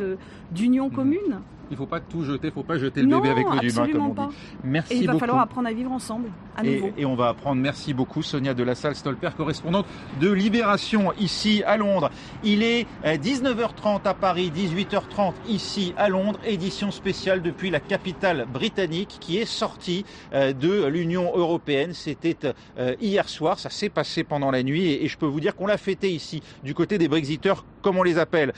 d'union 0.51 0.85
mhm. 0.85 0.95
commune. 0.95 1.41
Il 1.69 1.73
ne 1.73 1.77
faut 1.77 1.85
pas 1.85 1.99
tout 1.99 2.23
jeter, 2.23 2.47
il 2.47 2.49
ne 2.49 2.53
faut 2.53 2.63
pas 2.63 2.79
jeter 2.79 3.01
le 3.01 3.07
bébé 3.07 3.29
avec 3.29 3.45
l'eau 3.45 3.59
du 3.59 3.71
bain, 3.71 3.87
comme 3.91 4.07
on 4.07 4.13
dit. 4.13 4.35
Merci 4.63 4.93
et 4.93 4.97
il 4.97 5.07
va 5.07 5.17
falloir 5.19 5.39
apprendre 5.39 5.67
à 5.67 5.73
vivre 5.73 5.91
ensemble, 5.91 6.29
à 6.57 6.63
nouveau. 6.63 6.89
Et, 6.97 7.05
on 7.05 7.15
va 7.15 7.29
apprendre, 7.29 7.61
merci 7.61 7.93
beaucoup 7.93 8.23
Sonia 8.23 8.55
de 8.55 8.63
la 8.63 8.73
Salle 8.73 8.95
Stolper, 8.95 9.29
correspondante 9.37 9.85
de 10.19 10.31
Libération 10.31 11.13
ici 11.19 11.63
à 11.65 11.77
Londres. 11.77 12.09
Il 12.43 12.63
est 12.63 12.87
19h30 13.05 13.67
euh, 13.85 14.09
à 14.09 14.13
Paris, 14.15 14.51
18h30 14.55 15.33
ici 15.47 15.93
à 15.97 16.09
Londres, 16.09 16.39
édition 16.43 16.89
spéciale 16.89 17.41
depuis 17.41 17.69
la 17.69 17.79
capitale 17.79 18.47
britannique 18.51 19.17
qui 19.19 19.37
est 19.37 19.45
sortie 19.45 20.05
euh, 20.33 20.53
de 20.53 20.85
l'Union 20.87 21.31
européenne. 21.35 21.93
C'était 21.93 22.53
euh, 22.79 22.95
hier 22.99 23.29
soir, 23.29 23.59
ça 23.59 23.69
s'est 23.69 23.89
passé 23.89 24.23
pendant 24.23 24.49
la 24.49 24.63
nuit 24.63 24.91
et 24.91 25.07
je 25.07 25.17
peux 25.17 25.27
vous 25.27 25.39
dire 25.39 25.55
qu'on 25.55 25.67
l'a 25.67 25.77
fêté 25.77 26.11
ici 26.11 26.41
du 26.63 26.73
côté 26.73 26.97
des 26.97 27.07
Brexiteurs 27.07 27.63
comme 27.81 27.97
on 27.97 28.03
les 28.03 28.17
appelle. 28.17 28.53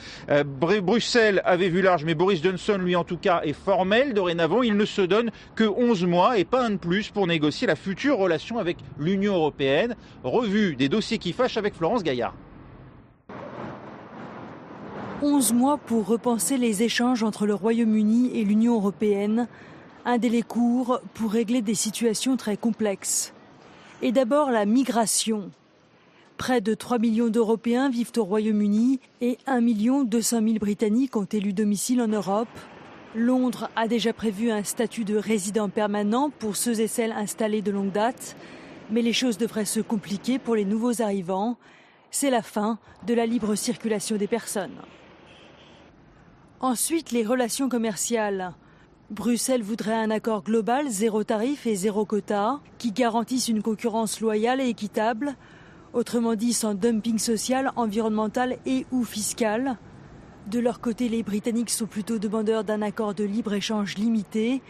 Bruxelles 0.82 1.42
avait 1.44 1.68
vu 1.68 1.82
large, 1.82 2.04
mais 2.04 2.14
Boris 2.14 2.42
Johnson 2.42 2.78
lui 2.78 2.96
en 2.96 3.02
en 3.02 3.04
tout 3.04 3.16
cas 3.16 3.40
est 3.42 3.52
formel. 3.52 4.14
Dorénavant, 4.14 4.62
il 4.62 4.76
ne 4.76 4.84
se 4.84 5.02
donne 5.02 5.32
que 5.56 5.64
11 5.64 6.04
mois 6.06 6.38
et 6.38 6.44
pas 6.44 6.64
un 6.64 6.70
de 6.70 6.76
plus 6.76 7.10
pour 7.10 7.26
négocier 7.26 7.66
la 7.66 7.74
future 7.74 8.16
relation 8.16 8.58
avec 8.58 8.76
l'Union 8.96 9.34
européenne. 9.34 9.96
Revue 10.22 10.76
des 10.76 10.88
dossiers 10.88 11.18
qui 11.18 11.32
fâchent 11.32 11.56
avec 11.56 11.74
Florence 11.74 12.04
Gaillard. 12.04 12.32
11 15.20 15.52
mois 15.52 15.78
pour 15.78 16.06
repenser 16.06 16.56
les 16.58 16.84
échanges 16.84 17.24
entre 17.24 17.44
le 17.44 17.54
Royaume-Uni 17.54 18.30
et 18.38 18.44
l'Union 18.44 18.74
européenne. 18.74 19.48
Un 20.04 20.18
délai 20.18 20.42
court 20.42 21.00
pour 21.14 21.32
régler 21.32 21.60
des 21.60 21.74
situations 21.74 22.36
très 22.36 22.56
complexes. 22.56 23.34
Et 24.00 24.12
d'abord 24.12 24.52
la 24.52 24.64
migration. 24.64 25.50
Près 26.42 26.60
de 26.60 26.74
3 26.74 26.98
millions 26.98 27.28
d'Européens 27.28 27.88
vivent 27.88 28.10
au 28.16 28.24
Royaume-Uni 28.24 28.98
et 29.20 29.38
1 29.46 29.60
200 30.02 30.40
000 30.42 30.54
Britanniques 30.58 31.14
ont 31.14 31.24
élu 31.24 31.52
domicile 31.52 32.02
en 32.02 32.08
Europe. 32.08 32.48
Londres 33.14 33.70
a 33.76 33.86
déjà 33.86 34.12
prévu 34.12 34.50
un 34.50 34.64
statut 34.64 35.04
de 35.04 35.14
résident 35.14 35.68
permanent 35.68 36.30
pour 36.30 36.56
ceux 36.56 36.80
et 36.80 36.88
celles 36.88 37.12
installés 37.12 37.62
de 37.62 37.70
longue 37.70 37.92
date, 37.92 38.36
mais 38.90 39.02
les 39.02 39.12
choses 39.12 39.38
devraient 39.38 39.64
se 39.64 39.78
compliquer 39.78 40.40
pour 40.40 40.56
les 40.56 40.64
nouveaux 40.64 41.00
arrivants. 41.00 41.58
C'est 42.10 42.30
la 42.30 42.42
fin 42.42 42.80
de 43.06 43.14
la 43.14 43.24
libre 43.24 43.54
circulation 43.54 44.16
des 44.16 44.26
personnes. 44.26 44.82
Ensuite, 46.58 47.12
les 47.12 47.24
relations 47.24 47.68
commerciales. 47.68 48.52
Bruxelles 49.10 49.62
voudrait 49.62 49.94
un 49.94 50.10
accord 50.10 50.42
global, 50.42 50.88
zéro 50.88 51.22
tarif 51.22 51.68
et 51.68 51.76
zéro 51.76 52.04
quota, 52.04 52.58
qui 52.78 52.90
garantisse 52.90 53.46
une 53.46 53.62
concurrence 53.62 54.20
loyale 54.20 54.60
et 54.60 54.68
équitable, 54.68 55.36
autrement 55.92 56.34
dit 56.34 56.52
sans 56.52 56.74
dumping 56.74 57.18
social, 57.18 57.72
environnemental 57.76 58.58
et 58.66 58.86
ou 58.92 59.04
fiscal. 59.04 59.76
De 60.50 60.58
leur 60.58 60.80
côté, 60.80 61.08
les 61.08 61.22
Britanniques 61.22 61.70
sont 61.70 61.86
plutôt 61.86 62.18
demandeurs 62.18 62.64
d'un 62.64 62.82
accord 62.82 63.14
de 63.14 63.24
libre-échange 63.24 63.96
limité 63.96 64.62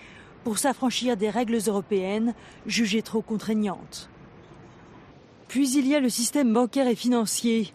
pour 0.45 0.59
s'affranchir 0.59 1.17
des 1.17 1.31
règles 1.31 1.59
européennes 1.67 2.35
jugées 2.67 3.03
trop 3.03 3.23
contraignantes. 3.23 4.09
Puis 5.49 5.71
il 5.75 5.87
y 5.87 5.95
a 5.95 6.01
le 6.01 6.09
système 6.09 6.53
bancaire 6.53 6.89
et 6.89 6.97
financier. 6.97 7.73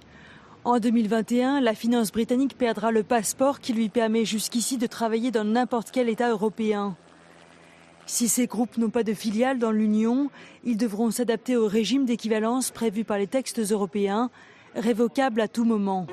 En 0.64 0.80
2021, 0.80 1.62
la 1.62 1.74
finance 1.74 2.12
britannique 2.12 2.58
perdra 2.58 2.92
le 2.92 3.04
passeport 3.04 3.60
qui 3.60 3.72
lui 3.72 3.90
permet 3.90 4.26
jusqu'ici 4.26 4.78
de 4.78 4.88
travailler 4.88 5.32
dans 5.32 5.46
n'importe 5.46 5.92
quel 5.92 6.10
État 6.10 6.30
européen. 6.30 6.98
Si 8.08 8.30
ces 8.30 8.48
groupes 8.48 8.78
n'ont 8.78 8.90
pas 8.90 9.04
de 9.04 9.14
filiales 9.14 9.60
dans 9.60 9.72
l'Union, 9.72 10.32
ils 10.64 10.78
devront 10.78 11.12
s'adapter 11.12 11.58
au 11.58 11.68
régime 11.68 12.06
d'équivalence 12.06 12.72
prévu 12.72 13.04
par 13.04 13.18
les 13.18 13.28
textes 13.28 13.60
européens, 13.60 14.32
révocable 14.76 15.42
à 15.42 15.50
tout 15.50 15.66
moment. 15.66 16.08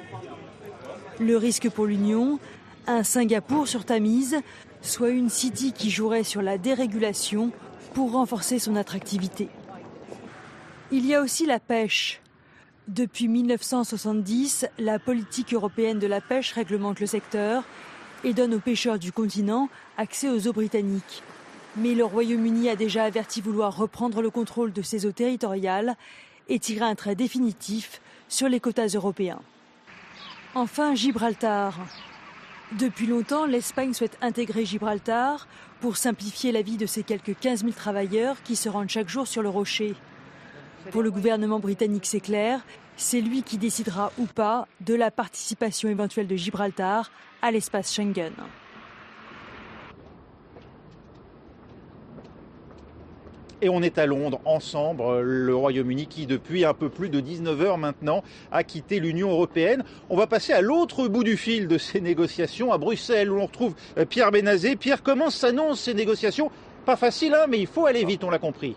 Le 1.21 1.37
risque 1.37 1.71
pour 1.71 1.87
l'Union, 1.87 2.41
un 2.89 3.05
Singapour 3.05 3.69
sur 3.69 3.85
Tamise, 3.85 4.37
soit 4.83 5.11
une 5.11 5.31
City 5.31 5.73
qui 5.73 5.89
jouerait 5.89 6.25
sur 6.25 6.43
la 6.43 6.59
dérégulation 6.59 7.53
pour 7.95 8.11
renforcer 8.11 8.59
son 8.59 8.75
attractivité. 8.75 9.49
Il 10.91 11.07
y 11.07 11.15
a 11.15 11.23
aussi 11.23 11.47
la 11.47 11.61
pêche. 11.61 12.21
Depuis 12.89 13.29
1970, 13.29 14.67
la 14.81 14.99
politique 14.99 15.55
européenne 15.55 16.01
de 16.01 16.09
la 16.09 16.21
pêche 16.21 16.53
réglemente 16.53 16.99
le 16.99 17.07
secteur 17.07 17.63
et 18.25 18.35
donne 18.35 18.55
aux 18.55 18.59
pêcheurs 18.59 18.99
du 18.99 19.13
continent 19.13 19.69
accès 19.97 20.29
aux 20.29 20.49
eaux 20.49 20.53
britanniques. 20.53 21.23
Mais 21.77 21.95
le 21.95 22.05
Royaume-Uni 22.05 22.69
a 22.69 22.77
déjà 22.77 23.05
averti 23.05 23.41
vouloir 23.41 23.77
reprendre 23.77 24.23
le 24.23 24.31
contrôle 24.31 24.73
de 24.73 24.83
ses 24.83 25.07
eaux 25.07 25.13
territoriales 25.13 25.97
et 26.49 26.59
tirer 26.59 26.85
un 26.85 26.95
trait 26.95 27.17
définitif 27.17 28.01
sur 28.29 28.49
les 28.49 28.61
quotas 28.61 28.93
européens. 28.95 29.41
Enfin, 30.55 30.95
Gibraltar. 30.95 31.75
Depuis 32.73 33.07
longtemps, 33.07 33.45
l'Espagne 33.45 33.93
souhaite 33.93 34.17
intégrer 34.21 34.65
Gibraltar 34.65 35.49
pour 35.81 35.97
simplifier 35.97 36.53
la 36.53 36.63
vie 36.63 36.77
de 36.77 36.87
ses 36.87 37.03
quelques 37.03 37.39
15 37.39 37.61
000 37.61 37.73
travailleurs 37.73 38.43
qui 38.43 38.57
se 38.57 38.69
rendent 38.69 38.89
chaque 38.89 39.09
jour 39.09 39.27
sur 39.27 39.43
le 39.43 39.49
rocher. 39.49 39.95
Pour 40.91 41.03
le 41.03 41.11
gouvernement 41.11 41.61
britannique, 41.61 42.07
c'est 42.07 42.21
clair, 42.21 42.61
c'est 42.97 43.21
lui 43.21 43.43
qui 43.43 43.59
décidera 43.59 44.13
ou 44.19 44.27
pas 44.27 44.69
de 44.81 44.95
la 44.95 45.11
participation 45.11 45.89
éventuelle 45.89 46.27
de 46.27 46.37
Gibraltar 46.37 47.11
à 47.43 47.51
l'espace 47.51 47.93
Schengen. 47.93 48.33
Et 53.63 53.69
on 53.69 53.83
est 53.83 53.99
à 53.99 54.07
Londres 54.07 54.41
ensemble, 54.45 55.03
euh, 55.03 55.23
le 55.23 55.55
Royaume-Uni 55.55 56.07
qui 56.07 56.27
depuis 56.27 56.65
un 56.65 56.75
peu 56.75 56.89
plus 56.89 57.09
de 57.09 57.21
19 57.21 57.61
heures 57.63 57.79
maintenant 57.79 58.23
a 58.53 58.65
quitté 58.65 59.01
l'Union 59.01 59.31
européenne. 59.31 59.85
On 60.11 60.17
va 60.17 60.27
passer 60.27 60.53
à 60.53 60.61
l'autre 60.61 61.09
bout 61.09 61.25
du 61.25 61.37
fil 61.37 61.69
de 61.69 61.79
ces 61.79 62.01
négociations, 62.01 62.73
à 62.73 62.79
Bruxelles 62.79 63.31
où 63.31 63.37
l'on 63.37 63.47
retrouve 63.47 63.75
euh, 63.99 64.05
Pierre 64.05 64.31
Bénazé. 64.31 64.77
Pierre, 64.77 65.03
comment 65.03 65.31
s'annoncent 65.31 65.83
ces 65.83 65.95
négociations? 65.95 66.51
Pas 66.85 66.97
facile, 66.97 67.35
hein, 67.35 67.47
mais 67.49 67.59
il 67.59 67.67
faut 67.67 67.87
aller 67.87 68.05
vite, 68.05 68.25
on 68.25 68.31
l'a 68.31 68.39
compris. 68.39 68.77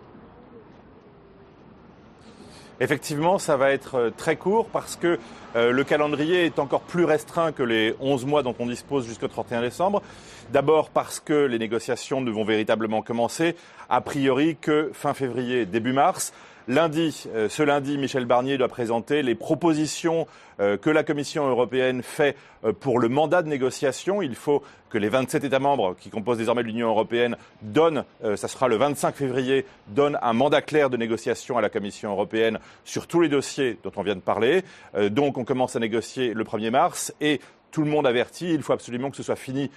Effectivement, 2.80 3.40
ça 3.40 3.58
va 3.58 3.72
être 3.72 3.96
euh, 3.96 4.10
très 4.16 4.36
court 4.36 4.68
parce 4.68 4.96
que 4.96 5.20
le 5.56 5.84
calendrier 5.84 6.46
est 6.46 6.60
encore 6.60 6.82
plus 6.82 7.04
restreint 7.04 7.52
que 7.52 7.64
les 7.64 7.96
11 8.00 8.28
mois 8.28 8.44
dont 8.44 8.54
on 8.60 8.68
dispose 8.68 9.08
jusqu'au 9.08 9.28
31 9.28 9.62
décembre. 9.62 10.04
D'abord 10.52 10.92
parce 10.92 11.20
que 11.20 11.34
les 11.34 11.58
négociations 11.58 12.22
ne 12.22 12.30
vont 12.30 12.44
véritablement 12.44 13.02
commencer, 13.02 13.56
a 13.90 14.02
priori, 14.02 14.56
que 14.56 14.92
fin 14.94 15.16
février, 15.16 15.66
début 15.66 15.94
mars. 15.94 16.32
Lundi, 16.70 17.24
euh, 17.34 17.48
ce 17.48 17.64
lundi, 17.64 17.98
Michel 17.98 18.26
Barnier 18.26 18.58
doit 18.58 18.68
présenter 18.68 19.22
les 19.22 19.36
propositions 19.36 20.28
euh, 20.60 20.76
que 20.76 20.90
la 20.90 21.06
Commission 21.06 21.48
européenne 21.48 22.04
fait 22.04 22.36
euh, 22.66 22.74
pour 22.74 23.00
le 23.00 23.08
mandat 23.08 23.42
de 23.42 23.48
négociation. 23.48 24.22
Il 24.22 24.36
faut 24.36 24.62
que 24.90 24.98
les 24.98 25.08
27 25.08 25.46
États 25.46 25.60
membres 25.60 25.96
qui 25.98 26.10
composent 26.10 26.40
désormais 26.40 26.64
l'Union 26.64 26.90
européenne 26.90 27.38
donnent, 27.62 28.04
ça 28.36 28.48
sera 28.48 28.70
le 28.70 28.78
25 28.78 29.16
février, 29.16 29.66
donnent 29.88 30.18
un 30.22 30.32
mandat 30.32 30.62
clair 30.62 30.90
de 30.90 30.96
négociation 30.96 31.58
à 31.58 31.62
la 31.62 31.70
Commission 31.70 32.12
européenne 32.12 32.60
sur 32.86 33.06
tous 33.06 33.20
les 33.20 33.28
dossiers 33.28 33.78
dont 33.84 33.92
on 33.98 34.02
vient 34.02 34.16
de 34.16 34.22
parler. 34.22 34.64
Donc 35.12 35.38
on 35.38 35.44
commence 35.44 35.76
à 35.76 35.80
négocier 35.80 36.34
le 36.34 36.46
1er 36.46 36.72
mars 36.72 37.14
et 37.20 37.42
tout 37.72 37.84
le 37.84 37.90
monde 37.90 38.08
avertit, 38.08 38.54
il 38.54 38.64
faut 38.64 38.72
absolument 38.74 39.12
que 39.12 39.18
ce 39.18 39.24
soit 39.24 39.36
fini 39.36 39.70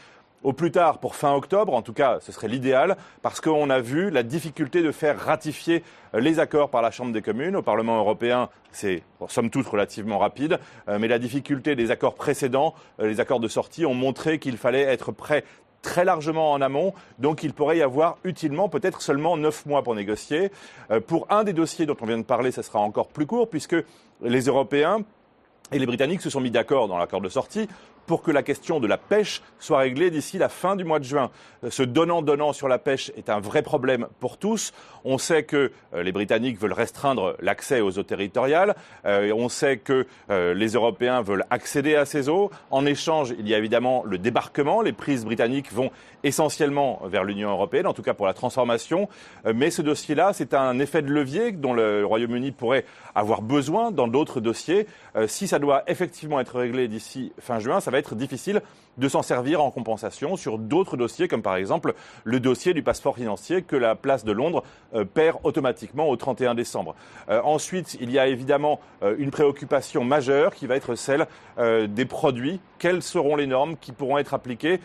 au 0.42 0.52
plus 0.52 0.70
tard 0.70 0.98
pour 0.98 1.16
fin 1.16 1.34
octobre, 1.34 1.74
en 1.74 1.82
tout 1.82 1.92
cas 1.92 2.18
ce 2.20 2.32
serait 2.32 2.48
l'idéal, 2.48 2.96
parce 3.22 3.40
qu'on 3.40 3.70
a 3.70 3.80
vu 3.80 4.10
la 4.10 4.22
difficulté 4.22 4.82
de 4.82 4.92
faire 4.92 5.18
ratifier 5.18 5.82
euh, 6.14 6.20
les 6.20 6.38
accords 6.38 6.70
par 6.70 6.82
la 6.82 6.90
Chambre 6.90 7.12
des 7.12 7.22
communes. 7.22 7.56
Au 7.56 7.62
Parlement 7.62 7.98
européen, 7.98 8.48
c'est 8.72 9.02
somme 9.28 9.50
toute 9.50 9.66
relativement 9.66 10.18
rapide, 10.18 10.58
euh, 10.88 10.98
mais 10.98 11.08
la 11.08 11.18
difficulté 11.18 11.76
des 11.76 11.90
accords 11.90 12.14
précédents, 12.14 12.74
euh, 13.00 13.08
les 13.08 13.20
accords 13.20 13.40
de 13.40 13.48
sortie, 13.48 13.84
ont 13.84 13.94
montré 13.94 14.38
qu'il 14.38 14.56
fallait 14.56 14.82
être 14.82 15.12
prêt 15.12 15.44
très 15.82 16.04
largement 16.04 16.52
en 16.52 16.60
amont, 16.60 16.92
donc 17.18 17.42
il 17.42 17.54
pourrait 17.54 17.78
y 17.78 17.82
avoir 17.82 18.18
utilement 18.24 18.68
peut-être 18.68 19.00
seulement 19.00 19.38
neuf 19.38 19.64
mois 19.64 19.82
pour 19.82 19.94
négocier. 19.94 20.52
pour 21.06 21.26
un 21.30 21.42
des 21.42 21.54
dossiers 21.54 21.86
dont 21.86 21.96
on 22.02 22.04
vient 22.04 22.18
de 22.18 22.22
parler, 22.22 22.50
ce 22.50 22.60
sera 22.60 22.80
encore 22.80 23.08
plus 23.08 23.24
court, 23.24 23.48
puisque 23.48 23.76
les 24.20 24.42
Européens 24.42 24.98
Et 25.72 25.78
les 25.78 25.86
Britanniques 25.86 26.20
se 26.20 26.30
sont 26.30 26.40
mis 26.40 26.50
d'accord 26.50 26.88
dans 26.88 26.98
l'accord 26.98 27.20
de 27.20 27.28
sortie 27.28 27.68
pour 28.10 28.22
que 28.22 28.32
la 28.32 28.42
question 28.42 28.80
de 28.80 28.88
la 28.88 28.98
pêche 28.98 29.40
soit 29.60 29.78
réglée 29.78 30.10
d'ici 30.10 30.36
la 30.36 30.48
fin 30.48 30.74
du 30.74 30.82
mois 30.82 30.98
de 30.98 31.04
juin. 31.04 31.30
Ce 31.68 31.84
donnant-donnant 31.84 32.52
sur 32.52 32.66
la 32.66 32.78
pêche 32.78 33.12
est 33.16 33.30
un 33.30 33.38
vrai 33.38 33.62
problème 33.62 34.08
pour 34.18 34.36
tous. 34.36 34.72
On 35.04 35.16
sait 35.16 35.44
que 35.44 35.70
euh, 35.94 36.02
les 36.02 36.10
Britanniques 36.10 36.58
veulent 36.58 36.72
restreindre 36.72 37.36
l'accès 37.40 37.80
aux 37.80 37.98
eaux 38.00 38.02
territoriales. 38.02 38.74
Euh, 39.06 39.32
on 39.32 39.48
sait 39.48 39.76
que 39.76 40.08
euh, 40.28 40.54
les 40.54 40.70
Européens 40.72 41.22
veulent 41.22 41.44
accéder 41.50 41.94
à 41.94 42.04
ces 42.04 42.28
eaux. 42.28 42.50
En 42.72 42.84
échange, 42.84 43.32
il 43.38 43.48
y 43.48 43.54
a 43.54 43.58
évidemment 43.58 44.02
le 44.04 44.18
débarquement. 44.18 44.82
Les 44.82 44.92
prises 44.92 45.24
britanniques 45.24 45.72
vont 45.72 45.92
essentiellement 46.24 47.00
vers 47.04 47.22
l'Union 47.22 47.50
européenne, 47.50 47.86
en 47.86 47.94
tout 47.94 48.02
cas 48.02 48.12
pour 48.12 48.26
la 48.26 48.34
transformation. 48.34 49.08
mais 49.54 49.70
ce 49.70 49.80
dossier-là, 49.80 50.32
c'est 50.34 50.52
un 50.52 50.78
effet 50.78 51.00
de 51.00 51.10
levier 51.10 51.50
dont 51.52 51.72
le 51.72 52.04
Royaume-Uni 52.04 52.50
pourrait 52.50 52.84
avoir 53.14 53.40
besoin 53.40 53.90
dans 53.90 54.06
d'autres 54.06 54.40
dossiers. 54.40 54.86
si 55.28 55.48
ça 55.48 55.58
doit 55.58 55.82
effectivement 55.86 56.38
être 56.38 56.58
réglé 56.58 56.88
d'ici 56.88 57.32
fin 57.40 57.58
juin, 57.58 57.80
ça 57.80 57.90
va 57.90 57.99
être 58.00 58.16
difficile 58.16 58.60
de 58.98 59.08
s'en 59.08 59.22
servir 59.22 59.62
en 59.62 59.70
compensation 59.70 60.36
sur 60.36 60.58
d'autres 60.58 60.96
dossiers, 60.96 61.28
comme 61.28 61.42
par 61.42 61.56
exemple 61.56 61.94
le 62.24 62.40
dossier 62.40 62.74
du 62.74 62.82
passeport 62.82 63.16
financier 63.16 63.62
que 63.62 63.76
la 63.76 63.94
place 63.94 64.24
de 64.24 64.32
Londres 64.32 64.62
euh, 64.94 65.04
perd 65.04 65.38
automatiquement 65.44 66.08
au 66.08 66.16
31 66.16 66.54
décembre. 66.54 66.94
Euh, 67.28 67.40
ensuite, 67.44 67.96
il 68.00 68.10
y 68.10 68.18
a 68.18 68.26
évidemment 68.26 68.80
euh, 69.02 69.14
une 69.18 69.30
préoccupation 69.30 70.04
majeure 70.04 70.54
qui 70.54 70.66
va 70.66 70.76
être 70.76 70.94
celle 70.94 71.26
des 71.88 72.06
produits. 72.06 72.58
Quelles 72.78 73.02
seront 73.02 73.36
les 73.36 73.46
normes 73.46 73.76
qui 73.76 73.92
pourront 73.92 74.16
être 74.16 74.32
appliquées? 74.32 74.80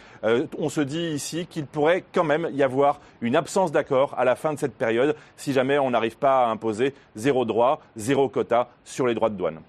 On 0.57 0.67
se 0.67 0.81
dit 0.81 1.11
ici 1.11 1.47
qu'il 1.49 1.65
pourrait 1.65 2.03
quand 2.13 2.25
même 2.25 2.49
y 2.51 2.63
avoir 2.63 2.99
une 3.21 3.37
absence 3.37 3.71
d'accord 3.71 4.13
à 4.17 4.25
la 4.25 4.35
fin 4.35 4.53
de 4.53 4.59
cette 4.59 4.75
période 4.75 5.15
si 5.37 5.53
jamais 5.53 5.79
on 5.79 5.91
n'arrive 5.91 6.17
pas 6.17 6.45
à 6.45 6.49
imposer 6.49 6.93
zéro 7.15 7.45
droit, 7.45 7.81
zéro 7.95 8.27
quota 8.27 8.67
sur 8.83 9.07
les 9.07 9.13
droits 9.13 9.29
de 9.29 9.35
douane. 9.35 9.61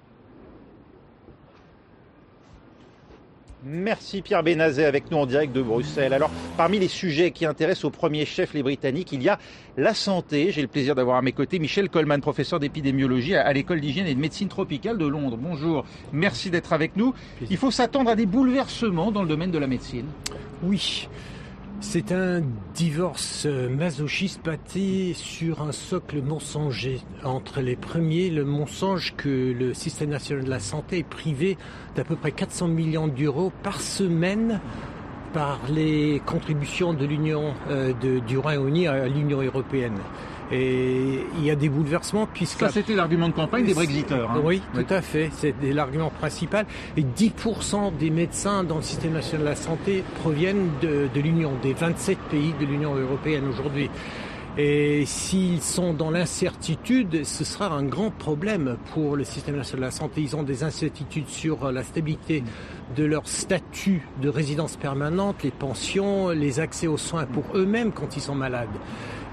Merci 3.65 4.23
Pierre 4.23 4.43
Bénazet 4.43 4.85
avec 4.85 5.11
nous 5.11 5.17
en 5.17 5.27
direct 5.27 5.53
de 5.53 5.63
Bruxelles. 5.63 6.13
Alors, 6.13 6.31
parmi 6.57 6.79
les 6.79 6.89
sujets 6.89 7.31
qui 7.31 7.47
intéressent 7.47 7.87
au 7.87 7.91
premier 7.91 8.27
chef 8.27 8.53
les 8.53 8.63
Britanniques, 8.63 9.13
il 9.13 9.23
y 9.23 9.29
a 9.29 9.39
la 9.77 9.95
santé. 9.95 10.53
J'ai 10.53 10.61
le 10.63 10.69
plaisir 10.69 10.95
d'avoir 10.95 11.17
à 11.17 11.23
mes 11.23 11.33
côtés 11.33 11.59
Michel 11.59 11.89
Coleman, 11.89 12.21
professeur 12.21 12.61
d'épidémiologie 12.61 13.35
à 13.35 13.53
l'école 13.53 13.81
d'hygiène 13.81 14.07
et 14.07 14.15
de 14.15 14.21
médecine 14.21 14.49
tropicale 14.49 14.99
de 14.99 15.07
Londres. 15.07 15.39
Bonjour, 15.41 15.85
merci 16.13 16.51
d'être 16.51 16.73
avec 16.73 16.97
nous. 16.97 17.15
Il 17.51 17.57
faut 17.57 17.71
s'attendre 17.71 18.11
à 18.11 18.15
des 18.15 18.27
bouleversements 18.27 19.11
dans 19.11 19.23
le 19.23 19.29
domaine 19.29 19.51
de 19.51 19.59
la 19.59 19.67
médecine. 19.67 20.07
Oui. 20.63 21.09
C'est 21.81 22.11
un 22.11 22.43
divorce 22.75 23.45
euh, 23.45 23.69
masochiste 23.69 24.43
bâti 24.43 25.13
sur 25.15 25.61
un 25.61 25.73
socle 25.73 26.23
mensonger. 26.23 27.01
Entre 27.23 27.61
les 27.61 27.77
premiers, 27.77 28.31
le 28.31 28.47
mensonge 28.47 29.15
que 29.17 29.53
le 29.53 29.75
système 29.75 30.09
national 30.09 30.45
de 30.45 30.51
la 30.51 30.59
santé 30.59 30.99
est 30.99 31.09
privé 31.09 31.59
d'à 31.95 32.03
peu 32.03 32.17
près 32.17 32.33
400 32.33 32.69
millions 32.69 33.09
d'euros 33.09 33.53
par 33.63 33.81
semaine 33.81 34.61
par 35.35 35.61
les 35.69 36.23
contributions 36.25 36.95
de 36.95 37.05
l'Union 37.05 37.53
euh, 37.69 37.93
du 38.27 38.39
Royaume-Uni 38.39 38.87
à 38.87 39.07
l'Union 39.07 39.43
européenne. 39.43 39.99
Et 40.53 41.21
il 41.39 41.45
y 41.45 41.51
a 41.51 41.57
des 41.57 41.69
bouleversements 41.69 42.27
puisque... 42.33 42.61
Ça, 42.61 42.69
c'était 42.69 42.95
l'argument 42.95 43.29
de 43.29 43.35
campagne 43.35 43.67
des 43.67 43.75
Brexiteurs. 43.75 44.31
Hein. 44.31 44.41
Oui, 44.45 44.63
tout 44.75 44.87
à 44.89 45.03
fait. 45.03 45.31
C'est 45.33 45.55
l'argument 45.63 46.11
principal. 46.11 46.67
Et 46.97 47.03
10% 47.03 47.97
des 47.97 48.11
médecins 48.11 48.65
dans 48.65 48.77
le 48.77 48.83
système 48.83 49.13
national 49.13 49.45
de 49.45 49.51
la 49.51 49.57
santé 49.57 50.05
proviennent 50.21 50.71
de, 50.81 51.09
de 51.13 51.21
l'Union, 51.21 51.53
des 51.63 51.75
27 51.75 52.19
pays 52.31 52.55
de 52.61 52.67
l'Union 52.67 52.95
européenne 52.95 53.49
aujourd'hui. 53.49 53.91
Et 54.59 55.05
s'ils 55.05 55.61
sont 55.61 55.93
dans 55.93 56.11
l'incertitude, 56.11 57.27
ce 57.27 57.45
sera 57.45 57.69
un 57.75 57.83
grand 57.83 58.11
problème 58.11 58.79
pour 58.95 59.15
le 59.15 59.23
système 59.23 59.57
national 59.57 59.81
de 59.81 59.87
la 59.87 59.91
santé. 59.91 60.23
Ils 60.23 60.35
ont 60.35 60.45
des 60.45 60.65
incertitudes 60.65 61.29
sur 61.29 61.71
la 61.71 61.83
stabilité 61.83 62.43
de 62.97 63.05
leur 63.05 63.29
statut 63.29 64.09
de 64.23 64.31
résidence 64.31 64.77
permanente, 64.77 65.43
les 65.43 65.51
pensions, 65.51 66.31
les 66.31 66.59
accès 66.59 66.87
aux 66.87 66.97
soins 66.97 67.27
pour 67.27 67.45
eux-mêmes 67.55 67.93
quand 67.93 68.17
ils 68.17 68.23
sont 68.23 68.35
malades. 68.35 68.71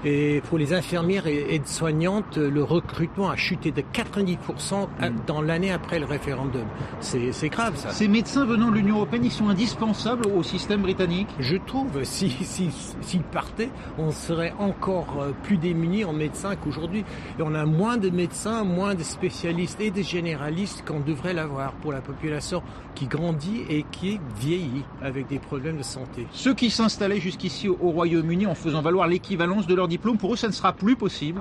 Et 0.04 0.42
pour 0.48 0.58
les 0.58 0.74
infirmières 0.74 1.26
et 1.26 1.54
aides-soignantes, 1.54 2.36
le 2.36 2.62
recrutement 2.62 3.30
a 3.30 3.36
chuté 3.36 3.70
de 3.70 3.80
90% 3.80 4.86
dans 5.26 5.40
l'année 5.40 5.72
après 5.72 5.98
le 5.98 6.04
référendum. 6.04 6.66
C'est 7.00 7.48
grave 7.48 7.76
ça. 7.76 7.90
Ces 7.90 8.08
médecins 8.08 8.44
venant 8.44 8.70
de 8.70 8.76
l'Union 8.76 8.96
européenne, 8.96 9.24
ils 9.24 9.32
sont 9.32 9.48
indispensables 9.48 10.26
au 10.26 10.42
système 10.42 10.82
britannique? 10.82 11.28
Je 11.38 11.56
trouve. 11.56 12.04
S'ils 12.04 12.32
si, 12.32 12.70
si, 13.00 13.18
partaient, 13.18 13.70
on 13.98 14.10
serait 14.10 14.52
encore 14.58 15.16
euh, 15.20 15.30
plus 15.42 15.56
démunis 15.56 16.04
en 16.04 16.12
médecins 16.12 16.54
qu'aujourd'hui. 16.56 17.04
Et 17.38 17.42
on 17.42 17.54
a 17.54 17.64
moins 17.64 17.96
de 17.96 18.10
médecins, 18.10 18.64
moins 18.64 18.94
de 18.94 19.02
spécialistes 19.02 19.80
et 19.80 19.90
de 19.90 20.02
généralistes 20.02 20.84
qu'on 20.86 21.00
devrait 21.00 21.32
l'avoir 21.32 21.72
pour 21.72 21.92
la 21.92 22.00
population 22.00 22.62
qui 22.94 23.06
grandit 23.06 23.62
et 23.68 23.84
qui 23.90 24.20
vieillit 24.38 24.84
avec 25.02 25.26
des 25.28 25.38
problèmes 25.38 25.78
de 25.78 25.82
santé. 25.82 26.26
Ceux 26.32 26.54
qui 26.54 26.70
s'installaient 26.70 27.20
jusqu'ici 27.20 27.68
au 27.68 27.90
Royaume-Uni 27.90 28.46
en 28.46 28.54
faisant 28.54 28.82
valoir 28.82 29.08
l'équivalence 29.08 29.66
de 29.66 29.74
leur 29.74 29.88
pour 29.98 30.34
eux, 30.34 30.36
ça 30.36 30.48
ne 30.48 30.52
sera 30.52 30.72
plus 30.72 30.96
possible 30.96 31.40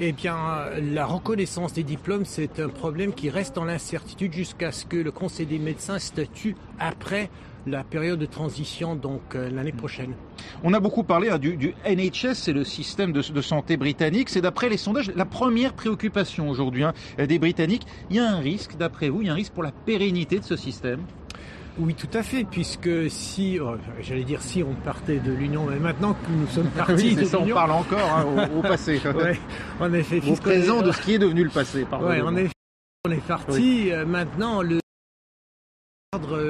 Eh 0.00 0.12
bien, 0.12 0.36
la 0.80 1.06
reconnaissance 1.06 1.72
des 1.72 1.82
diplômes, 1.82 2.24
c'est 2.24 2.60
un 2.60 2.68
problème 2.68 3.12
qui 3.12 3.30
reste 3.30 3.54
dans 3.54 3.64
l'incertitude 3.64 4.32
jusqu'à 4.32 4.72
ce 4.72 4.84
que 4.84 4.96
le 4.96 5.10
Conseil 5.10 5.46
des 5.46 5.58
médecins 5.58 5.98
statue 5.98 6.56
après 6.78 7.30
la 7.66 7.82
période 7.82 8.18
de 8.18 8.26
transition, 8.26 8.94
donc 8.94 9.22
euh, 9.34 9.50
l'année 9.50 9.72
prochaine. 9.72 10.14
On 10.62 10.74
a 10.74 10.80
beaucoup 10.80 11.02
parlé 11.02 11.30
hein, 11.30 11.38
du, 11.38 11.74
NHS, 11.86 12.34
c'est 12.34 12.52
le 12.52 12.64
système 12.64 13.12
de, 13.12 13.22
santé 13.40 13.76
britannique. 13.76 14.28
C'est 14.28 14.42
d'après 14.42 14.68
les 14.68 14.76
sondages 14.76 15.10
la 15.14 15.24
première 15.24 15.72
préoccupation 15.72 16.50
aujourd'hui 16.50 16.84
hein, 16.84 16.92
des 17.16 17.38
Britanniques. 17.38 17.86
Il 18.10 18.16
y 18.16 18.18
a 18.18 18.30
un 18.30 18.38
risque, 18.38 18.76
d'après 18.76 19.08
vous, 19.08 19.22
il 19.22 19.28
y 19.28 19.30
a 19.30 19.32
un 19.32 19.36
risque 19.36 19.52
pour 19.52 19.62
la 19.62 19.72
pérennité 19.72 20.38
de 20.38 20.44
ce 20.44 20.56
système? 20.56 21.00
Oui, 21.78 21.94
tout 21.94 22.08
à 22.12 22.22
fait, 22.22 22.44
puisque 22.44 23.10
si, 23.10 23.58
oh, 23.60 23.76
j'allais 24.00 24.24
dire 24.24 24.40
si 24.42 24.62
on 24.62 24.74
partait 24.74 25.18
de 25.18 25.32
l'Union, 25.32 25.66
mais 25.68 25.78
maintenant 25.78 26.14
que 26.14 26.30
nous 26.30 26.46
sommes 26.46 26.70
partis 26.76 27.14
de 27.14 27.22
l'Union... 27.22 27.40
on 27.42 27.54
parle 27.54 27.70
encore 27.72 28.12
hein, 28.16 28.48
au, 28.56 28.62
passé. 28.62 29.00
ouais, 29.14 29.38
en 29.80 29.92
effet. 29.92 30.20
Au 30.28 30.36
présent 30.36 30.82
de 30.82 30.92
ce 30.92 31.00
qui 31.02 31.14
est 31.14 31.18
devenu 31.18 31.44
le 31.44 31.50
passé, 31.50 31.84
pardon. 31.88 32.08
Ouais, 32.08 32.20
en 32.20 32.36
effet, 32.36 32.52
on 33.06 33.10
est 33.10 33.26
parti. 33.26 33.92
Euh, 33.92 34.06
maintenant, 34.06 34.62
le 34.62 34.80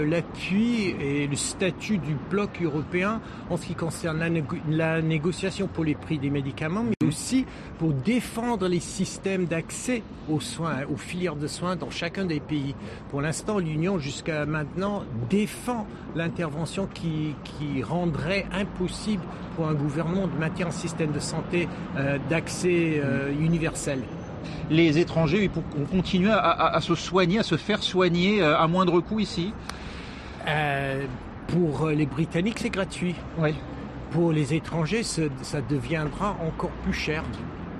l'appui 0.06 0.94
et 1.00 1.26
le 1.26 1.36
statut 1.36 1.98
du 1.98 2.16
bloc 2.30 2.60
européen 2.62 3.20
en 3.50 3.56
ce 3.56 3.66
qui 3.66 3.74
concerne 3.74 4.22
la, 4.68 5.02
négociation 5.02 5.66
pour 5.66 5.84
les 5.84 5.94
prix 5.94 6.18
des 6.18 6.30
médicaments, 6.30 6.84
mais 6.84 7.08
aussi 7.08 7.46
pour 7.78 7.92
défendre 7.92 8.68
les 8.68 8.80
systèmes 8.80 9.46
d'accès 9.46 10.02
aux 10.28 10.40
soins, 10.40 10.84
aux 10.90 10.96
filières 10.96 11.36
de 11.36 11.46
soins 11.46 11.76
dans 11.76 11.90
chacun 11.90 12.24
des 12.24 12.40
pays. 12.40 12.74
Pour 13.10 13.20
l'instant, 13.20 13.58
l'Union, 13.58 13.98
jusqu'à 13.98 14.46
maintenant, 14.46 15.04
défend 15.30 15.86
l'intervention 16.14 16.88
qui, 16.92 17.34
rendrait 17.82 18.46
impossible 18.52 19.22
pour 19.56 19.68
un 19.68 19.74
gouvernement 19.74 20.26
de 20.26 20.38
maintenir 20.38 20.68
un 20.68 20.72
système 20.72 21.12
de 21.12 21.18
santé 21.18 21.68
euh, 21.96 22.18
d'accès 22.28 23.00
euh, 23.02 23.32
universel 23.32 24.00
les 24.70 24.98
étrangers 24.98 25.50
vont 25.54 25.62
continuer 25.90 26.32
à, 26.32 26.78
se 26.80 26.94
soigner, 26.94 27.38
à 27.38 27.42
se 27.42 27.56
faire 27.56 27.82
soigner 27.82 28.42
euh, 28.42 28.58
à 28.58 28.66
moindre 28.66 29.00
coût 29.00 29.20
ici? 29.20 29.52
Euh, 30.46 31.04
Pour 31.48 31.88
les 31.88 32.06
Britanniques, 32.06 32.58
c'est 32.60 32.70
gratuit. 32.70 33.14
Oui. 33.38 33.54
Pour 34.10 34.32
les 34.32 34.54
étrangers, 34.54 35.02
ça 35.02 35.60
deviendra 35.68 36.36
encore 36.46 36.70
plus 36.84 36.92
cher. 36.92 37.24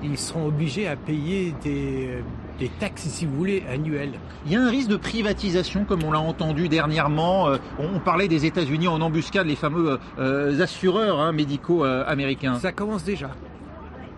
Ils 0.02 0.18
seront 0.18 0.46
obligés 0.46 0.86
à 0.88 0.96
payer 0.96 1.54
des, 1.62 2.22
des 2.58 2.68
taxes, 2.68 3.04
si 3.04 3.24
vous 3.24 3.36
voulez, 3.36 3.62
annuelles. 3.72 4.12
Il 4.44 4.52
y 4.52 4.56
a 4.56 4.60
un 4.60 4.68
risque 4.68 4.88
de 4.88 4.96
privatisation, 4.96 5.84
comme 5.84 6.02
on 6.02 6.12
l'a 6.12 6.20
entendu 6.20 6.68
dernièrement. 6.68 7.48
Euh, 7.48 7.56
on 7.78 8.00
parlait 8.00 8.28
des 8.28 8.44
États-Unis 8.46 8.88
en 8.88 9.00
embuscade, 9.00 9.46
les 9.46 9.56
fameux 9.56 9.98
assureurs 10.60 11.20
hein, 11.20 11.32
médicaux 11.32 11.84
américains. 11.84 12.58
Ça 12.58 12.72
commence 12.72 13.04
déjà 13.04 13.30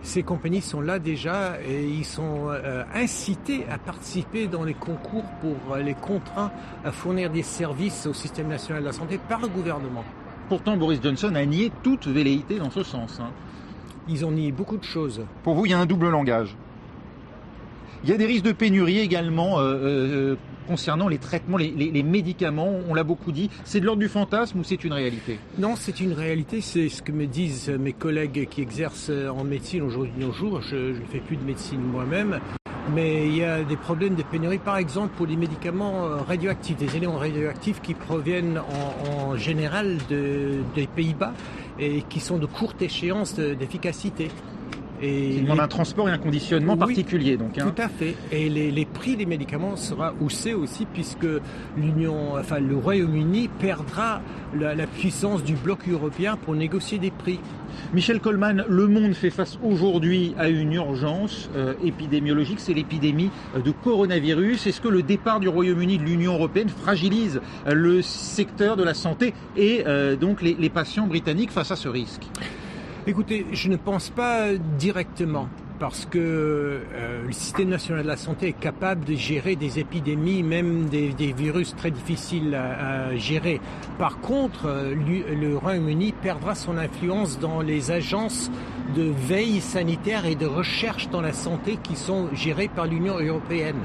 ces 0.07 0.23
compagnies 0.23 0.61
sont 0.61 0.79
là 0.79 0.99
déjà 0.99 1.61
et 1.61 1.85
ils 1.85 2.05
sont 2.05 2.47
euh, 2.47 2.83
incités 2.95 3.65
à 3.69 3.77
participer 3.77 4.47
dans 4.47 4.63
les 4.63 4.73
concours 4.73 5.25
pour 5.41 5.75
euh, 5.75 5.81
les 5.81 5.95
contraints 5.95 6.51
à 6.85 6.91
fournir 6.93 7.29
des 7.29 7.43
services 7.43 8.07
au 8.07 8.13
système 8.13 8.47
national 8.47 8.83
de 8.83 8.87
la 8.87 8.93
santé 8.93 9.19
par 9.27 9.41
le 9.41 9.49
gouvernement. 9.49 10.05
Pourtant, 10.47 10.77
Boris 10.77 11.01
Johnson 11.03 11.35
a 11.35 11.45
nié 11.45 11.73
toute 11.83 12.07
velléité 12.07 12.57
dans 12.57 12.71
ce 12.71 12.83
sens. 12.83 13.19
Hein. 13.19 13.31
Ils 14.07 14.25
ont 14.25 14.31
nié 14.31 14.53
beaucoup 14.53 14.77
de 14.77 14.83
choses. 14.83 15.21
Pour 15.43 15.55
vous, 15.55 15.65
il 15.65 15.71
y 15.71 15.75
a 15.75 15.79
un 15.79 15.85
double 15.85 16.09
langage. 16.09 16.55
Il 18.03 18.09
y 18.09 18.13
a 18.13 18.17
des 18.17 18.25
risques 18.25 18.45
de 18.45 18.51
pénurie 18.51 18.99
également 18.99 19.59
euh, 19.59 20.35
concernant 20.67 21.07
les 21.07 21.17
traitements, 21.17 21.57
les, 21.57 22.03
médicaments, 22.03 22.71
on 22.87 22.93
l'a 22.93 23.03
beaucoup 23.03 23.31
dit. 23.31 23.49
C'est 23.63 23.79
de 23.79 23.85
l'ordre 23.85 24.01
du 24.01 24.09
fantasme 24.09 24.59
ou 24.59 24.63
c'est 24.63 24.83
une 24.83 24.93
réalité? 24.93 25.39
Non, 25.57 25.75
c'est 25.75 25.99
une 25.99 26.13
réalité. 26.13 26.61
C'est 26.61 26.89
ce 26.89 27.01
que 27.01 27.11
me 27.11 27.25
disent 27.25 27.69
mes 27.69 27.93
collègues 27.93 28.47
qui 28.49 28.61
exercent 28.61 29.11
en 29.11 29.43
médecine 29.43 29.81
aujourd'hui 29.81 30.13
nos 30.19 30.31
jours. 30.31 30.61
Je 30.61 30.99
ne 30.99 31.05
fais 31.11 31.19
plus 31.19 31.37
de 31.37 31.43
médecine 31.43 31.81
moi-même. 31.81 32.39
Mais 32.93 33.27
il 33.27 33.35
y 33.35 33.43
a 33.43 33.63
des 33.63 33.75
problèmes 33.75 34.15
de 34.15 34.23
pénurie, 34.23 34.59
par 34.59 34.77
exemple, 34.77 35.13
pour 35.17 35.25
les 35.25 35.35
médicaments 35.35 36.05
euh, 36.05 36.15
radioactifs, 36.17 36.77
des 36.77 36.95
éléments 36.95 37.17
radioactifs 37.17 37.81
qui 37.81 37.93
proviennent 37.93 38.61
en, 39.27 39.35
général 39.35 39.97
des 40.09 40.87
Pays-Bas 40.95 41.33
et 41.79 42.03
qui 42.03 42.19
sont 42.19 42.37
de 42.37 42.45
courte 42.45 42.81
échéance 42.81 43.35
d'efficacité. 43.35 44.29
Et 45.01 45.31
qui 45.31 45.41
demande 45.41 45.59
un 45.59 45.67
transport 45.67 46.09
et 46.09 46.11
un 46.11 46.17
conditionnement 46.17 46.77
particulier. 46.77 47.37
Donc, 47.37 47.57
hein. 47.57 47.71
Tout 47.73 47.81
à 47.81 47.87
fait. 47.87 48.15
Et 48.31 48.49
les, 48.49 48.85
prix 48.85 49.15
des 49.15 49.25
médicaments 49.25 49.75
sera 49.75 50.13
haussé 50.21 50.53
aussi 50.53 50.85
puisque 50.85 51.27
l'Union, 51.77 52.35
enfin 52.39 52.59
le 52.59 52.75
Royaume-Uni 52.75 53.49
perdra 53.59 54.21
la, 54.55 54.87
puissance 54.87 55.43
du 55.43 55.55
bloc 55.55 55.87
européen 55.87 56.37
pour 56.37 56.55
négocier 56.55 56.97
des 56.97 57.11
prix. 57.11 57.39
Michel 57.93 58.19
Coleman, 58.19 58.65
le 58.67 58.87
monde 58.87 59.13
fait 59.13 59.29
face 59.29 59.59
aujourd'hui 59.63 60.33
à 60.39 60.49
une 60.49 60.73
urgence 60.73 61.49
euh, 61.55 61.73
épidémiologique, 61.83 62.59
c'est 62.59 62.73
l'épidémie 62.73 63.29
euh, 63.55 63.61
de 63.61 63.71
coronavirus. 63.71 64.65
Est-ce 64.65 64.81
que 64.81 64.87
le 64.87 65.03
départ 65.03 65.39
du 65.39 65.47
Royaume-Uni 65.47 65.99
de 65.99 66.03
l'Union 66.03 66.33
européenne 66.33 66.69
fragilise 66.69 67.39
euh, 67.67 67.73
le 67.73 68.01
secteur 68.01 68.77
de 68.77 68.83
la 68.83 68.93
santé 68.93 69.33
et 69.55 69.83
donc 70.19 70.41
les 70.41 70.69
patients 70.69 71.07
britanniques 71.07 71.51
face 71.51 71.71
à 71.71 71.75
ce 71.75 71.87
risque? 71.87 72.23
Écoutez, 73.09 73.45
je 73.53 73.69
ne 73.69 73.77
pense 73.77 74.09
pas 74.09 74.53
directement 74.77 75.47
parce 75.79 76.05
que 76.05 76.17
euh, 76.17 77.25
le 77.25 77.31
système 77.31 77.69
national 77.69 78.03
de 78.03 78.07
la 78.07 78.17
santé 78.17 78.49
est 78.49 78.59
capable 78.59 79.05
de 79.05 79.15
gérer 79.15 79.55
des 79.55 79.79
épidémies, 79.79 80.43
même 80.43 80.89
des, 80.89 81.31
virus 81.31 81.73
très 81.73 81.89
difficiles 81.89 82.53
à, 82.53 83.15
gérer. 83.15 83.61
Par 83.97 84.19
contre, 84.19 84.65
euh, 84.65 84.93
le 84.93 85.55
Royaume-Uni 85.55 86.11
perdra 86.21 86.53
son 86.53 86.77
influence 86.77 87.39
dans 87.39 87.61
les 87.61 87.91
agences 87.91 88.51
de 88.93 89.03
veille 89.03 89.61
sanitaire 89.61 90.25
et 90.25 90.35
de 90.35 90.45
recherche 90.45 91.09
dans 91.09 91.21
la 91.21 91.31
santé 91.31 91.77
qui 91.81 91.95
sont 91.95 92.27
gérées 92.33 92.69
par 92.75 92.87
l'Union 92.87 93.19
européenne. 93.19 93.79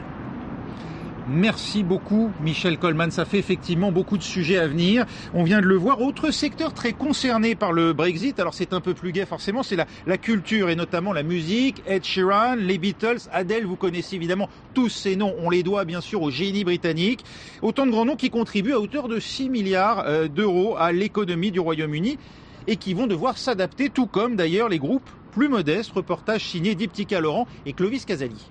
Merci 1.28 1.84
beaucoup 1.84 2.32
Michel 2.40 2.78
Coleman, 2.78 3.12
ça 3.12 3.24
fait 3.24 3.38
effectivement 3.38 3.92
beaucoup 3.92 4.18
de 4.18 4.24
sujets 4.24 4.58
à 4.58 4.66
venir. 4.66 5.06
On 5.34 5.44
vient 5.44 5.60
de 5.60 5.66
le 5.66 5.76
voir. 5.76 6.00
Autre 6.00 6.32
secteur 6.32 6.74
très 6.74 6.92
concerné 6.92 7.54
par 7.54 7.72
le 7.72 7.92
Brexit, 7.92 8.40
alors 8.40 8.54
c'est 8.54 8.72
un 8.72 8.80
peu 8.80 8.92
plus 8.92 9.12
gai 9.12 9.24
forcément, 9.24 9.62
c'est 9.62 9.76
la, 9.76 10.18
culture 10.18 10.68
et 10.68 10.74
notamment 10.74 11.12
la 11.12 11.22
musique. 11.22 11.80
Ed 11.86 12.04
Sheeran, 12.04 12.56
les 12.56 12.76
Beatles, 12.76 13.28
Adele, 13.32 13.66
vous 13.66 13.76
connaissez 13.76 14.16
évidemment 14.16 14.48
tous 14.74 14.88
ces 14.88 15.14
noms. 15.14 15.34
On 15.38 15.48
les 15.48 15.62
doit 15.62 15.84
bien 15.84 16.00
sûr 16.00 16.22
au 16.22 16.30
génie 16.30 16.64
britannique. 16.64 17.24
Autant 17.62 17.86
de 17.86 17.92
grands 17.92 18.04
noms 18.04 18.16
qui 18.16 18.30
contribuent 18.30 18.74
à 18.74 18.80
hauteur 18.80 19.06
de 19.06 19.20
6 19.20 19.48
milliards 19.48 20.04
euh, 20.06 20.26
d'euros 20.26 20.76
à 20.76 20.90
l'économie 20.90 21.52
du 21.52 21.60
Royaume-Uni 21.60 22.18
et 22.66 22.76
qui 22.76 22.94
vont 22.94 23.06
devoir 23.06 23.38
s'adapter, 23.38 23.90
tout 23.90 24.06
comme 24.06 24.34
d'ailleurs 24.34 24.68
les 24.68 24.78
groupes 24.80 25.08
plus 25.30 25.48
modestes. 25.48 25.92
Reportage 25.92 26.48
signé 26.48 26.74
Diptyka 26.74 27.20
Laurent 27.20 27.46
et 27.64 27.74
Clovis 27.74 28.04
Casali. 28.04 28.50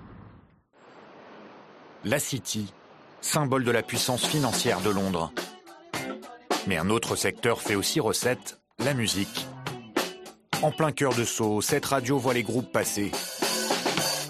La 2.04 2.18
City, 2.18 2.72
symbole 3.20 3.62
de 3.62 3.70
la 3.70 3.84
puissance 3.84 4.26
financière 4.26 4.80
de 4.80 4.90
Londres. 4.90 5.32
Mais 6.66 6.76
un 6.76 6.90
autre 6.90 7.14
secteur 7.14 7.62
fait 7.62 7.76
aussi 7.76 8.00
recette, 8.00 8.58
la 8.80 8.92
musique. 8.92 9.46
En 10.62 10.72
plein 10.72 10.90
cœur 10.90 11.14
de 11.14 11.24
Sceaux, 11.24 11.60
cette 11.60 11.86
radio 11.86 12.18
voit 12.18 12.34
les 12.34 12.42
groupes 12.42 12.72
passer. 12.72 13.12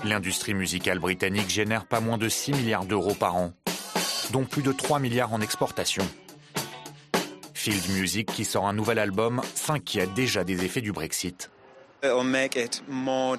L'industrie 0.04 0.52
musicale 0.52 0.98
britannique 0.98 1.48
génère 1.48 1.86
pas 1.86 2.00
moins 2.00 2.18
de 2.18 2.28
6 2.28 2.52
milliards 2.52 2.84
d'euros 2.84 3.14
par 3.14 3.36
an, 3.36 3.54
dont 4.32 4.44
plus 4.44 4.62
de 4.62 4.72
3 4.72 4.98
milliards 4.98 5.32
en 5.32 5.40
exportation. 5.40 6.06
Field 7.54 7.88
Music, 7.90 8.30
qui 8.30 8.44
sort 8.44 8.68
un 8.68 8.74
nouvel 8.74 8.98
album, 8.98 9.40
s'inquiète 9.54 10.12
déjà 10.12 10.44
des 10.44 10.62
effets 10.62 10.82
du 10.82 10.92
Brexit. 10.92 11.51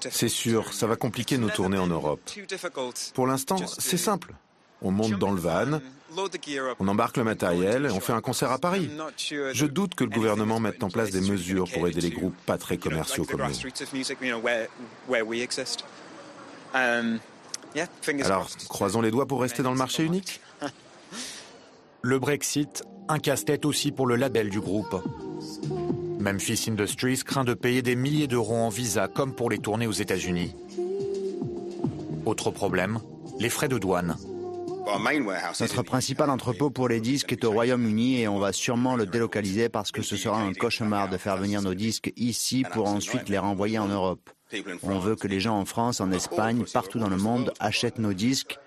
C'est 0.10 0.30
sûr, 0.30 0.74
ça 0.74 0.88
va 0.88 0.96
compliquer 0.96 1.38
nos 1.38 1.50
tournées 1.50 1.78
en 1.78 1.88
Europe. 1.88 2.22
Pour 3.14 3.28
l'instant, 3.28 3.58
c'est 3.68 3.98
simple. 3.98 4.34
On 4.82 4.92
monte 4.92 5.18
dans 5.18 5.32
le 5.32 5.40
van, 5.40 5.80
on 6.80 6.88
embarque 6.88 7.18
le 7.18 7.24
matériel 7.24 7.86
et 7.86 7.90
on 7.90 8.00
fait 8.00 8.14
un 8.14 8.22
concert 8.22 8.52
à 8.52 8.60
Paris. 8.60 8.90
Je 9.18 9.66
doute 9.66 9.96
que 9.96 10.04
le 10.04 10.10
gouvernement 10.10 10.60
mette 10.60 10.84
en 10.84 10.90
place 10.90 11.10
des 11.12 11.22
mesures 11.22 11.70
pour 11.72 11.88
aider 11.88 12.02
les 12.02 12.12
groupes 12.12 12.36
pas 12.46 12.58
très 12.58 12.78
commerciaux 12.78 13.26
comme 13.26 13.42
nous. 13.42 13.54
Alors, 18.24 18.50
croisons 18.70 19.02
les 19.02 19.12
doigts 19.12 19.26
pour 19.26 19.42
rester 19.42 19.64
dans 19.64 19.72
le 19.72 19.78
marché 19.78 20.04
unique 20.04 20.42
Le 22.02 22.20
Brexit, 22.20 22.84
un 23.08 23.20
casse-tête 23.20 23.66
aussi 23.66 23.92
pour 23.92 24.08
le 24.08 24.16
label 24.16 24.50
du 24.50 24.60
groupe. 24.60 25.02
Memphis 26.24 26.70
Industries 26.70 27.24
craint 27.26 27.44
de 27.44 27.54
payer 27.54 27.82
des 27.82 27.98
milliers 27.98 28.28
d'euros 28.28 28.56
en 28.56 28.70
visa 28.70 29.10
comme 29.10 29.36
pour 29.36 29.50
les 29.50 29.58
tournées 29.58 29.88
aux 29.88 29.92
États-Unis. 29.92 30.56
Autre 32.26 32.50
problème, 32.50 33.00
les 33.42 33.50
frais 33.50 33.68
de 33.68 33.78
douane. 33.78 34.16
Notre 35.60 35.84
principal 35.84 36.30
entrepôt 36.30 36.70
pour 36.70 36.90
les 36.90 37.00
disques 37.00 37.32
est 37.32 37.44
au 37.46 37.52
Royaume-Uni 37.52 38.22
et 38.22 38.28
on 38.28 38.40
va 38.40 38.52
sûrement 38.52 38.96
le 38.96 39.06
délocaliser 39.06 39.70
parce 39.70 39.92
que 39.92 40.02
ce 40.02 40.16
sera 40.18 40.42
un 40.42 40.54
cauchemar 40.54 41.10
de 41.10 41.18
faire 41.18 41.38
venir 41.38 41.62
nos 41.62 41.74
disques 41.74 42.12
ici 42.18 42.66
pour 42.74 42.88
ensuite 42.88 43.30
les 43.30 43.38
renvoyer 43.38 43.80
en 43.80 43.88
Europe. 43.88 44.30
On 44.84 45.00
veut 45.00 45.16
que 45.16 45.28
les 45.28 45.40
gens 45.40 45.58
en 45.58 45.66
France, 45.66 46.00
en 46.00 46.12
Espagne, 46.12 46.64
partout 46.72 47.00
dans 47.00 47.10
le 47.10 47.18
monde 47.18 47.54
achètent 47.60 47.98
nos 47.98 48.14
disques. 48.14 48.60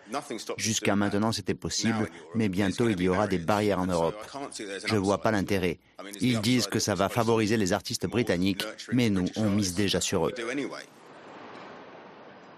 Jusqu'à 0.57 0.97
maintenant, 0.97 1.33
c'était 1.33 1.55
possible, 1.55 2.09
mais 2.35 2.49
bientôt, 2.49 2.89
il 2.89 3.01
y 3.01 3.09
aura 3.09 3.27
des 3.27 3.39
barrières 3.39 3.79
en 3.79 3.87
Europe. 3.87 4.17
Je 4.87 4.95
ne 4.95 4.99
vois 4.99 5.19
pas 5.19 5.31
l'intérêt. 5.31 5.79
Ils 6.21 6.41
disent 6.41 6.67
que 6.67 6.79
ça 6.79 6.95
va 6.95 7.09
favoriser 7.09 7.57
les 7.57 7.73
artistes 7.73 8.07
britanniques, 8.07 8.65
mais 8.93 9.11
nous, 9.11 9.27
on 9.37 9.51
mise 9.51 9.75
déjà 9.75 10.01
sur 10.01 10.27
eux. 10.27 10.33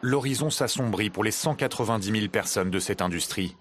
L'horizon 0.01 0.49
s'assombrit 0.49 1.11
pour 1.11 1.25
les 1.25 1.33
190 1.33 2.13
000 2.13 2.29
personnes 2.31 2.71
de 2.71 2.79
cette 2.79 3.03
industrie. 3.03 3.57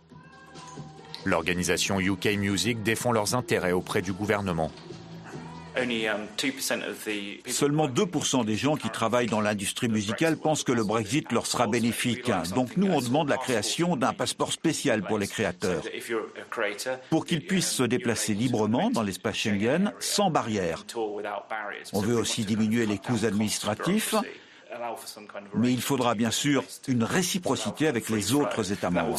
L'organisation 1.26 2.00
UK 2.00 2.38
Music 2.38 2.84
défend 2.84 3.12
leurs 3.12 3.34
intérêts 3.34 3.72
auprès 3.72 4.04
du 4.04 4.14
gouvernement. 4.14 4.72
Um, 5.80 5.90
Seulement 7.48 7.88
2% 7.88 8.46
des 8.46 8.56
gens 8.56 8.76
qui 8.78 8.90
travaillent 8.90 9.28
dans 9.28 9.42
l'industrie 9.42 9.90
musicale 9.90 10.38
pensent 10.38 10.64
que 10.64 10.72
le 10.72 10.84
Brexit 10.84 11.32
leur 11.32 11.46
sera 11.46 11.68
bénéfique. 11.68 12.32
Donc 12.56 12.78
nous, 12.78 12.88
on 12.88 13.02
demande 13.02 13.30
la 13.30 13.38
création 13.38 13.96
d'un 13.96 14.14
passeport 14.14 14.52
spécial 14.52 15.04
pour 15.04 15.20
les 15.20 15.28
créateurs, 15.28 15.84
pour 17.10 17.26
qu'ils 17.26 17.46
puissent 17.46 17.72
se 17.72 17.84
déplacer 17.84 18.34
librement 18.34 18.90
dans 18.90 19.04
l'espace 19.04 19.36
Schengen 19.36 19.92
sans 20.00 20.32
barrière. 20.32 20.84
On 21.94 22.02
veut 22.02 22.16
aussi 22.16 22.44
diminuer 22.44 22.86
les 22.86 22.98
coûts 22.98 23.26
administratifs 23.26 24.16
mais 25.55 25.72
il 25.72 25.82
faudra 25.82 26.15
bien 26.15 26.32
sûr 26.32 26.63
une 26.88 27.03
réciprocité 27.03 27.88
avec 27.88 28.09
les 28.09 28.34
autres 28.34 28.72
États 28.72 28.89
membres. 28.89 29.18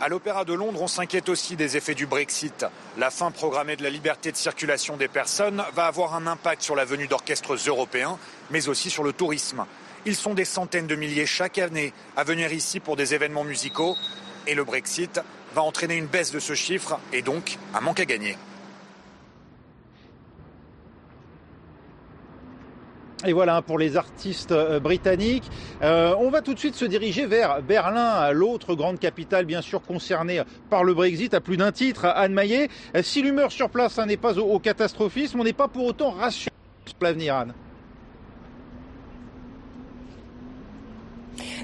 À 0.00 0.08
l'Opéra 0.08 0.44
de 0.44 0.52
Londres, 0.52 0.82
on 0.82 0.88
s'inquiète 0.88 1.28
aussi 1.28 1.54
des 1.54 1.76
effets 1.76 1.94
du 1.94 2.06
Brexit. 2.06 2.66
La 2.98 3.10
fin 3.10 3.30
programmée 3.30 3.76
de 3.76 3.84
la 3.84 3.90
liberté 3.90 4.32
de 4.32 4.36
circulation 4.36 4.96
des 4.96 5.06
personnes 5.06 5.62
va 5.74 5.86
avoir 5.86 6.14
un 6.16 6.26
impact 6.26 6.62
sur 6.62 6.74
la 6.74 6.84
venue 6.84 7.06
d'orchestres 7.06 7.54
européens, 7.68 8.18
mais 8.50 8.68
aussi 8.68 8.90
sur 8.90 9.04
le 9.04 9.12
tourisme. 9.12 9.64
Ils 10.04 10.16
sont 10.16 10.34
des 10.34 10.44
centaines 10.44 10.88
de 10.88 10.96
milliers 10.96 11.26
chaque 11.26 11.58
année 11.58 11.92
à 12.16 12.24
venir 12.24 12.52
ici 12.52 12.80
pour 12.80 12.96
des 12.96 13.14
événements 13.14 13.44
musicaux, 13.44 13.96
et 14.48 14.56
le 14.56 14.64
Brexit 14.64 15.20
va 15.54 15.62
entraîner 15.62 15.94
une 15.94 16.06
baisse 16.06 16.32
de 16.32 16.40
ce 16.40 16.54
chiffre 16.54 16.98
et 17.12 17.22
donc 17.22 17.58
un 17.72 17.80
manque 17.80 18.00
à 18.00 18.04
gagner. 18.04 18.36
Et 23.24 23.32
voilà 23.32 23.62
pour 23.62 23.78
les 23.78 23.96
artistes 23.96 24.50
euh, 24.50 24.80
britanniques. 24.80 25.48
Euh, 25.82 26.14
on 26.18 26.30
va 26.30 26.42
tout 26.42 26.54
de 26.54 26.58
suite 26.58 26.74
se 26.74 26.84
diriger 26.84 27.26
vers 27.26 27.62
Berlin, 27.62 28.32
l'autre 28.32 28.74
grande 28.74 28.98
capitale 28.98 29.44
bien 29.44 29.62
sûr 29.62 29.80
concernée 29.82 30.42
par 30.70 30.82
le 30.82 30.92
Brexit 30.92 31.32
à 31.34 31.40
plus 31.40 31.56
d'un 31.56 31.70
titre. 31.70 32.06
Anne 32.06 32.32
Maillet, 32.32 32.68
si 33.02 33.22
l'humeur 33.22 33.52
sur 33.52 33.70
place 33.70 33.98
hein, 33.98 34.06
n'est 34.06 34.16
pas 34.16 34.38
au, 34.38 34.58
catastrophisme, 34.58 35.40
on 35.40 35.44
n'est 35.44 35.52
pas 35.52 35.68
pour 35.68 35.86
autant 35.86 36.10
rassuré 36.10 36.50
sur 36.86 36.96
l'avenir, 37.00 37.36
Anne. 37.36 37.54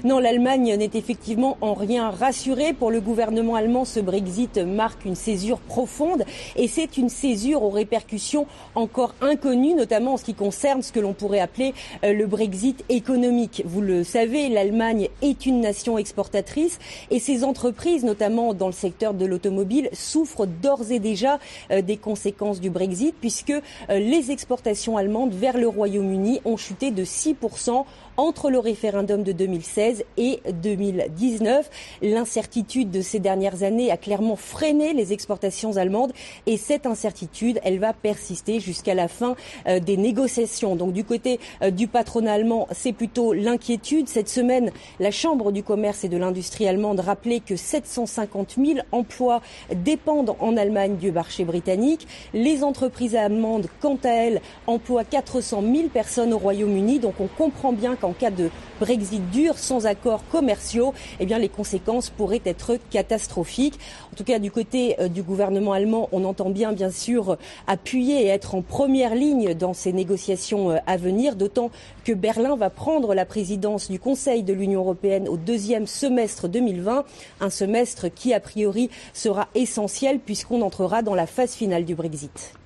Non, 0.03 0.19
l'Allemagne 0.19 0.75
n'est 0.75 0.91
effectivement 0.93 1.57
en 1.61 1.73
rien 1.73 2.09
rassurée. 2.09 2.73
Pour 2.73 2.91
le 2.91 3.01
gouvernement 3.01 3.55
allemand, 3.55 3.85
ce 3.85 3.99
Brexit 3.99 4.57
marque 4.57 5.05
une 5.05 5.15
césure 5.15 5.59
profonde 5.59 6.23
et 6.55 6.67
c'est 6.67 6.97
une 6.97 7.09
césure 7.09 7.63
aux 7.63 7.69
répercussions 7.69 8.47
encore 8.75 9.13
inconnues, 9.21 9.73
notamment 9.73 10.13
en 10.13 10.17
ce 10.17 10.23
qui 10.23 10.33
concerne 10.33 10.81
ce 10.81 10.91
que 10.91 10.99
l'on 10.99 11.13
pourrait 11.13 11.39
appeler 11.39 11.73
euh, 12.03 12.13
le 12.13 12.27
Brexit 12.27 12.83
économique. 12.89 13.61
Vous 13.65 13.81
le 13.81 14.03
savez, 14.03 14.49
l'Allemagne 14.49 15.09
est 15.21 15.45
une 15.45 15.61
nation 15.61 15.97
exportatrice 15.97 16.79
et 17.11 17.19
ses 17.19 17.43
entreprises, 17.43 18.03
notamment 18.03 18.53
dans 18.53 18.67
le 18.67 18.73
secteur 18.73 19.13
de 19.13 19.25
l'automobile, 19.25 19.89
souffrent 19.93 20.45
d'ores 20.45 20.91
et 20.91 20.99
déjà 20.99 21.39
euh, 21.71 21.81
des 21.81 21.97
conséquences 21.97 22.59
du 22.59 22.69
Brexit 22.69 23.15
puisque 23.19 23.51
euh, 23.51 23.61
les 23.89 24.31
exportations 24.31 24.97
allemandes 24.97 25.33
vers 25.33 25.57
le 25.57 25.67
Royaume-Uni 25.67 26.41
ont 26.45 26.57
chuté 26.57 26.91
de 26.91 27.03
6% 27.03 27.85
entre 28.19 28.49
le 28.49 28.59
référendum 28.59 29.23
de 29.23 29.31
2016 29.31 29.49
2016 29.59 30.03
et 30.17 30.39
2019. 30.51 31.69
L'incertitude 32.01 32.91
de 32.91 33.01
ces 33.01 33.19
dernières 33.19 33.63
années 33.63 33.91
a 33.91 33.97
clairement 33.97 34.35
freiné 34.35 34.93
les 34.93 35.13
exportations 35.13 35.77
allemandes 35.77 36.13
et 36.45 36.57
cette 36.57 36.85
incertitude, 36.85 37.59
elle 37.63 37.79
va 37.79 37.93
persister 37.93 38.59
jusqu'à 38.59 38.93
la 38.93 39.07
fin 39.07 39.35
euh, 39.67 39.79
des 39.79 39.97
négociations. 39.97 40.75
Donc 40.75 40.93
du 40.93 41.03
côté 41.03 41.39
euh, 41.61 41.71
du 41.71 41.87
patronat 41.87 42.33
allemand, 42.33 42.67
c'est 42.71 42.93
plutôt 42.93 43.33
l'inquiétude. 43.33 44.07
Cette 44.07 44.29
semaine, 44.29 44.71
la 44.99 45.11
Chambre 45.11 45.51
du 45.51 45.63
commerce 45.63 46.03
et 46.03 46.09
de 46.09 46.17
l'industrie 46.17 46.67
allemande 46.67 46.99
rappelait 46.99 47.39
que 47.39 47.55
750 47.55 48.55
000 48.63 48.79
emplois 48.91 49.41
dépendent 49.73 50.35
en 50.39 50.55
Allemagne 50.57 50.95
du 50.97 51.11
marché 51.11 51.43
britannique. 51.43 52.07
Les 52.33 52.63
entreprises 52.63 53.15
allemandes, 53.15 53.67
quant 53.81 53.97
à 54.03 54.09
elles, 54.09 54.41
emploient 54.67 55.03
400 55.03 55.61
000 55.61 55.87
personnes 55.89 56.33
au 56.33 56.37
Royaume-Uni. 56.37 56.99
Donc 56.99 57.15
on 57.19 57.27
comprend 57.27 57.73
bien 57.73 57.95
qu'en 57.95 58.08
cas 58.13 58.31
de 58.31 58.49
Brexit 58.79 59.29
dur, 59.29 59.57
sans 59.57 59.85
accords 59.85 60.23
commerciaux, 60.31 60.93
eh 61.19 61.25
les 61.25 61.49
conséquences 61.49 62.09
pourraient 62.09 62.41
être 62.45 62.77
catastrophiques. 62.89 63.79
En 64.11 64.15
tout 64.15 64.23
cas, 64.23 64.39
du 64.39 64.51
côté 64.51 64.99
euh, 64.99 65.07
du 65.07 65.23
gouvernement 65.23 65.73
allemand, 65.73 66.09
on 66.11 66.23
entend 66.25 66.49
bien, 66.49 66.73
bien 66.73 66.91
sûr, 66.91 67.37
appuyer 67.67 68.23
et 68.23 68.27
être 68.27 68.55
en 68.55 68.61
première 68.61 69.15
ligne 69.15 69.53
dans 69.53 69.73
ces 69.73 69.93
négociations 69.93 70.71
euh, 70.71 70.77
à 70.87 70.97
venir, 70.97 71.35
d'autant 71.35 71.71
que 72.03 72.13
Berlin 72.13 72.55
va 72.55 72.69
prendre 72.69 73.13
la 73.13 73.25
présidence 73.25 73.89
du 73.89 73.99
Conseil 73.99 74.43
de 74.43 74.53
l'Union 74.53 74.81
européenne 74.81 75.27
au 75.27 75.37
deuxième 75.37 75.87
semestre 75.87 76.47
2020, 76.47 77.05
un 77.41 77.49
semestre 77.49 78.07
qui, 78.13 78.33
a 78.33 78.39
priori, 78.39 78.89
sera 79.13 79.47
essentiel 79.55 80.19
puisqu'on 80.19 80.61
entrera 80.61 81.01
dans 81.01 81.15
la 81.15 81.27
phase 81.27 81.53
finale 81.53 81.85
du 81.85 81.95
Brexit. 81.95 82.58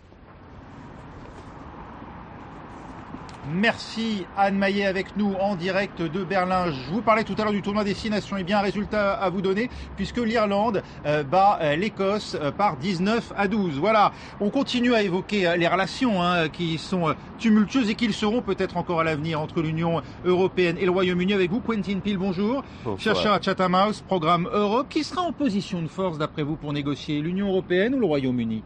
Merci 3.52 4.26
Anne 4.38 4.58
Maillet 4.58 4.86
avec 4.86 5.18
nous 5.18 5.34
en 5.34 5.58
direct 5.58 6.02
de 6.02 6.24
Berlin. 6.24 6.72
Je 6.72 6.92
vous 6.94 7.02
parlais 7.02 7.26
tout 7.26 7.36
à 7.38 7.44
l'heure 7.44 7.52
du 7.52 7.62
tournoi 7.62 7.84
Destination. 7.84 8.38
Eh 8.40 8.44
bien, 8.44 8.60
un 8.60 8.62
résultat 8.62 9.14
à 9.16 9.30
vous 9.30 9.42
donner 9.42 9.70
puisque 9.98 10.18
l'Irlande 10.18 10.82
euh, 11.06 11.24
bat 11.24 11.60
euh, 11.62 11.76
l'Écosse 11.76 12.38
euh, 12.40 12.52
par 12.52 12.78
19 12.78 13.34
à 13.36 13.50
12. 13.50 13.80
Voilà. 13.80 14.14
On 14.40 14.50
continue 14.50 14.94
à 14.94 15.04
évoquer 15.04 15.58
les 15.58 15.68
relations 15.68 16.24
hein, 16.24 16.48
qui 16.48 16.78
sont 16.78 17.14
tumultueuses 17.38 17.90
et 17.90 17.96
qui 17.96 18.08
le 18.08 18.14
seront 18.14 18.42
peut-être 18.42 18.78
encore 18.78 19.02
à 19.02 19.04
l'avenir 19.04 19.42
entre 19.42 19.62
l'Union 19.62 20.02
européenne 20.24 20.78
et 20.80 20.86
le 20.86 20.92
Royaume-Uni. 20.92 21.34
Avec 21.34 21.52
vous, 21.52 21.60
Quentin 21.60 22.00
Peel, 22.00 22.18
bonjour. 22.18 22.64
Chercheur 22.98 23.34
à 23.34 23.42
Chatham 23.42 23.76
House, 23.76 24.00
programme 24.00 24.48
Europe. 24.54 24.88
Qui 24.90 25.04
sera 25.04 25.22
en 25.22 25.34
position 25.34 25.82
de 25.82 25.88
force 25.88 26.18
d'après 26.18 26.44
vous 26.44 26.56
pour 26.56 26.72
négocier 26.72 27.20
l'Union 27.20 27.50
européenne 27.50 27.94
ou 27.96 28.00
le 28.00 28.06
Royaume-Uni? 28.06 28.64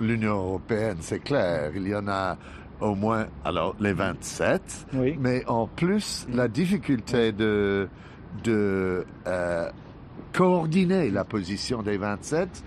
L'Union 0.00 0.36
européenne, 0.36 0.98
c'est 1.00 1.18
clair. 1.18 1.72
Il 1.74 1.88
y 1.88 1.94
en 1.94 2.06
a 2.06 2.36
au 2.80 2.94
moins, 2.94 3.26
alors 3.44 3.74
les 3.80 3.92
27, 3.92 4.86
mais 5.20 5.44
en 5.46 5.66
plus, 5.66 6.26
la 6.32 6.48
difficulté 6.48 7.32
de, 7.32 7.88
de 8.44 9.04
euh, 9.26 9.70
coordonner 10.32 11.10
la 11.10 11.24
position 11.24 11.82
des 11.82 11.96
27, 11.96 12.62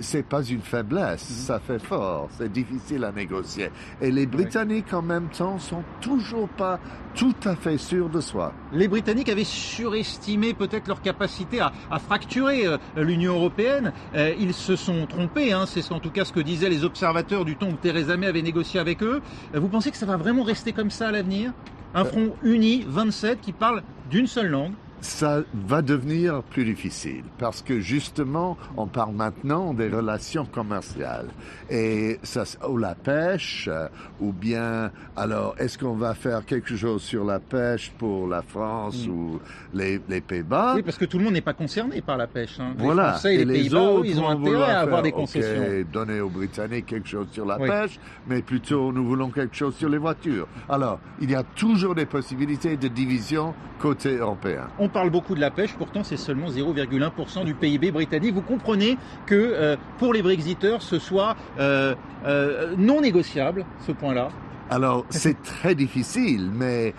c'est 0.00 0.26
pas 0.26 0.42
une 0.42 0.60
faiblesse, 0.60 1.28
mhm. 1.30 1.36
ça 1.36 1.60
fait 1.60 1.78
fort, 1.78 2.28
c'est 2.36 2.50
difficile 2.50 3.04
à 3.04 3.12
négocier. 3.12 3.70
Et 4.00 4.10
les 4.10 4.26
Britanniques 4.26 4.92
en 4.92 5.02
même 5.02 5.28
temps 5.28 5.58
sont 5.58 5.82
toujours 6.00 6.48
pas 6.48 6.78
tout 7.14 7.34
à 7.44 7.54
fait 7.54 7.78
sûrs 7.78 8.08
de 8.08 8.20
soi. 8.20 8.52
Les 8.72 8.88
Britanniques 8.88 9.28
avaient 9.28 9.44
surestimé 9.44 10.52
peut-être 10.52 10.88
leur 10.88 11.00
capacité 11.00 11.60
à, 11.60 11.72
fracturer 11.98 12.66
euh, 12.66 12.76
l'Union 12.96 13.34
européenne. 13.34 13.92
Euh, 14.14 14.34
ils 14.38 14.52
se 14.52 14.76
sont 14.76 15.06
trompés, 15.06 15.52
hein. 15.52 15.64
c'est 15.66 15.92
en 15.92 16.00
tout 16.00 16.10
cas 16.10 16.24
ce 16.24 16.32
que 16.32 16.40
disaient 16.40 16.68
les 16.68 16.84
observateurs 16.84 17.44
du 17.44 17.56
temps 17.56 17.68
où 17.68 17.76
Theresa 17.76 18.16
May 18.16 18.26
avait 18.26 18.42
négocié 18.42 18.80
avec 18.80 19.02
eux. 19.02 19.20
Euh, 19.54 19.60
vous 19.60 19.68
pensez 19.68 19.90
que 19.90 19.96
ça 19.96 20.06
va 20.06 20.16
vraiment 20.16 20.42
rester 20.42 20.72
comme 20.72 20.90
ça 20.90 21.08
à 21.08 21.12
l'avenir? 21.12 21.52
Un 21.94 22.04
front 22.04 22.34
uni, 22.42 22.84
27, 22.88 23.40
qui 23.40 23.52
parle 23.52 23.82
d'une 24.10 24.26
seule 24.26 24.48
langue 24.48 24.72
ça 25.04 25.42
va 25.52 25.82
devenir 25.82 26.42
plus 26.42 26.64
difficile 26.64 27.24
parce 27.38 27.60
que 27.60 27.78
justement, 27.78 28.56
on 28.76 28.86
parle 28.86 29.14
maintenant 29.14 29.74
des 29.74 29.88
relations 29.88 30.46
commerciales 30.46 31.28
et 31.70 32.18
ça, 32.22 32.44
ou 32.68 32.78
la 32.78 32.94
pêche, 32.94 33.68
euh, 33.70 33.88
ou 34.20 34.32
bien, 34.32 34.90
alors, 35.14 35.54
est-ce 35.58 35.76
qu'on 35.76 35.94
va 35.94 36.14
faire 36.14 36.44
quelque 36.46 36.74
chose 36.74 37.02
sur 37.02 37.24
la 37.24 37.38
pêche 37.38 37.92
pour 37.98 38.26
la 38.26 38.40
France 38.40 39.06
mm. 39.06 39.10
ou 39.10 39.40
les, 39.74 40.00
les 40.08 40.20
Pays-Bas? 40.22 40.74
Oui, 40.76 40.82
parce 40.82 40.96
que 40.96 41.04
tout 41.04 41.18
le 41.18 41.24
monde 41.24 41.34
n'est 41.34 41.42
pas 41.42 41.52
concerné 41.52 42.00
par 42.00 42.16
la 42.16 42.26
pêche. 42.26 42.58
Hein. 42.58 42.72
Voilà. 42.78 43.12
Français 43.12 43.34
et 43.34 43.44
les, 43.44 43.60
Pays-Bas, 43.60 44.00
ils 44.04 44.18
ont 44.20 44.28
intérêt 44.28 44.70
à 44.70 44.80
avoir 44.80 45.02
des 45.02 45.12
concessions. 45.12 45.62
Okay, 45.62 45.84
donner 45.84 46.20
aux 46.20 46.30
Britanniques 46.30 46.86
quelque 46.86 47.08
chose 47.08 47.28
sur 47.30 47.44
la 47.44 47.58
pêche, 47.58 48.00
mais 48.26 48.40
plutôt 48.40 48.90
nous 48.90 49.04
voulons 49.04 49.28
quelque 49.28 49.54
chose 49.54 49.76
sur 49.76 49.90
les 49.90 49.98
voitures. 49.98 50.48
Alors, 50.68 50.98
il 51.20 51.30
y 51.30 51.34
a 51.34 51.42
toujours 51.42 51.94
des 51.94 52.06
possibilités 52.06 52.78
de 52.78 52.88
division 52.88 53.54
côté 53.78 54.16
européen. 54.16 54.68
On 54.78 54.88
parle 54.94 55.10
beaucoup 55.10 55.34
de 55.34 55.40
la 55.40 55.50
pêche, 55.50 55.74
pourtant 55.76 56.04
c'est 56.04 56.16
seulement 56.16 56.48
0,1% 56.48 57.44
du 57.44 57.54
PIB 57.54 57.90
britannique. 57.90 58.32
Vous 58.32 58.42
comprenez 58.42 58.96
que 59.26 59.34
euh, 59.34 59.76
pour 59.98 60.14
les 60.14 60.22
Brexiteurs, 60.22 60.80
ce 60.82 60.98
soit 61.00 61.36
euh, 61.58 61.94
euh, 62.24 62.74
non 62.78 63.00
négociable, 63.00 63.66
ce 63.86 63.92
point-là. 63.92 64.28
Alors 64.70 65.04
c'est 65.10 65.42
très 65.42 65.74
difficile, 65.74 66.48
mais 66.54 66.94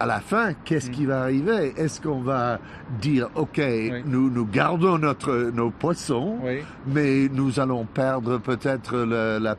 à 0.00 0.06
la 0.06 0.20
fin, 0.20 0.54
qu'est-ce 0.64 0.90
qui 0.90 1.04
va 1.04 1.20
arriver? 1.20 1.74
Est-ce 1.76 2.00
qu'on 2.00 2.22
va 2.22 2.58
dire, 3.02 3.28
OK, 3.34 3.60
nous, 4.06 4.30
nous 4.30 4.46
gardons 4.46 4.96
notre, 4.96 5.50
nos 5.54 5.70
poissons, 5.70 6.38
mais 6.86 7.28
nous 7.30 7.60
allons 7.60 7.84
perdre 7.84 8.38
peut-être 8.38 8.96
la, 8.96 9.38
la, 9.38 9.56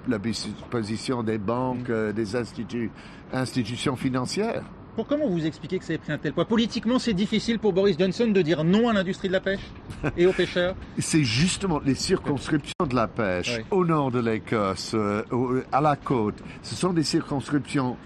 position 0.72 1.22
des 1.22 1.38
banques, 1.38 1.90
mm. 1.90 2.14
des 2.14 2.36
instituts, 2.36 2.90
institutions 3.32 3.96
financières? 3.96 4.64
Pour 4.96 5.08
comment 5.08 5.28
vous 5.28 5.46
expliquez 5.46 5.80
que 5.80 5.86
ça 5.86 5.94
ait 5.94 5.98
pris 5.98 6.12
un 6.12 6.18
tel 6.18 6.34
poids? 6.34 6.46
Politiquement, 6.46 7.00
c'est 7.00 7.14
difficile 7.14 7.60
pour 7.60 7.74
Boris 7.74 7.98
Johnson 7.98 8.28
de 8.28 8.42
dire 8.42 8.64
non 8.64 8.90
à 8.90 8.94
l'industrie 8.94 9.28
de 9.28 9.34
la 9.34 9.40
pêche 9.40 9.62
et 10.18 10.26
aux 10.26 10.34
pêcheurs 10.34 10.76
C'est 10.98 11.24
justement 11.24 11.82
les 11.84 11.96
circonscriptions 11.96 12.86
de 12.88 12.96
la 12.96 13.08
pêche 13.08 13.62
au 13.72 13.86
nord 13.86 14.12
de 14.12 14.20
l'Écosse, 14.20 14.92
euh, 14.94 15.24
à 15.72 15.82
la 15.82 15.96
côte. 15.96 16.36
Ce 16.62 16.76
sont 16.76 16.94
des 16.94 17.04
circonscriptions 17.04 17.98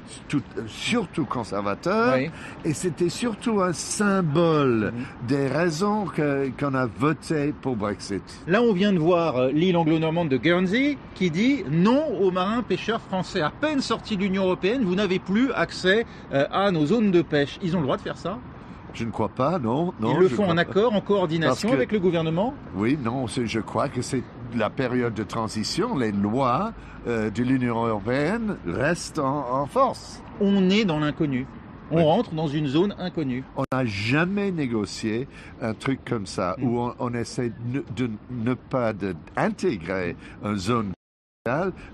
surtout 0.67 1.25
conservateurs 1.25 2.17
et 2.63 2.73
c'était 2.73 3.09
surtout 3.09 3.61
un 3.61 3.73
symbole 3.73 4.93
mhm. 4.93 5.27
des 5.27 5.47
raisons 5.47 6.05
qu'on 6.59 6.73
a 6.73 6.85
voté 6.85 7.53
pour 7.61 7.75
Brexit. 7.75 8.23
Là, 8.47 8.61
on 8.61 8.73
vient 8.73 8.93
de 8.93 8.99
voir 8.99 9.37
euh, 9.37 9.51
l'île 9.51 9.77
anglo-normande 9.77 10.29
de 10.29 10.37
Guernsey 10.37 10.97
qui 11.13 11.31
dit 11.31 11.63
non 11.69 12.03
aux 12.19 12.31
marins 12.31 12.63
pêcheurs 12.63 13.01
français. 13.01 13.41
À 13.41 13.49
peine 13.49 13.81
sortis 13.81 14.17
de 14.17 14.21
l'Union 14.21 14.43
européenne, 14.43 14.83
vous 14.83 14.95
n'avez 14.95 15.19
plus 15.19 15.51
accès 15.53 16.05
euh, 16.33 16.45
à 16.51 16.71
nos 16.75 16.85
zones 16.85 17.11
de 17.11 17.21
pêche. 17.21 17.57
Ils 17.63 17.75
ont 17.75 17.79
le 17.79 17.85
droit 17.85 17.97
de 17.97 18.01
faire 18.01 18.17
ça 18.17 18.37
je 18.95 19.03
ne 19.03 19.11
crois 19.11 19.27
pas, 19.29 19.59
non. 19.59 19.93
non 19.99 20.13
Ils 20.13 20.19
le 20.21 20.29
font 20.29 20.47
en 20.47 20.57
accord, 20.57 20.93
en 20.93 21.01
coordination 21.01 21.73
avec 21.73 21.91
le 21.91 21.99
gouvernement 21.99 22.53
Oui, 22.75 22.97
non, 23.01 23.27
je 23.27 23.59
crois 23.59 23.89
que 23.89 24.01
c'est 24.01 24.23
la 24.55 24.69
période 24.69 25.13
de 25.13 25.23
transition. 25.23 25.97
Les 25.97 26.13
lois 26.13 26.71
euh, 27.05 27.29
de 27.29 27.43
l'Union 27.43 27.85
européenne 27.85 28.55
restent 28.65 29.19
en, 29.19 29.65
force. 29.65 30.23
On 30.39 30.69
est 30.69 30.85
dans 30.85 30.99
l'inconnu. 30.99 31.45
On 31.91 32.05
rentre 32.05 32.33
dans 32.33 32.47
une 32.47 32.67
zone 32.67 32.95
inconnue. 32.97 33.43
On 33.57 33.63
n'a 33.71 33.85
jamais 33.85 34.49
négocié 34.51 35.27
un 35.61 35.73
truc 35.73 35.99
comme 36.05 36.25
ça, 36.25 36.55
où 36.61 36.87
mm. 36.87 36.93
on, 36.99 37.13
essaie 37.13 37.51
de, 37.95 38.09
ne 38.31 38.53
pas 38.53 38.93
intégrer 39.35 40.15
une 40.43 40.57
zone 40.57 40.93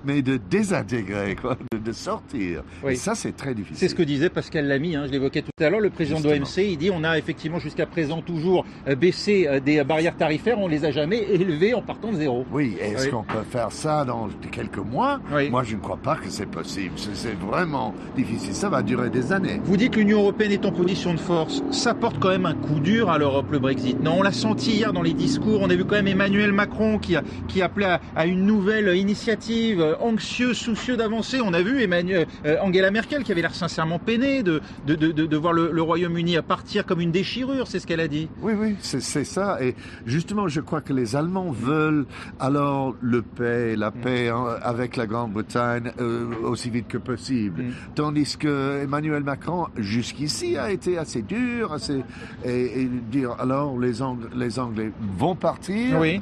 mais 0.06 0.22
de 0.22 0.38
désintégrer, 0.38 1.36
quoi, 1.36 1.58
de, 1.84 1.92
sortir. 1.92 2.64
Et 2.88 2.96
ça, 2.96 3.16
c'est 3.16 3.36
très 3.36 3.54
difficile. 3.54 3.76
C'est 3.76 3.90
ce 3.90 3.96
que 3.96 4.04
disait 4.04 4.30
Pascal 4.30 4.66
Lamy, 4.66 4.96
hein, 4.96 5.04
je 5.08 5.12
l'évoquais 5.12 5.42
tout 5.42 5.52
à 5.60 5.70
l'heure, 5.70 5.82
le 5.82 5.90
président 5.90 6.22
de 6.22 6.30
l'OMC, 6.30 6.60
il 6.60 6.78
dit 6.78 6.90
on 6.90 7.04
a 7.04 7.18
effectivement 7.18 7.60
jusqu'à 7.60 7.86
présent 7.86 8.22
toujours 8.22 8.66
euh, 8.88 8.96
baissé 8.96 9.50
euh, 9.50 9.60
des 9.60 9.84
barrières 9.84 10.16
tarifaires, 10.16 10.58
on 10.58 10.70
les 10.70 10.86
a 10.86 10.92
jamais 10.92 11.24
élevées 11.24 11.74
en 11.74 11.82
partant 11.82 12.14
de 12.14 12.16
zéro. 12.16 12.46
Oui, 12.50 12.78
est-ce 12.80 13.10
qu'on 13.10 13.24
peut 13.24 13.44
faire 13.44 13.74
ça 13.74 14.06
dans 14.06 14.30
quelques 14.54 14.78
mois? 14.78 15.20
Moi, 15.50 15.64
je 15.66 15.76
ne 15.76 15.82
crois 15.82 15.98
pas 15.98 16.16
que 16.16 16.30
c'est 16.30 16.46
possible. 16.46 16.94
C'est 16.96 17.38
vraiment 17.38 17.94
difficile. 18.16 18.54
Ça 18.54 18.70
va 18.70 18.82
durer 18.82 19.10
des 19.10 19.34
années. 19.34 19.60
Vous 19.66 19.76
dites 19.76 19.92
que 19.92 20.00
l'Union 20.00 20.20
européenne 20.20 20.54
est 20.54 20.66
en 20.66 20.72
position 20.72 21.14
de 21.14 21.20
force. 21.20 21.62
Ça 21.72 21.94
porte 21.94 22.20
quand 22.20 22.30
même 22.30 22.46
un 22.46 22.56
coup 22.56 22.80
dur 22.80 23.10
à 23.10 23.18
l'Europe, 23.18 23.52
le 23.52 23.60
Brexit. 23.60 24.02
Non, 24.02 24.20
on 24.20 24.22
l'a 24.22 24.32
senti 24.32 24.72
hier 24.72 24.94
dans 24.94 25.02
les 25.02 25.14
discours. 25.14 25.60
On 25.62 25.70
a 25.70 25.76
vu 25.76 25.84
quand 25.84 25.96
même 25.96 26.08
Emmanuel 26.08 26.54
Macron 26.54 27.00
qui, 27.00 27.18
a, 27.18 27.24
qui 27.50 27.62
appelait 27.62 27.98
à 28.16 28.26
une 28.26 28.46
nouvelle 28.46 28.96
initiative 28.96 29.41
euh, 29.50 29.96
anxieux, 30.00 30.54
soucieux 30.54 30.98
d'avancer. 30.98 31.40
On 31.44 31.54
a 31.54 31.62
vu 31.62 31.82
Emmanuel, 31.82 32.28
euh, 32.46 32.58
Angela 32.62 32.92
Merkel 32.92 33.24
qui 33.24 33.32
avait 33.32 33.42
l'air 33.42 33.56
sincèrement 33.56 34.00
peinée 34.00 34.44
de, 34.44 34.62
de, 34.86 34.96
de, 34.96 35.12
de 35.12 35.38
voir 35.38 35.54
le, 35.54 35.72
le 35.72 35.82
Royaume-Uni 35.82 36.38
à 36.38 36.42
partir 36.42 36.86
comme 36.86 37.02
une 37.02 37.12
déchirure, 37.12 37.68
c'est 37.68 37.80
ce 37.80 37.88
qu'elle 37.88 38.00
a 38.00 38.08
dit. 38.08 38.30
Oui, 38.42 38.54
oui, 38.58 38.76
c'est 38.82 39.02
ça. 39.02 39.58
Et 39.62 39.76
justement, 40.06 40.48
je 40.48 40.62
crois 40.62 40.82
que 40.82 40.94
les 40.94 41.16
Allemands 41.16 41.52
veulent 41.52 42.06
alors 42.40 42.96
le 43.02 43.22
paix, 43.22 43.76
la 43.76 43.90
mm. 43.90 44.02
paix 44.02 44.32
avec 44.62 44.96
la 44.96 45.08
Grande-Bretagne 45.08 45.92
euh, 46.00 46.28
aussi 46.44 46.70
vite 46.70 46.88
que 46.88 46.98
possible. 46.98 47.64
Mm. 47.64 47.72
Tandis 47.96 48.38
que 48.38 48.82
Emmanuel 48.84 49.24
Macron, 49.24 49.68
jusqu'ici, 49.78 50.58
a 50.58 50.72
été 50.72 50.98
assez 50.98 51.22
dur, 51.22 51.74
assez, 51.74 52.04
et, 52.46 52.88
dire 53.12 53.36
alors 53.40 53.78
les, 53.80 54.02
Anglais, 54.02 54.30
les 54.36 54.60
Anglais 54.60 54.92
vont 55.18 55.36
partir 55.36 56.04
et 56.04 56.20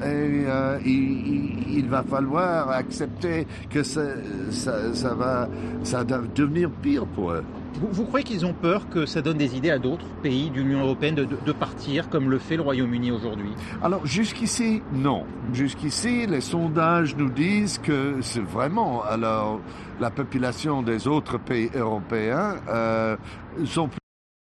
il, 0.84 1.78
il 1.78 1.88
va 1.88 2.02
falloir 2.02 2.70
accepter 2.70 3.09
que 3.70 3.82
ça, 3.82 4.02
ça, 4.50 5.14
va, 5.14 5.48
ça 5.82 6.04
va 6.04 6.18
devenir 6.34 6.70
pire 6.70 7.06
pour 7.06 7.32
eux. 7.32 7.44
Vous, 7.74 8.04
croyez 8.04 8.24
qu'ils 8.24 8.44
ont 8.44 8.52
peur 8.52 8.88
que 8.88 9.06
ça 9.06 9.22
donne 9.22 9.38
des 9.38 9.56
idées 9.56 9.70
à 9.70 9.78
d'autres 9.78 10.06
pays 10.22 10.50
de 10.50 10.56
l'Union 10.56 10.80
européenne 10.80 11.14
de, 11.14 11.52
partir, 11.52 12.08
comme 12.08 12.28
le 12.28 12.38
fait 12.38 12.56
le 12.56 12.62
Royaume-Uni 12.62 13.10
aujourd'hui? 13.10 13.52
Alors 13.82 14.04
jusqu'ici, 14.06 14.82
non. 14.92 15.24
Jusqu'ici, 15.52 16.26
les 16.26 16.40
sondages 16.40 17.16
nous 17.16 17.30
disent 17.30 17.78
que 17.78 18.16
c'est 18.20 18.42
vraiment 18.42 19.02
alors 19.04 19.60
la 20.00 20.10
population 20.10 20.82
des 20.82 21.06
autres 21.06 21.38
pays 21.38 21.70
européens 21.74 22.56
euh, 22.68 23.16
sont 23.64 23.88
plus 23.88 23.98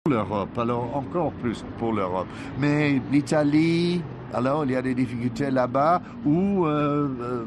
pour 0.04 0.14
l'Europe, 0.14 0.58
alors 0.58 0.96
encore 0.96 1.32
plus 1.34 1.64
pour 1.78 1.94
l'Europe. 1.94 2.28
Mais 2.60 3.02
l'Italie, 3.12 4.02
alors 4.34 4.66
il 4.66 4.72
y 4.72 4.76
a 4.76 4.82
des 4.82 4.94
difficultés 4.96 5.50
là-bas 5.50 6.02
ou 6.26 6.66
euh, 6.66 7.08
euh, 7.22 7.46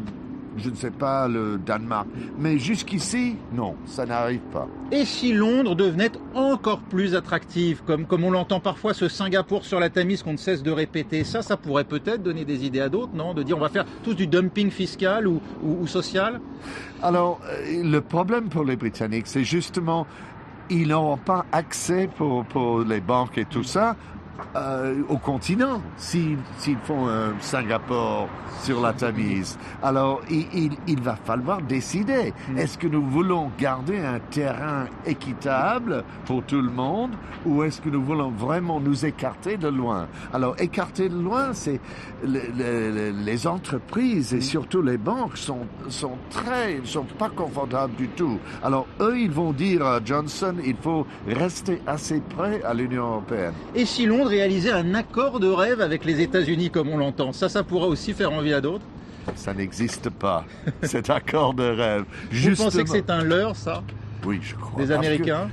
je 0.56 0.70
ne 0.70 0.74
sais 0.74 0.90
pas, 0.90 1.28
le 1.28 1.58
Danemark. 1.58 2.06
Mais 2.38 2.58
jusqu'ici, 2.58 3.36
non, 3.52 3.74
ça 3.84 4.06
n'arrive 4.06 4.40
pas. 4.52 4.66
Et 4.92 5.04
si 5.04 5.32
Londres 5.32 5.74
devenait 5.74 6.12
encore 6.34 6.80
plus 6.80 7.14
attractive, 7.14 7.82
comme, 7.86 8.06
comme 8.06 8.24
on 8.24 8.30
l'entend 8.30 8.60
parfois, 8.60 8.94
ce 8.94 9.08
Singapour 9.08 9.64
sur 9.64 9.80
la 9.80 9.90
Tamise 9.90 10.22
qu'on 10.22 10.32
ne 10.32 10.38
cesse 10.38 10.62
de 10.62 10.70
répéter, 10.70 11.24
ça, 11.24 11.42
ça 11.42 11.56
pourrait 11.56 11.84
peut-être 11.84 12.22
donner 12.22 12.44
des 12.44 12.64
idées 12.64 12.80
à 12.80 12.88
d'autres, 12.88 13.14
non? 13.14 13.34
De 13.34 13.42
dire 13.42 13.56
on 13.56 13.60
va 13.60 13.68
faire 13.68 13.86
tous 14.02 14.14
du 14.14 14.26
dumping 14.26 14.70
fiscal 14.70 15.26
ou, 15.26 15.40
ou, 15.62 15.86
social? 15.86 16.40
Alors, 17.02 17.40
euh, 17.48 17.82
le 17.82 18.00
problème 18.00 18.48
pour 18.48 18.64
les 18.64 18.76
Britanniques, 18.76 19.26
c'est 19.26 19.44
justement 19.44 20.06
ils 20.68 20.88
n'auront 20.88 21.16
pas 21.16 21.46
accès 21.52 22.08
pour, 22.16 22.44
pour 22.46 22.80
les 22.80 23.00
banques 23.00 23.38
et 23.38 23.44
tout 23.44 23.62
ça 23.62 23.94
euh, 24.54 25.02
au 25.08 25.18
continent 25.18 25.82
s'ils 25.96 26.38
font 26.84 27.08
un 27.08 27.34
Singapour 27.40 28.28
sur 28.62 28.80
la 28.80 28.92
Tamise. 28.92 29.58
Alors, 29.82 30.22
il, 30.30 30.72
il, 30.86 31.00
va 31.00 31.16
falloir 31.16 31.60
décider. 31.60 32.32
Hmm. 32.48 32.58
Est-ce 32.58 32.78
que 32.78 32.86
nous 32.86 33.02
voulons 33.02 33.50
garder 33.58 33.98
un 33.98 34.18
terrain 34.18 34.86
équitable 35.04 36.04
pour 36.24 36.42
tout 36.44 36.60
le 36.60 36.70
monde 36.70 37.12
ou 37.44 37.62
est-ce 37.62 37.80
que 37.80 37.90
nous 37.90 38.02
voulons 38.02 38.30
vraiment 38.30 38.80
nous 38.80 39.04
écarter 39.04 39.56
de 39.56 39.68
loin? 39.68 40.08
Alors, 40.32 40.56
écarter 40.58 41.08
de 41.08 41.18
loin, 41.18 41.52
c'est 41.52 41.80
les 42.24 43.46
entreprises 43.46 44.32
et 44.32 44.38
hmm. 44.38 44.42
surtout 44.42 44.82
les 44.82 44.98
banques 44.98 45.36
sont, 45.36 45.66
sont 45.88 46.16
très, 46.30 46.80
sont 46.84 47.04
pas 47.04 47.28
confortables 47.28 47.94
du 47.96 48.08
tout. 48.08 48.38
Alors, 48.62 48.86
eux, 49.00 49.18
ils 49.18 49.30
vont 49.30 49.52
dire 49.52 49.84
à 49.84 50.00
Johnson, 50.04 50.54
il 50.64 50.76
faut 50.76 51.06
rester 51.28 51.80
assez 51.86 52.20
près 52.36 52.62
à 52.62 52.74
l'Union 52.74 53.06
européenne. 53.06 53.52
Et 53.74 53.84
si 53.84 54.06
Londres 54.06 54.25
réaliser 54.26 54.70
un 54.70 54.94
accord 54.94 55.40
de 55.40 55.48
rêve 55.48 55.80
avec 55.80 56.04
les 56.04 56.20
États-Unis 56.20 56.70
comme 56.70 56.88
on 56.88 56.96
l'entend. 56.96 57.32
Ça, 57.32 57.48
ça 57.48 57.62
pourrait 57.62 57.88
aussi 57.88 58.12
faire 58.12 58.32
envie 58.32 58.52
à 58.52 58.60
d'autres 58.60 58.84
Ça 59.34 59.54
n'existe 59.54 60.10
pas, 60.10 60.44
cet 60.82 61.10
accord 61.10 61.54
de 61.54 61.64
rêve. 61.64 62.04
Vous 62.30 62.56
pensez 62.56 62.84
que 62.84 62.90
c'est 62.90 63.10
un 63.10 63.22
leurre, 63.22 63.56
ça? 63.56 63.82
Oui, 64.26 64.40
je 64.42 64.56
crois. 64.56 64.82
Les 64.82 64.90
Américains 64.90 65.48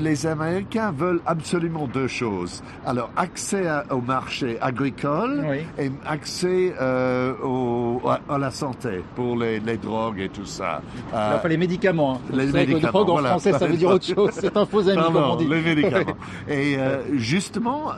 Les 0.00 0.26
Américains 0.26 0.90
veulent 0.90 1.20
absolument 1.26 1.86
deux 1.86 2.08
choses. 2.08 2.62
Alors, 2.84 3.10
accès 3.16 3.64
au 3.90 4.00
marché 4.00 4.58
agricole 4.60 5.46
et 5.78 5.90
accès 6.04 6.74
euh, 6.80 7.34
au, 7.42 8.02
à, 8.28 8.38
la 8.38 8.50
santé 8.50 9.02
pour 9.14 9.36
les, 9.36 9.60
drogues 9.76 10.20
et 10.20 10.28
tout 10.28 10.44
ça. 10.44 10.82
Euh, 11.14 11.36
enfin, 11.36 11.48
les 11.48 11.56
médicaments. 11.56 12.16
Hein. 12.16 12.20
Les 12.32 12.46
médicaments. 12.46 13.00
en 13.00 13.18
français, 13.18 13.52
ça 13.52 13.66
veut 13.66 13.76
dire 13.76 13.90
autre 13.90 14.06
chose. 14.06 14.30
C'est 14.32 14.56
un 14.56 14.66
faux 14.66 14.88
ami, 14.88 15.00
comme 15.00 15.16
on 15.16 15.36
dit. 15.36 15.46
Les 15.46 15.62
médicaments. 15.62 16.16
et 16.48 16.76
euh, 16.76 17.16
justement, 17.16 17.92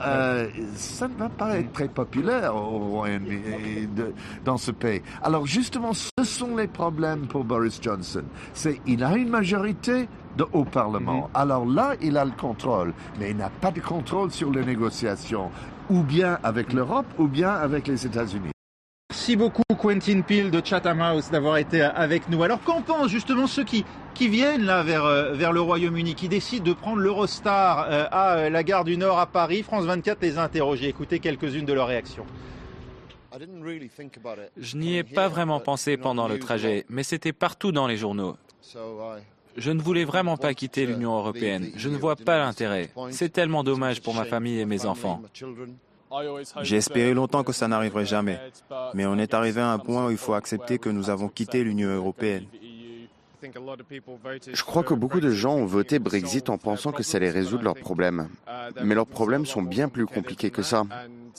ça 0.75 1.07
ne 1.07 1.15
va 1.15 1.29
pas 1.29 1.57
être 1.57 1.71
très 1.71 1.87
populaire 1.87 2.55
au 2.55 3.03
dans 4.45 4.57
ce 4.57 4.71
pays. 4.71 5.01
Alors, 5.23 5.47
justement, 5.47 5.93
ce 5.93 6.09
sont 6.23 6.55
les 6.55 6.67
problèmes 6.67 7.27
pour 7.27 7.43
Boris 7.43 7.79
Johnson. 7.81 8.23
C'est 8.53 8.79
il 8.85 9.03
a 9.03 9.15
une 9.15 9.29
majorité 9.29 9.70
de, 10.37 10.45
au 10.53 10.63
Parlement. 10.63 11.27
Mhm. 11.27 11.27
Alors 11.33 11.65
là, 11.65 11.95
il 12.01 12.17
a 12.17 12.25
le 12.25 12.31
contrôle, 12.31 12.93
mais 13.19 13.31
il 13.31 13.37
n'a 13.37 13.49
pas 13.49 13.71
de 13.71 13.79
contrôle 13.79 14.31
sur 14.31 14.51
les 14.51 14.63
négociations, 14.63 15.51
ou 15.89 16.03
bien 16.03 16.39
avec 16.43 16.73
l'Europe, 16.73 17.07
ou 17.17 17.27
bien 17.27 17.51
avec 17.51 17.87
les 17.87 18.05
États-Unis. 18.05 18.51
Merci 19.11 19.35
beaucoup 19.35 19.63
Quentin 19.77 20.21
Peel 20.21 20.49
de 20.51 20.61
Chatham 20.63 21.01
House 21.01 21.29
d'avoir 21.29 21.57
été 21.57 21.81
avec 21.81 22.29
nous. 22.29 22.43
Alors 22.43 22.61
qu'en 22.63 22.81
pensent 22.81 23.09
justement 23.09 23.45
ceux 23.45 23.65
qui, 23.65 23.83
qui 24.13 24.29
viennent 24.29 24.63
là 24.63 24.83
vers, 24.83 25.03
euh, 25.03 25.33
vers 25.33 25.51
le 25.51 25.59
Royaume-Uni, 25.59 26.15
qui 26.15 26.29
décident 26.29 26.63
de 26.63 26.71
prendre 26.71 27.01
l'Eurostar 27.01 27.87
euh, 27.89 28.05
à 28.09 28.37
euh, 28.37 28.49
la 28.49 28.63
gare 28.63 28.85
du 28.85 28.95
Nord 28.95 29.19
à 29.19 29.25
Paris? 29.25 29.63
France 29.63 29.83
24 29.83 30.21
les 30.21 30.37
a 30.37 30.43
interrogés. 30.43 30.87
Écoutez 30.87 31.19
quelques-unes 31.19 31.65
de 31.65 31.73
leurs 31.73 31.87
réactions. 31.87 32.25
Je 34.57 34.77
n'y 34.77 34.97
ai 34.97 35.03
pas 35.03 35.27
vraiment 35.27 35.59
pensé 35.59 35.97
pendant 35.97 36.27
le 36.27 36.39
trajet, 36.39 36.85
mais 36.89 37.03
c'était 37.03 37.33
partout 37.33 37.71
dans 37.71 37.87
les 37.87 37.97
journaux. 37.97 38.37
Je 39.57 39.71
ne 39.71 39.81
voulais 39.81 40.05
vraiment 40.05 40.37
pas 40.37 40.53
quitter 40.53 40.85
l'Union 40.85 41.17
européenne. 41.17 41.71
Je 41.75 41.89
ne 41.89 41.97
vois 41.97 42.15
pas 42.15 42.39
l'intérêt. 42.39 42.89
C'est 43.09 43.33
tellement 43.33 43.63
dommage 43.63 44.01
pour 44.01 44.13
ma 44.13 44.25
famille 44.25 44.59
et 44.59 44.65
mes 44.65 44.85
enfants. 44.85 45.21
J'ai 46.61 46.77
espéré 46.77 47.13
longtemps 47.13 47.43
que 47.43 47.53
ça 47.53 47.67
n'arriverait 47.67 48.05
jamais. 48.05 48.39
Mais 48.93 49.05
on 49.05 49.17
est 49.17 49.33
arrivé 49.33 49.61
à 49.61 49.71
un 49.71 49.79
point 49.79 50.07
où 50.07 50.11
il 50.11 50.17
faut 50.17 50.33
accepter 50.33 50.77
que 50.77 50.89
nous 50.89 51.09
avons 51.09 51.29
quitté 51.29 51.63
l'Union 51.63 51.89
européenne. 51.89 52.45
Je 54.53 54.63
crois 54.63 54.83
que 54.83 54.93
beaucoup 54.93 55.19
de 55.19 55.31
gens 55.31 55.55
ont 55.55 55.65
voté 55.65 55.99
Brexit 55.99 56.49
en 56.49 56.57
pensant 56.57 56.91
que 56.91 57.01
ça 57.01 57.17
allait 57.17 57.31
résoudre 57.31 57.63
leurs 57.63 57.75
problèmes. 57.75 58.29
Mais 58.83 58.93
leurs 58.93 59.07
problèmes 59.07 59.45
sont 59.45 59.63
bien 59.63 59.89
plus 59.89 60.05
compliqués 60.05 60.51
que 60.51 60.61
ça. 60.61 60.83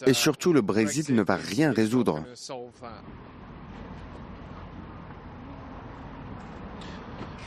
Et 0.06 0.14
surtout, 0.14 0.52
le 0.52 0.62
Brexit 0.62 1.10
ne 1.10 1.22
va 1.22 1.36
rien 1.36 1.72
résoudre. 1.72 2.24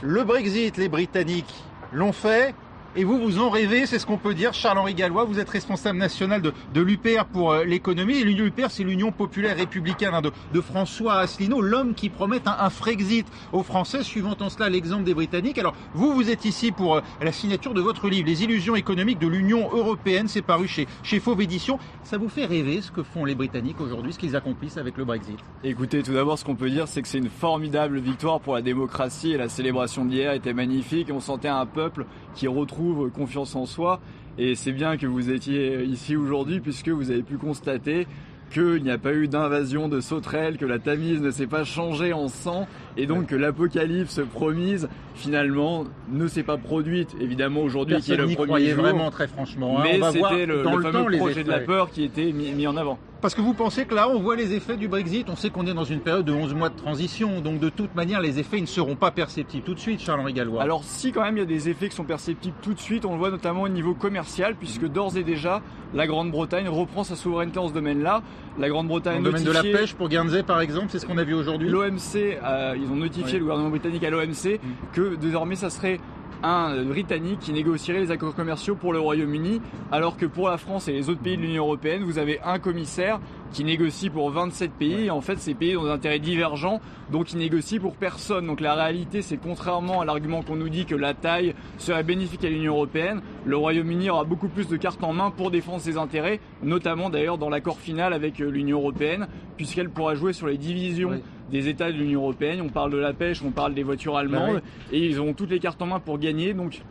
Le 0.07 0.23
Brexit, 0.23 0.77
les 0.77 0.87
Britanniques 0.87 1.63
l'ont 1.91 2.11
fait. 2.11 2.53
Et 2.97 3.03
vous, 3.03 3.19
vous 3.19 3.39
en 3.39 3.49
rêvez, 3.49 3.85
c'est 3.85 3.99
ce 3.99 4.05
qu'on 4.05 4.17
peut 4.17 4.33
dire. 4.33 4.53
Charles-Henri 4.53 4.93
Gallois, 4.93 5.25
vous 5.25 5.37
êtes 5.37 5.49
responsable 5.49 5.97
national 5.97 6.41
de, 6.41 6.53
de 6.73 6.79
l'UPR 6.79 7.25
pour 7.25 7.51
euh, 7.51 7.65
l'économie. 7.65 8.19
Et 8.19 8.23
l'UPR, 8.23 8.67
c'est 8.69 8.85
l'Union 8.85 9.11
populaire 9.11 9.57
républicaine 9.57 10.13
hein, 10.13 10.21
de, 10.21 10.31
de, 10.53 10.61
François 10.61 11.15
Asselineau, 11.15 11.59
l'homme 11.59 11.93
qui 11.93 12.07
promet 12.07 12.39
un, 12.47 12.55
un, 12.57 12.69
Frexit 12.69 13.27
aux 13.51 13.63
Français, 13.63 14.01
suivant 14.01 14.37
en 14.39 14.49
cela 14.49 14.69
l'exemple 14.69 15.03
des 15.03 15.13
Britanniques. 15.13 15.57
Alors, 15.57 15.73
vous, 15.93 16.13
vous 16.13 16.29
êtes 16.29 16.45
ici 16.45 16.71
pour 16.71 16.95
euh, 16.95 17.01
la 17.21 17.33
signature 17.33 17.73
de 17.73 17.81
votre 17.81 18.07
livre, 18.07 18.27
Les 18.27 18.43
illusions 18.43 18.77
économiques 18.77 19.19
de 19.19 19.27
l'Union 19.27 19.69
européenne. 19.73 20.29
C'est 20.29 20.41
paru 20.41 20.69
chez, 20.69 20.87
chez 21.03 21.19
Fauve 21.19 21.41
Édition. 21.41 21.77
Ça 22.03 22.17
vous 22.17 22.29
fait 22.29 22.45
rêver 22.45 22.79
ce 22.79 22.91
que 22.91 23.03
font 23.03 23.25
les 23.25 23.35
Britanniques 23.35 23.81
aujourd'hui, 23.81 24.13
ce 24.13 24.19
qu'ils 24.19 24.37
accomplissent 24.37 24.77
avec 24.77 24.95
le 24.95 25.03
Brexit? 25.03 25.37
Écoutez, 25.65 26.01
tout 26.01 26.13
d'abord, 26.13 26.39
ce 26.39 26.45
qu'on 26.45 26.55
peut 26.55 26.69
dire, 26.69 26.87
c'est 26.87 27.01
que 27.01 27.09
c'est 27.09 27.17
une 27.17 27.29
formidable 27.29 27.99
victoire 27.99 28.39
pour 28.39 28.55
la 28.55 28.61
démocratie 28.61 29.33
et 29.33 29.37
la 29.37 29.49
célébration 29.49 30.05
d'hier 30.05 30.31
était 30.31 30.53
magnifique. 30.53 31.09
On 31.11 31.19
sentait 31.19 31.49
un 31.49 31.65
peuple 31.65 32.05
qui 32.35 32.47
retrouve 32.47 32.84
confiance 33.13 33.55
en 33.55 33.65
soi. 33.65 33.99
Et 34.37 34.55
c'est 34.55 34.73
bien 34.73 34.97
que 34.97 35.07
vous 35.07 35.31
étiez 35.31 35.83
ici 35.83 36.15
aujourd'hui 36.15 36.59
puisque 36.59 36.89
vous 36.89 37.11
avez 37.11 37.23
pu 37.23 37.37
constater 37.37 38.05
qu'il 38.51 38.83
n'y 38.83 38.91
a 38.91 38.97
pas 38.97 39.13
eu 39.13 39.27
d'invasion 39.27 39.87
de 39.89 39.99
sauterelles, 39.99 40.57
que 40.57 40.65
la 40.65 40.79
Tamise 40.79 41.21
ne 41.21 41.31
s'est 41.31 41.47
pas 41.47 41.63
changée 41.63 42.13
en 42.13 42.27
sang, 42.27 42.67
et 42.95 43.07
donc 43.07 43.27
que 43.27 43.35
l'apocalypse 43.35 44.21
promise 44.33 44.87
finalement 45.15 45.85
ne 46.11 46.27
s'est 46.27 46.43
pas 46.43 46.57
produite. 46.57 47.15
Évidemment 47.19 47.61
aujourd'hui 47.61 47.99
qui 48.01 48.13
est 48.13 48.17
le 48.17 48.27
premier 48.27 48.69
jour, 48.69 48.83
vraiment 48.83 49.09
très 49.09 49.27
franchement. 49.27 49.79
Hein. 49.79 49.83
Mais 49.83 49.99
c'était 50.11 50.45
le, 50.45 50.63
le, 50.63 50.81
fameux 50.81 51.17
projet 51.17 51.43
de 51.43 51.49
la 51.49 51.59
peur 51.59 51.89
qui 51.89 52.03
était 52.03 52.31
mis 52.31 52.67
en 52.67 52.77
avant. 52.77 52.99
Parce 53.25 53.33
que 53.33 53.41
vous 53.41 53.55
pensez 53.55 53.85
que 53.85 53.95
là, 53.95 54.07
on 54.07 54.19
voit 54.19 54.35
les 54.35 54.53
effets 54.53 54.77
du 54.77 54.87
Brexit. 54.87 55.27
On 55.31 55.35
sait 55.35 55.49
qu'on 55.49 55.65
est 55.65 55.73
dans 55.73 55.83
une 55.83 55.99
période 55.99 56.25
de 56.25 56.31
11 56.31 56.53
mois 56.53 56.69
de 56.69 56.75
transition. 56.75 57.41
Donc, 57.41 57.59
de 57.59 57.69
toute 57.69 57.95
manière, 57.95 58.21
les 58.21 58.37
effets 58.37 58.61
ne 58.61 58.67
seront 58.67 58.95
pas 58.95 59.09
perceptibles 59.09 59.63
tout 59.63 59.73
de 59.73 59.79
suite, 59.79 59.99
Charles-Henri 59.99 60.31
Gallois. 60.31 60.61
Alors, 60.61 60.83
si 60.83 61.11
quand 61.11 61.23
même 61.23 61.35
il 61.37 61.39
y 61.39 61.41
a 61.41 61.47
des 61.47 61.67
effets 61.67 61.89
qui 61.89 61.95
sont 61.95 62.03
perceptibles 62.03 62.55
tout 62.61 62.75
de 62.75 62.79
suite, 62.79 63.03
on 63.03 63.13
le 63.13 63.17
voit 63.17 63.31
notamment 63.31 63.63
au 63.63 63.67
niveau 63.67 63.95
commercial, 63.95 64.53
puisque 64.53 64.85
d'ores 64.85 65.17
et 65.17 65.23
déjà, 65.23 65.63
la 65.95 66.05
Grande-Bretagne 66.05 66.69
reprend 66.69 67.03
sa 67.03 67.15
souveraineté 67.15 67.57
en 67.57 67.67
ce 67.67 67.73
domaine-là. 67.73 68.21
La 68.59 68.69
Grande-Bretagne. 68.69 69.23
Dans 69.23 69.31
le 69.31 69.31
domaine 69.31 69.43
de 69.43 69.51
la 69.51 69.63
pêche 69.63 69.95
pour 69.95 70.07
Guernsey, 70.07 70.43
par 70.43 70.61
exemple, 70.61 70.89
c'est 70.89 70.99
ce 70.99 71.07
qu'on 71.07 71.17
a 71.17 71.23
vu 71.23 71.33
aujourd'hui. 71.33 71.67
L'OMC, 71.67 72.37
euh, 72.43 72.75
ils 72.79 72.91
ont 72.91 72.95
notifié 72.95 73.39
le 73.39 73.45
gouvernement 73.45 73.71
britannique 73.71 74.03
à 74.03 74.11
l'OMC 74.11 74.59
mm. 74.61 74.93
que 74.93 75.15
désormais 75.15 75.55
ça 75.55 75.71
serait 75.71 75.99
un 76.43 76.83
Britannique 76.83 77.39
qui 77.39 77.53
négocierait 77.53 77.99
les 77.99 78.11
accords 78.11 78.35
commerciaux 78.35 78.75
pour 78.75 78.93
le 78.93 78.99
Royaume-Uni, 78.99 79.61
alors 79.91 80.17
que 80.17 80.25
pour 80.25 80.49
la 80.49 80.57
France 80.57 80.87
et 80.87 80.93
les 80.93 81.09
autres 81.09 81.21
pays 81.21 81.37
de 81.37 81.41
l'Union 81.41 81.63
européenne, 81.63 82.03
vous 82.03 82.17
avez 82.17 82.39
un 82.41 82.59
commissaire 82.59 83.19
qui 83.51 83.63
négocie 83.63 84.09
pour 84.09 84.29
27 84.31 84.71
pays. 84.71 85.05
Et 85.05 85.11
en 85.11 85.21
fait, 85.21 85.37
ces 85.39 85.53
pays 85.53 85.77
ont 85.77 85.83
des 85.83 85.89
intérêts 85.89 86.19
divergents, 86.19 86.81
donc 87.11 87.31
ils 87.31 87.37
négocient 87.37 87.79
pour 87.79 87.95
personne. 87.95 88.47
Donc 88.47 88.59
la 88.59 88.75
réalité, 88.75 89.21
c'est 89.21 89.37
contrairement 89.37 90.01
à 90.01 90.05
l'argument 90.05 90.43
qu'on 90.43 90.55
nous 90.55 90.69
dit 90.69 90.85
que 90.85 90.95
la 90.95 91.13
taille 91.13 91.55
serait 91.77 92.03
bénéfique 92.03 92.43
à 92.43 92.49
l'Union 92.49 92.73
européenne, 92.73 93.21
le 93.45 93.57
Royaume-Uni 93.57 94.09
aura 94.09 94.23
beaucoup 94.23 94.49
plus 94.49 94.67
de 94.67 94.77
cartes 94.77 95.03
en 95.03 95.13
main 95.13 95.31
pour 95.31 95.51
défendre 95.51 95.79
ses 95.79 95.97
intérêts, 95.97 96.39
notamment 96.63 97.09
d'ailleurs 97.09 97.37
dans 97.37 97.49
l'accord 97.49 97.79
final 97.79 98.13
avec 98.13 98.41
euh, 98.41 98.49
l'Union 98.49 98.79
européenne, 98.79 99.27
puisqu'elle 99.57 99.89
pourra 99.89 100.15
jouer 100.15 100.33
sur 100.33 100.47
les 100.47 100.57
divisions 100.57 101.21
des 101.51 101.67
États 101.67 101.91
de 101.91 101.97
l'Union 101.97 102.21
européenne. 102.21 102.61
On 102.61 102.69
parle 102.69 102.91
de 102.91 102.97
la 102.97 103.13
pêche, 103.13 103.41
on 103.43 103.51
parle 103.51 103.73
des 103.73 103.83
voitures 103.83 104.17
allemandes, 104.17 104.61
et 104.91 104.99
ils 104.99 105.21
ont 105.21 105.33
toutes 105.33 105.51
les 105.51 105.59
cartes 105.59 105.81
en 105.81 105.87
main 105.87 105.99
pour 105.99 106.19
gagner. 106.19 106.53
Donc 106.53 106.81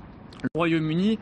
le 0.42 0.48
Royaume-Uni 0.54 1.18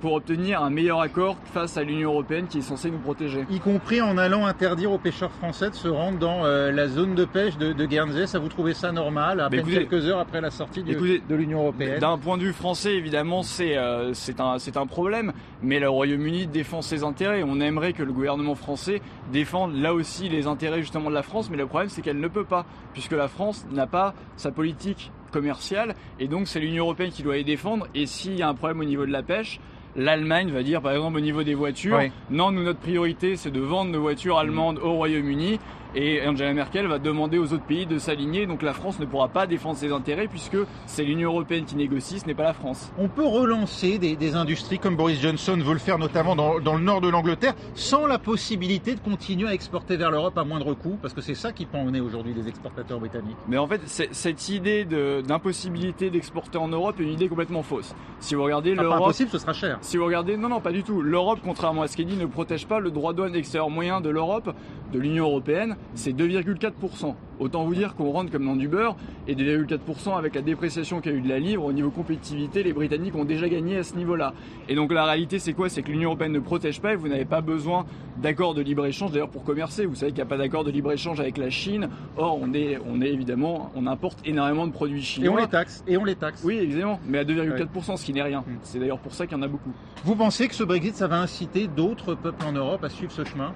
pour 0.00 0.14
obtenir 0.14 0.60
un 0.60 0.70
meilleur 0.70 1.00
accord 1.00 1.36
face 1.44 1.76
à 1.76 1.84
l'Union 1.84 2.10
européenne 2.10 2.48
qui 2.48 2.58
est 2.58 2.62
censée 2.62 2.90
nous 2.90 2.98
protéger. 2.98 3.46
Y 3.48 3.60
compris 3.60 4.00
en 4.00 4.18
allant 4.18 4.44
interdire 4.44 4.90
aux 4.90 4.98
pêcheurs 4.98 5.30
français 5.30 5.70
de 5.70 5.76
se 5.76 5.86
rendre 5.86 6.18
dans 6.18 6.44
euh, 6.44 6.72
la 6.72 6.88
zone 6.88 7.14
de 7.14 7.24
pêche 7.24 7.56
de, 7.58 7.86
Guernsey. 7.86 8.26
Ça 8.26 8.40
vous 8.40 8.48
trouvez 8.48 8.74
ça 8.74 8.90
normal, 8.90 9.38
à 9.38 9.48
peine 9.48 9.64
quelques 9.64 10.04
heures 10.06 10.18
après 10.18 10.40
la 10.40 10.50
sortie 10.50 10.82
de 10.82 11.34
l'Union 11.36 11.60
européenne? 11.60 12.00
D'un 12.00 12.18
point 12.18 12.38
de 12.38 12.42
vue 12.42 12.52
français, 12.52 12.96
évidemment, 12.96 13.44
c'est 13.44 13.76
euh, 13.76 14.12
un, 14.40 14.56
un 14.74 14.86
problème, 14.88 15.32
mais 15.62 15.78
le 15.78 15.88
Royaume-Uni 15.88 16.48
défend 16.48 16.82
ses 16.82 17.04
intérêts. 17.04 17.44
On 17.46 17.60
aimerait 17.60 17.92
que 17.92 18.02
le 18.02 18.12
gouvernement 18.12 18.56
français 18.56 19.00
défende 19.32 19.76
là 19.76 19.94
aussi 19.94 20.28
les 20.28 20.48
intérêts 20.48 20.80
justement 20.80 21.08
de 21.08 21.14
la 21.14 21.22
France, 21.22 21.50
mais 21.50 21.56
le 21.56 21.66
problème 21.66 21.88
c'est 21.88 22.02
qu'elle 22.02 22.18
ne 22.18 22.26
peut 22.26 22.44
pas, 22.44 22.66
puisque 22.94 23.12
la 23.12 23.28
France 23.28 23.64
n'a 23.70 23.86
pas 23.86 24.12
sa 24.34 24.50
politique 24.50 25.12
commerciale, 25.32 25.96
et 26.20 26.28
donc 26.28 26.46
c'est 26.46 26.60
l'Union 26.60 26.84
européenne 26.84 27.10
qui 27.10 27.22
doit 27.24 27.34
les 27.36 27.44
défendre. 27.44 27.88
Et 27.94 28.06
s'il 28.06 28.36
y 28.36 28.42
a 28.42 28.48
un 28.48 28.54
problème 28.54 28.80
au 28.80 28.84
niveau 28.84 29.06
de 29.06 29.10
la 29.10 29.22
pêche, 29.24 29.58
l'Allemagne 29.96 30.50
va 30.52 30.62
dire 30.62 30.80
par 30.80 30.92
exemple 30.92 31.18
au 31.18 31.20
niveau 31.20 31.42
des 31.42 31.54
voitures, 31.54 31.98
non, 32.30 32.50
nous 32.52 32.62
notre 32.62 32.78
priorité 32.78 33.36
c'est 33.36 33.50
de 33.50 33.60
vendre 33.60 33.90
nos 33.90 34.00
voitures 34.00 34.38
allemandes 34.38 34.78
au 34.78 34.92
Royaume-Uni 34.92 35.58
et 35.94 36.26
Angela 36.26 36.52
Merkel 36.52 36.86
va 36.86 36.98
demander 36.98 37.38
aux 37.38 37.52
autres 37.52 37.64
pays 37.64 37.86
de 37.86 37.98
s'aligner. 37.98 38.46
Donc 38.46 38.62
la 38.62 38.72
France 38.72 38.98
ne 38.98 39.06
pourra 39.06 39.28
pas 39.28 39.46
défendre 39.46 39.76
ses 39.76 39.92
intérêts 39.92 40.28
puisque 40.28 40.56
c'est 40.86 41.04
l'Union 41.04 41.30
européenne 41.30 41.64
qui 41.64 41.76
négocie, 41.76 42.20
ce 42.20 42.26
n'est 42.26 42.34
pas 42.34 42.44
la 42.44 42.54
France. 42.54 42.92
On 42.98 43.08
peut 43.08 43.26
relancer 43.26 43.98
des, 43.98 44.32
industries 44.32 44.78
comme 44.78 44.96
Boris 44.96 45.20
Johnson 45.20 45.58
veut 45.58 45.74
le 45.74 45.78
faire 45.78 45.98
notamment 45.98 46.34
dans, 46.34 46.54
le 46.56 46.82
nord 46.82 47.02
de 47.02 47.08
l'Angleterre 47.08 47.54
sans 47.74 48.06
la 48.06 48.18
possibilité 48.18 48.94
de 48.94 49.00
continuer 49.00 49.48
à 49.48 49.52
exporter 49.52 49.96
vers 49.96 50.10
l'Europe 50.10 50.38
à 50.38 50.44
moindre 50.44 50.72
coût 50.72 50.98
parce 51.02 51.12
que 51.12 51.20
c'est 51.20 51.34
ça 51.34 51.52
qui 51.52 51.66
pend 51.66 51.84
au 51.84 51.90
nez 51.90 52.00
aujourd'hui 52.00 52.32
des 52.32 52.48
exportateurs 52.48 52.98
britanniques. 52.98 53.36
Mais 53.46 53.58
en 53.58 53.66
fait, 53.66 53.82
cette 53.86 54.48
idée 54.48 54.86
d'impossibilité 54.86 56.08
d'exporter 56.08 56.56
en 56.56 56.68
Europe 56.68 56.98
est 57.00 57.02
une 57.02 57.10
idée 57.10 57.28
complètement 57.28 57.62
fausse. 57.62 57.94
Si 58.20 58.34
vous 58.34 58.44
regardez 58.44 58.74
ah, 58.78 58.82
l'Europe... 58.82 59.02
impossible, 59.02 59.30
ce 59.30 59.38
sera 59.38 59.52
cher. 59.52 59.78
Si 59.82 59.96
vous 59.98 60.06
regardez... 60.06 60.36
Non, 60.36 60.48
non, 60.48 60.60
pas 60.60 60.72
du 60.72 60.82
tout. 60.82 61.02
L'Europe, 61.02 61.40
contrairement 61.44 61.82
à 61.82 61.88
ce 61.88 61.96
qu'elle 61.96 62.06
dit, 62.06 62.16
ne 62.16 62.26
protège 62.26 62.66
pas 62.66 62.78
le 62.78 62.90
droit 62.90 63.12
de 63.12 63.18
douane 63.18 63.34
extérieur 63.34 63.68
moyen 63.68 64.00
de 64.00 64.08
l'Europe, 64.08 64.54
de 64.92 64.98
l'Union 64.98 65.24
européenne 65.24 65.76
c'est 65.94 66.12
2,4%. 66.12 67.14
Autant 67.38 67.64
vous 67.64 67.74
dire 67.74 67.94
qu'on 67.94 68.10
rentre 68.10 68.30
comme 68.30 68.44
dans 68.44 68.56
du 68.56 68.68
beurre, 68.68 68.96
et 69.26 69.34
2,4% 69.34 70.16
avec 70.16 70.34
la 70.34 70.42
dépréciation 70.42 71.00
qu'il 71.00 71.12
y 71.12 71.14
a 71.14 71.18
eu 71.18 71.20
de 71.20 71.28
la 71.28 71.38
livre, 71.38 71.64
au 71.64 71.72
niveau 71.72 71.90
compétitivité, 71.90 72.62
les 72.62 72.72
Britanniques 72.72 73.14
ont 73.14 73.24
déjà 73.24 73.48
gagné 73.48 73.78
à 73.78 73.82
ce 73.82 73.96
niveau-là. 73.96 74.32
Et 74.68 74.74
donc 74.74 74.92
la 74.92 75.04
réalité 75.04 75.38
c'est 75.38 75.52
quoi? 75.52 75.68
C'est 75.68 75.82
que 75.82 75.90
l'Union 75.90 76.10
Européenne 76.10 76.32
ne 76.32 76.40
protège 76.40 76.80
pas 76.80 76.92
et 76.92 76.96
vous 76.96 77.08
n'avez 77.08 77.24
pas 77.24 77.40
besoin 77.40 77.84
d'accord 78.18 78.54
de 78.54 78.62
libre-échange 78.62 79.12
d'ailleurs 79.12 79.30
pour 79.30 79.44
commercer. 79.44 79.86
Vous 79.86 79.94
savez 79.94 80.12
qu'il 80.12 80.18
n'y 80.18 80.26
a 80.26 80.26
pas 80.26 80.36
d'accord 80.36 80.64
de 80.64 80.70
libre-échange 80.70 81.20
avec 81.20 81.36
la 81.36 81.50
Chine. 81.50 81.88
Or 82.16 82.38
on 82.40 82.52
est, 82.54 82.78
on 82.86 83.00
est 83.00 83.08
évidemment, 83.08 83.70
on 83.74 83.86
importe 83.86 84.20
énormément 84.24 84.66
de 84.66 84.72
produits 84.72 85.02
chinois. 85.02 85.26
Et 85.26 85.34
on 85.34 85.36
les 85.36 85.48
taxe. 85.48 85.84
Et 85.86 85.96
on 85.96 86.04
les 86.04 86.16
taxe. 86.16 86.42
Oui 86.44 86.56
évidemment, 86.56 87.00
mais 87.06 87.18
à 87.18 87.24
2,4%, 87.24 87.96
ce 87.96 88.04
qui 88.04 88.12
n'est 88.12 88.22
rien. 88.22 88.40
Mm. 88.40 88.58
C'est 88.62 88.78
d'ailleurs 88.78 88.98
pour 88.98 89.12
ça 89.12 89.26
qu'il 89.26 89.36
y 89.36 89.40
en 89.40 89.42
a 89.42 89.48
beaucoup. 89.48 89.72
Vous 90.04 90.14
pensez 90.14 90.48
que 90.48 90.54
ce 90.54 90.64
Brexit, 90.64 90.94
ça 90.94 91.08
va 91.08 91.20
inciter 91.20 91.66
d'autres 91.66 92.14
peuples 92.14 92.44
en 92.44 92.52
Europe 92.52 92.84
à 92.84 92.88
suivre 92.88 93.12
ce 93.12 93.24
chemin? 93.24 93.52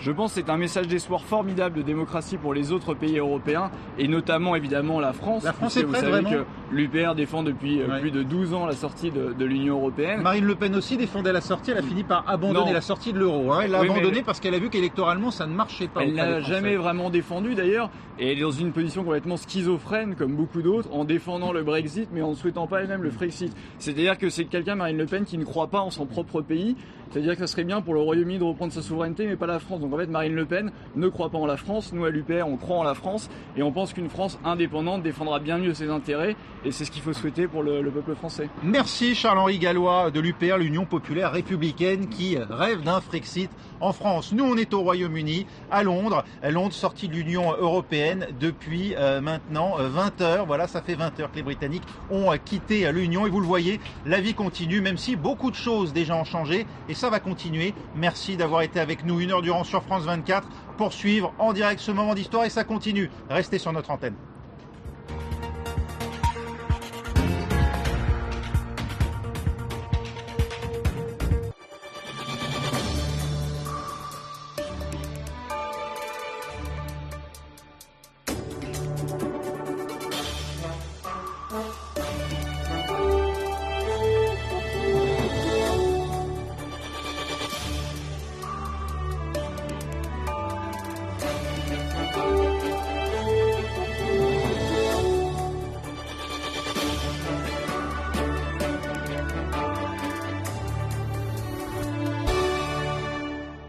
Je 0.00 0.12
pense 0.12 0.34
que 0.34 0.40
c'est 0.40 0.50
un 0.50 0.56
message 0.56 0.86
d'espoir 0.86 1.24
formidable 1.24 1.76
de 1.76 1.82
démocratie 1.82 2.36
pour 2.36 2.54
les 2.54 2.72
autres 2.72 2.94
pays 2.94 3.18
européens 3.18 3.70
et 3.98 4.08
notamment 4.08 4.54
évidemment 4.54 5.00
la 5.00 5.12
France. 5.12 5.42
La 5.44 5.52
France 5.52 5.76
est 5.76 5.82
vous 5.82 5.94
savez 5.94 6.22
que 6.24 6.44
l'UPR 6.70 7.14
défend 7.14 7.42
depuis 7.42 7.80
euh, 7.80 8.00
plus 8.00 8.10
de 8.10 8.22
12 8.22 8.54
ans 8.54 8.66
la 8.66 8.74
sortie 8.74 9.10
de, 9.10 9.44
l'Union 9.44 9.76
européenne. 9.76 10.20
Marine 10.20 10.44
Le 10.44 10.54
Pen 10.54 10.74
aussi 10.76 10.96
défendait 10.96 11.32
la 11.32 11.40
sortie, 11.40 11.70
elle 11.70 11.78
a 11.78 11.82
fini 11.82 12.04
par 12.04 12.28
abandonner 12.28 12.72
la 12.72 12.80
sortie 12.80 13.12
de 13.12 13.18
l'euro. 13.18 13.52
Hein. 13.52 13.60
Elle 13.64 13.70
l'a 13.70 13.80
abandonné 13.80 14.22
parce 14.22 14.40
qu'elle 14.40 14.54
a 14.54 14.58
vu 14.58 14.68
qu'électoralement 14.70 15.30
ça 15.30 15.46
ne 15.46 15.54
marchait 15.54 15.88
pas. 15.88 16.02
Elle 16.02 16.14
n'a 16.14 16.40
jamais 16.40 16.76
vraiment 16.76 17.10
défendu 17.10 17.54
d'ailleurs 17.54 17.90
et 18.18 18.32
elle 18.32 18.38
est 18.38 18.42
dans 18.42 18.50
une 18.50 18.72
position 18.72 19.04
complètement 19.04 19.36
schizophrène 19.36 20.14
comme 20.14 20.34
beaucoup 20.34 20.62
d'autres 20.62 20.88
en 20.92 21.04
défendant 21.04 21.52
le 21.52 21.62
Brexit 21.62 22.08
mais 22.12 22.22
en 22.22 22.30
ne 22.30 22.34
souhaitant 22.34 22.66
pas 22.66 22.82
elle-même 22.82 23.02
le 23.02 23.10
Frexit. 23.10 23.52
C'est-à-dire 23.78 24.18
que 24.18 24.28
c'est 24.30 24.44
quelqu'un, 24.44 24.74
Marine 24.74 24.98
Le 24.98 25.06
Pen, 25.06 25.24
qui 25.24 25.38
ne 25.38 25.44
croit 25.44 25.68
pas 25.68 25.80
en 25.80 25.90
son 25.90 26.06
propre 26.06 26.42
pays. 26.42 26.76
C'est-à-dire 27.10 27.34
que 27.34 27.40
ça 27.40 27.46
serait 27.46 27.64
bien 27.64 27.80
pour 27.80 27.94
le 27.94 28.00
Royaume-Uni 28.00 28.38
de 28.38 28.44
reprendre 28.44 28.72
sa 28.72 28.82
souveraineté 28.82 29.26
mais 29.26 29.36
pas 29.36 29.46
la 29.46 29.58
France. 29.58 29.80
Donc 29.80 29.92
en 29.92 29.96
fait 29.96 30.06
Marine 30.06 30.34
Le 30.34 30.44
Pen 30.44 30.70
ne 30.96 31.08
croit 31.08 31.30
pas 31.30 31.38
en 31.38 31.46
la 31.46 31.56
France. 31.56 31.92
Nous, 31.92 32.04
à 32.04 32.10
l'UPR, 32.10 32.46
on 32.46 32.56
croit 32.56 32.76
en 32.76 32.82
la 32.82 32.94
France 32.94 33.30
et 33.56 33.62
on 33.62 33.72
pense 33.72 33.92
qu'une 33.92 34.10
France 34.10 34.38
indépendante 34.44 35.02
défendra 35.02 35.38
bien 35.38 35.58
mieux 35.58 35.74
ses 35.74 35.90
intérêts 35.90 36.36
et 36.64 36.72
c'est 36.72 36.84
ce 36.84 36.90
qu'il 36.90 37.02
faut 37.02 37.12
souhaiter 37.12 37.46
pour 37.46 37.62
le, 37.62 37.88
peuple 37.90 38.14
français. 38.14 38.48
Merci 38.62 39.14
Charles-Henri 39.14 39.58
Gallois 39.58 40.10
de 40.10 40.20
l'UPR, 40.20 40.58
l'Union 40.58 40.84
populaire 40.84 41.32
républicaine 41.32 42.08
qui 42.08 42.36
rêve 42.36 42.82
d'un 42.82 43.00
Frexit 43.00 43.50
en 43.80 43.92
France. 43.92 44.32
Nous, 44.32 44.44
on 44.44 44.56
est 44.56 44.74
au 44.74 44.80
Royaume-Uni, 44.80 45.46
à 45.70 45.82
Londres. 45.82 46.24
Londres 46.42 46.74
sortie 46.74 47.08
de 47.08 47.14
l'Union 47.14 47.52
européenne 47.52 48.26
depuis 48.40 48.94
euh, 48.96 49.20
maintenant 49.20 49.76
20 49.78 50.20
euh, 50.20 50.24
heures. 50.24 50.46
Voilà, 50.46 50.66
ça 50.66 50.82
fait 50.82 50.94
20 50.94 51.20
heures 51.20 51.30
que 51.30 51.36
les 51.36 51.42
Britanniques 51.42 51.84
ont 52.10 52.32
euh, 52.32 52.36
quitté 52.44 52.90
l'Union 52.92 53.26
et 53.26 53.30
vous 53.30 53.40
le 53.40 53.46
voyez, 53.46 53.80
la 54.04 54.20
vie 54.20 54.34
continue, 54.34 54.80
même 54.80 54.98
si 54.98 55.16
beaucoup 55.16 55.50
de 55.50 55.56
choses 55.56 55.92
déjà 55.92 56.16
ont 56.16 56.24
changé 56.24 56.66
ça 56.98 57.10
va 57.10 57.20
continuer. 57.20 57.74
Merci 57.94 58.36
d'avoir 58.36 58.62
été 58.62 58.80
avec 58.80 59.04
nous 59.04 59.20
une 59.20 59.30
heure 59.30 59.42
durant 59.42 59.64
sur 59.64 59.82
France 59.84 60.02
24 60.02 60.48
poursuivre 60.76 61.32
en 61.38 61.52
direct 61.52 61.80
ce 61.80 61.92
moment 61.92 62.14
d'histoire 62.14 62.44
et 62.44 62.50
ça 62.50 62.64
continue. 62.64 63.08
Restez 63.30 63.58
sur 63.58 63.72
notre 63.72 63.90
antenne. 63.90 64.14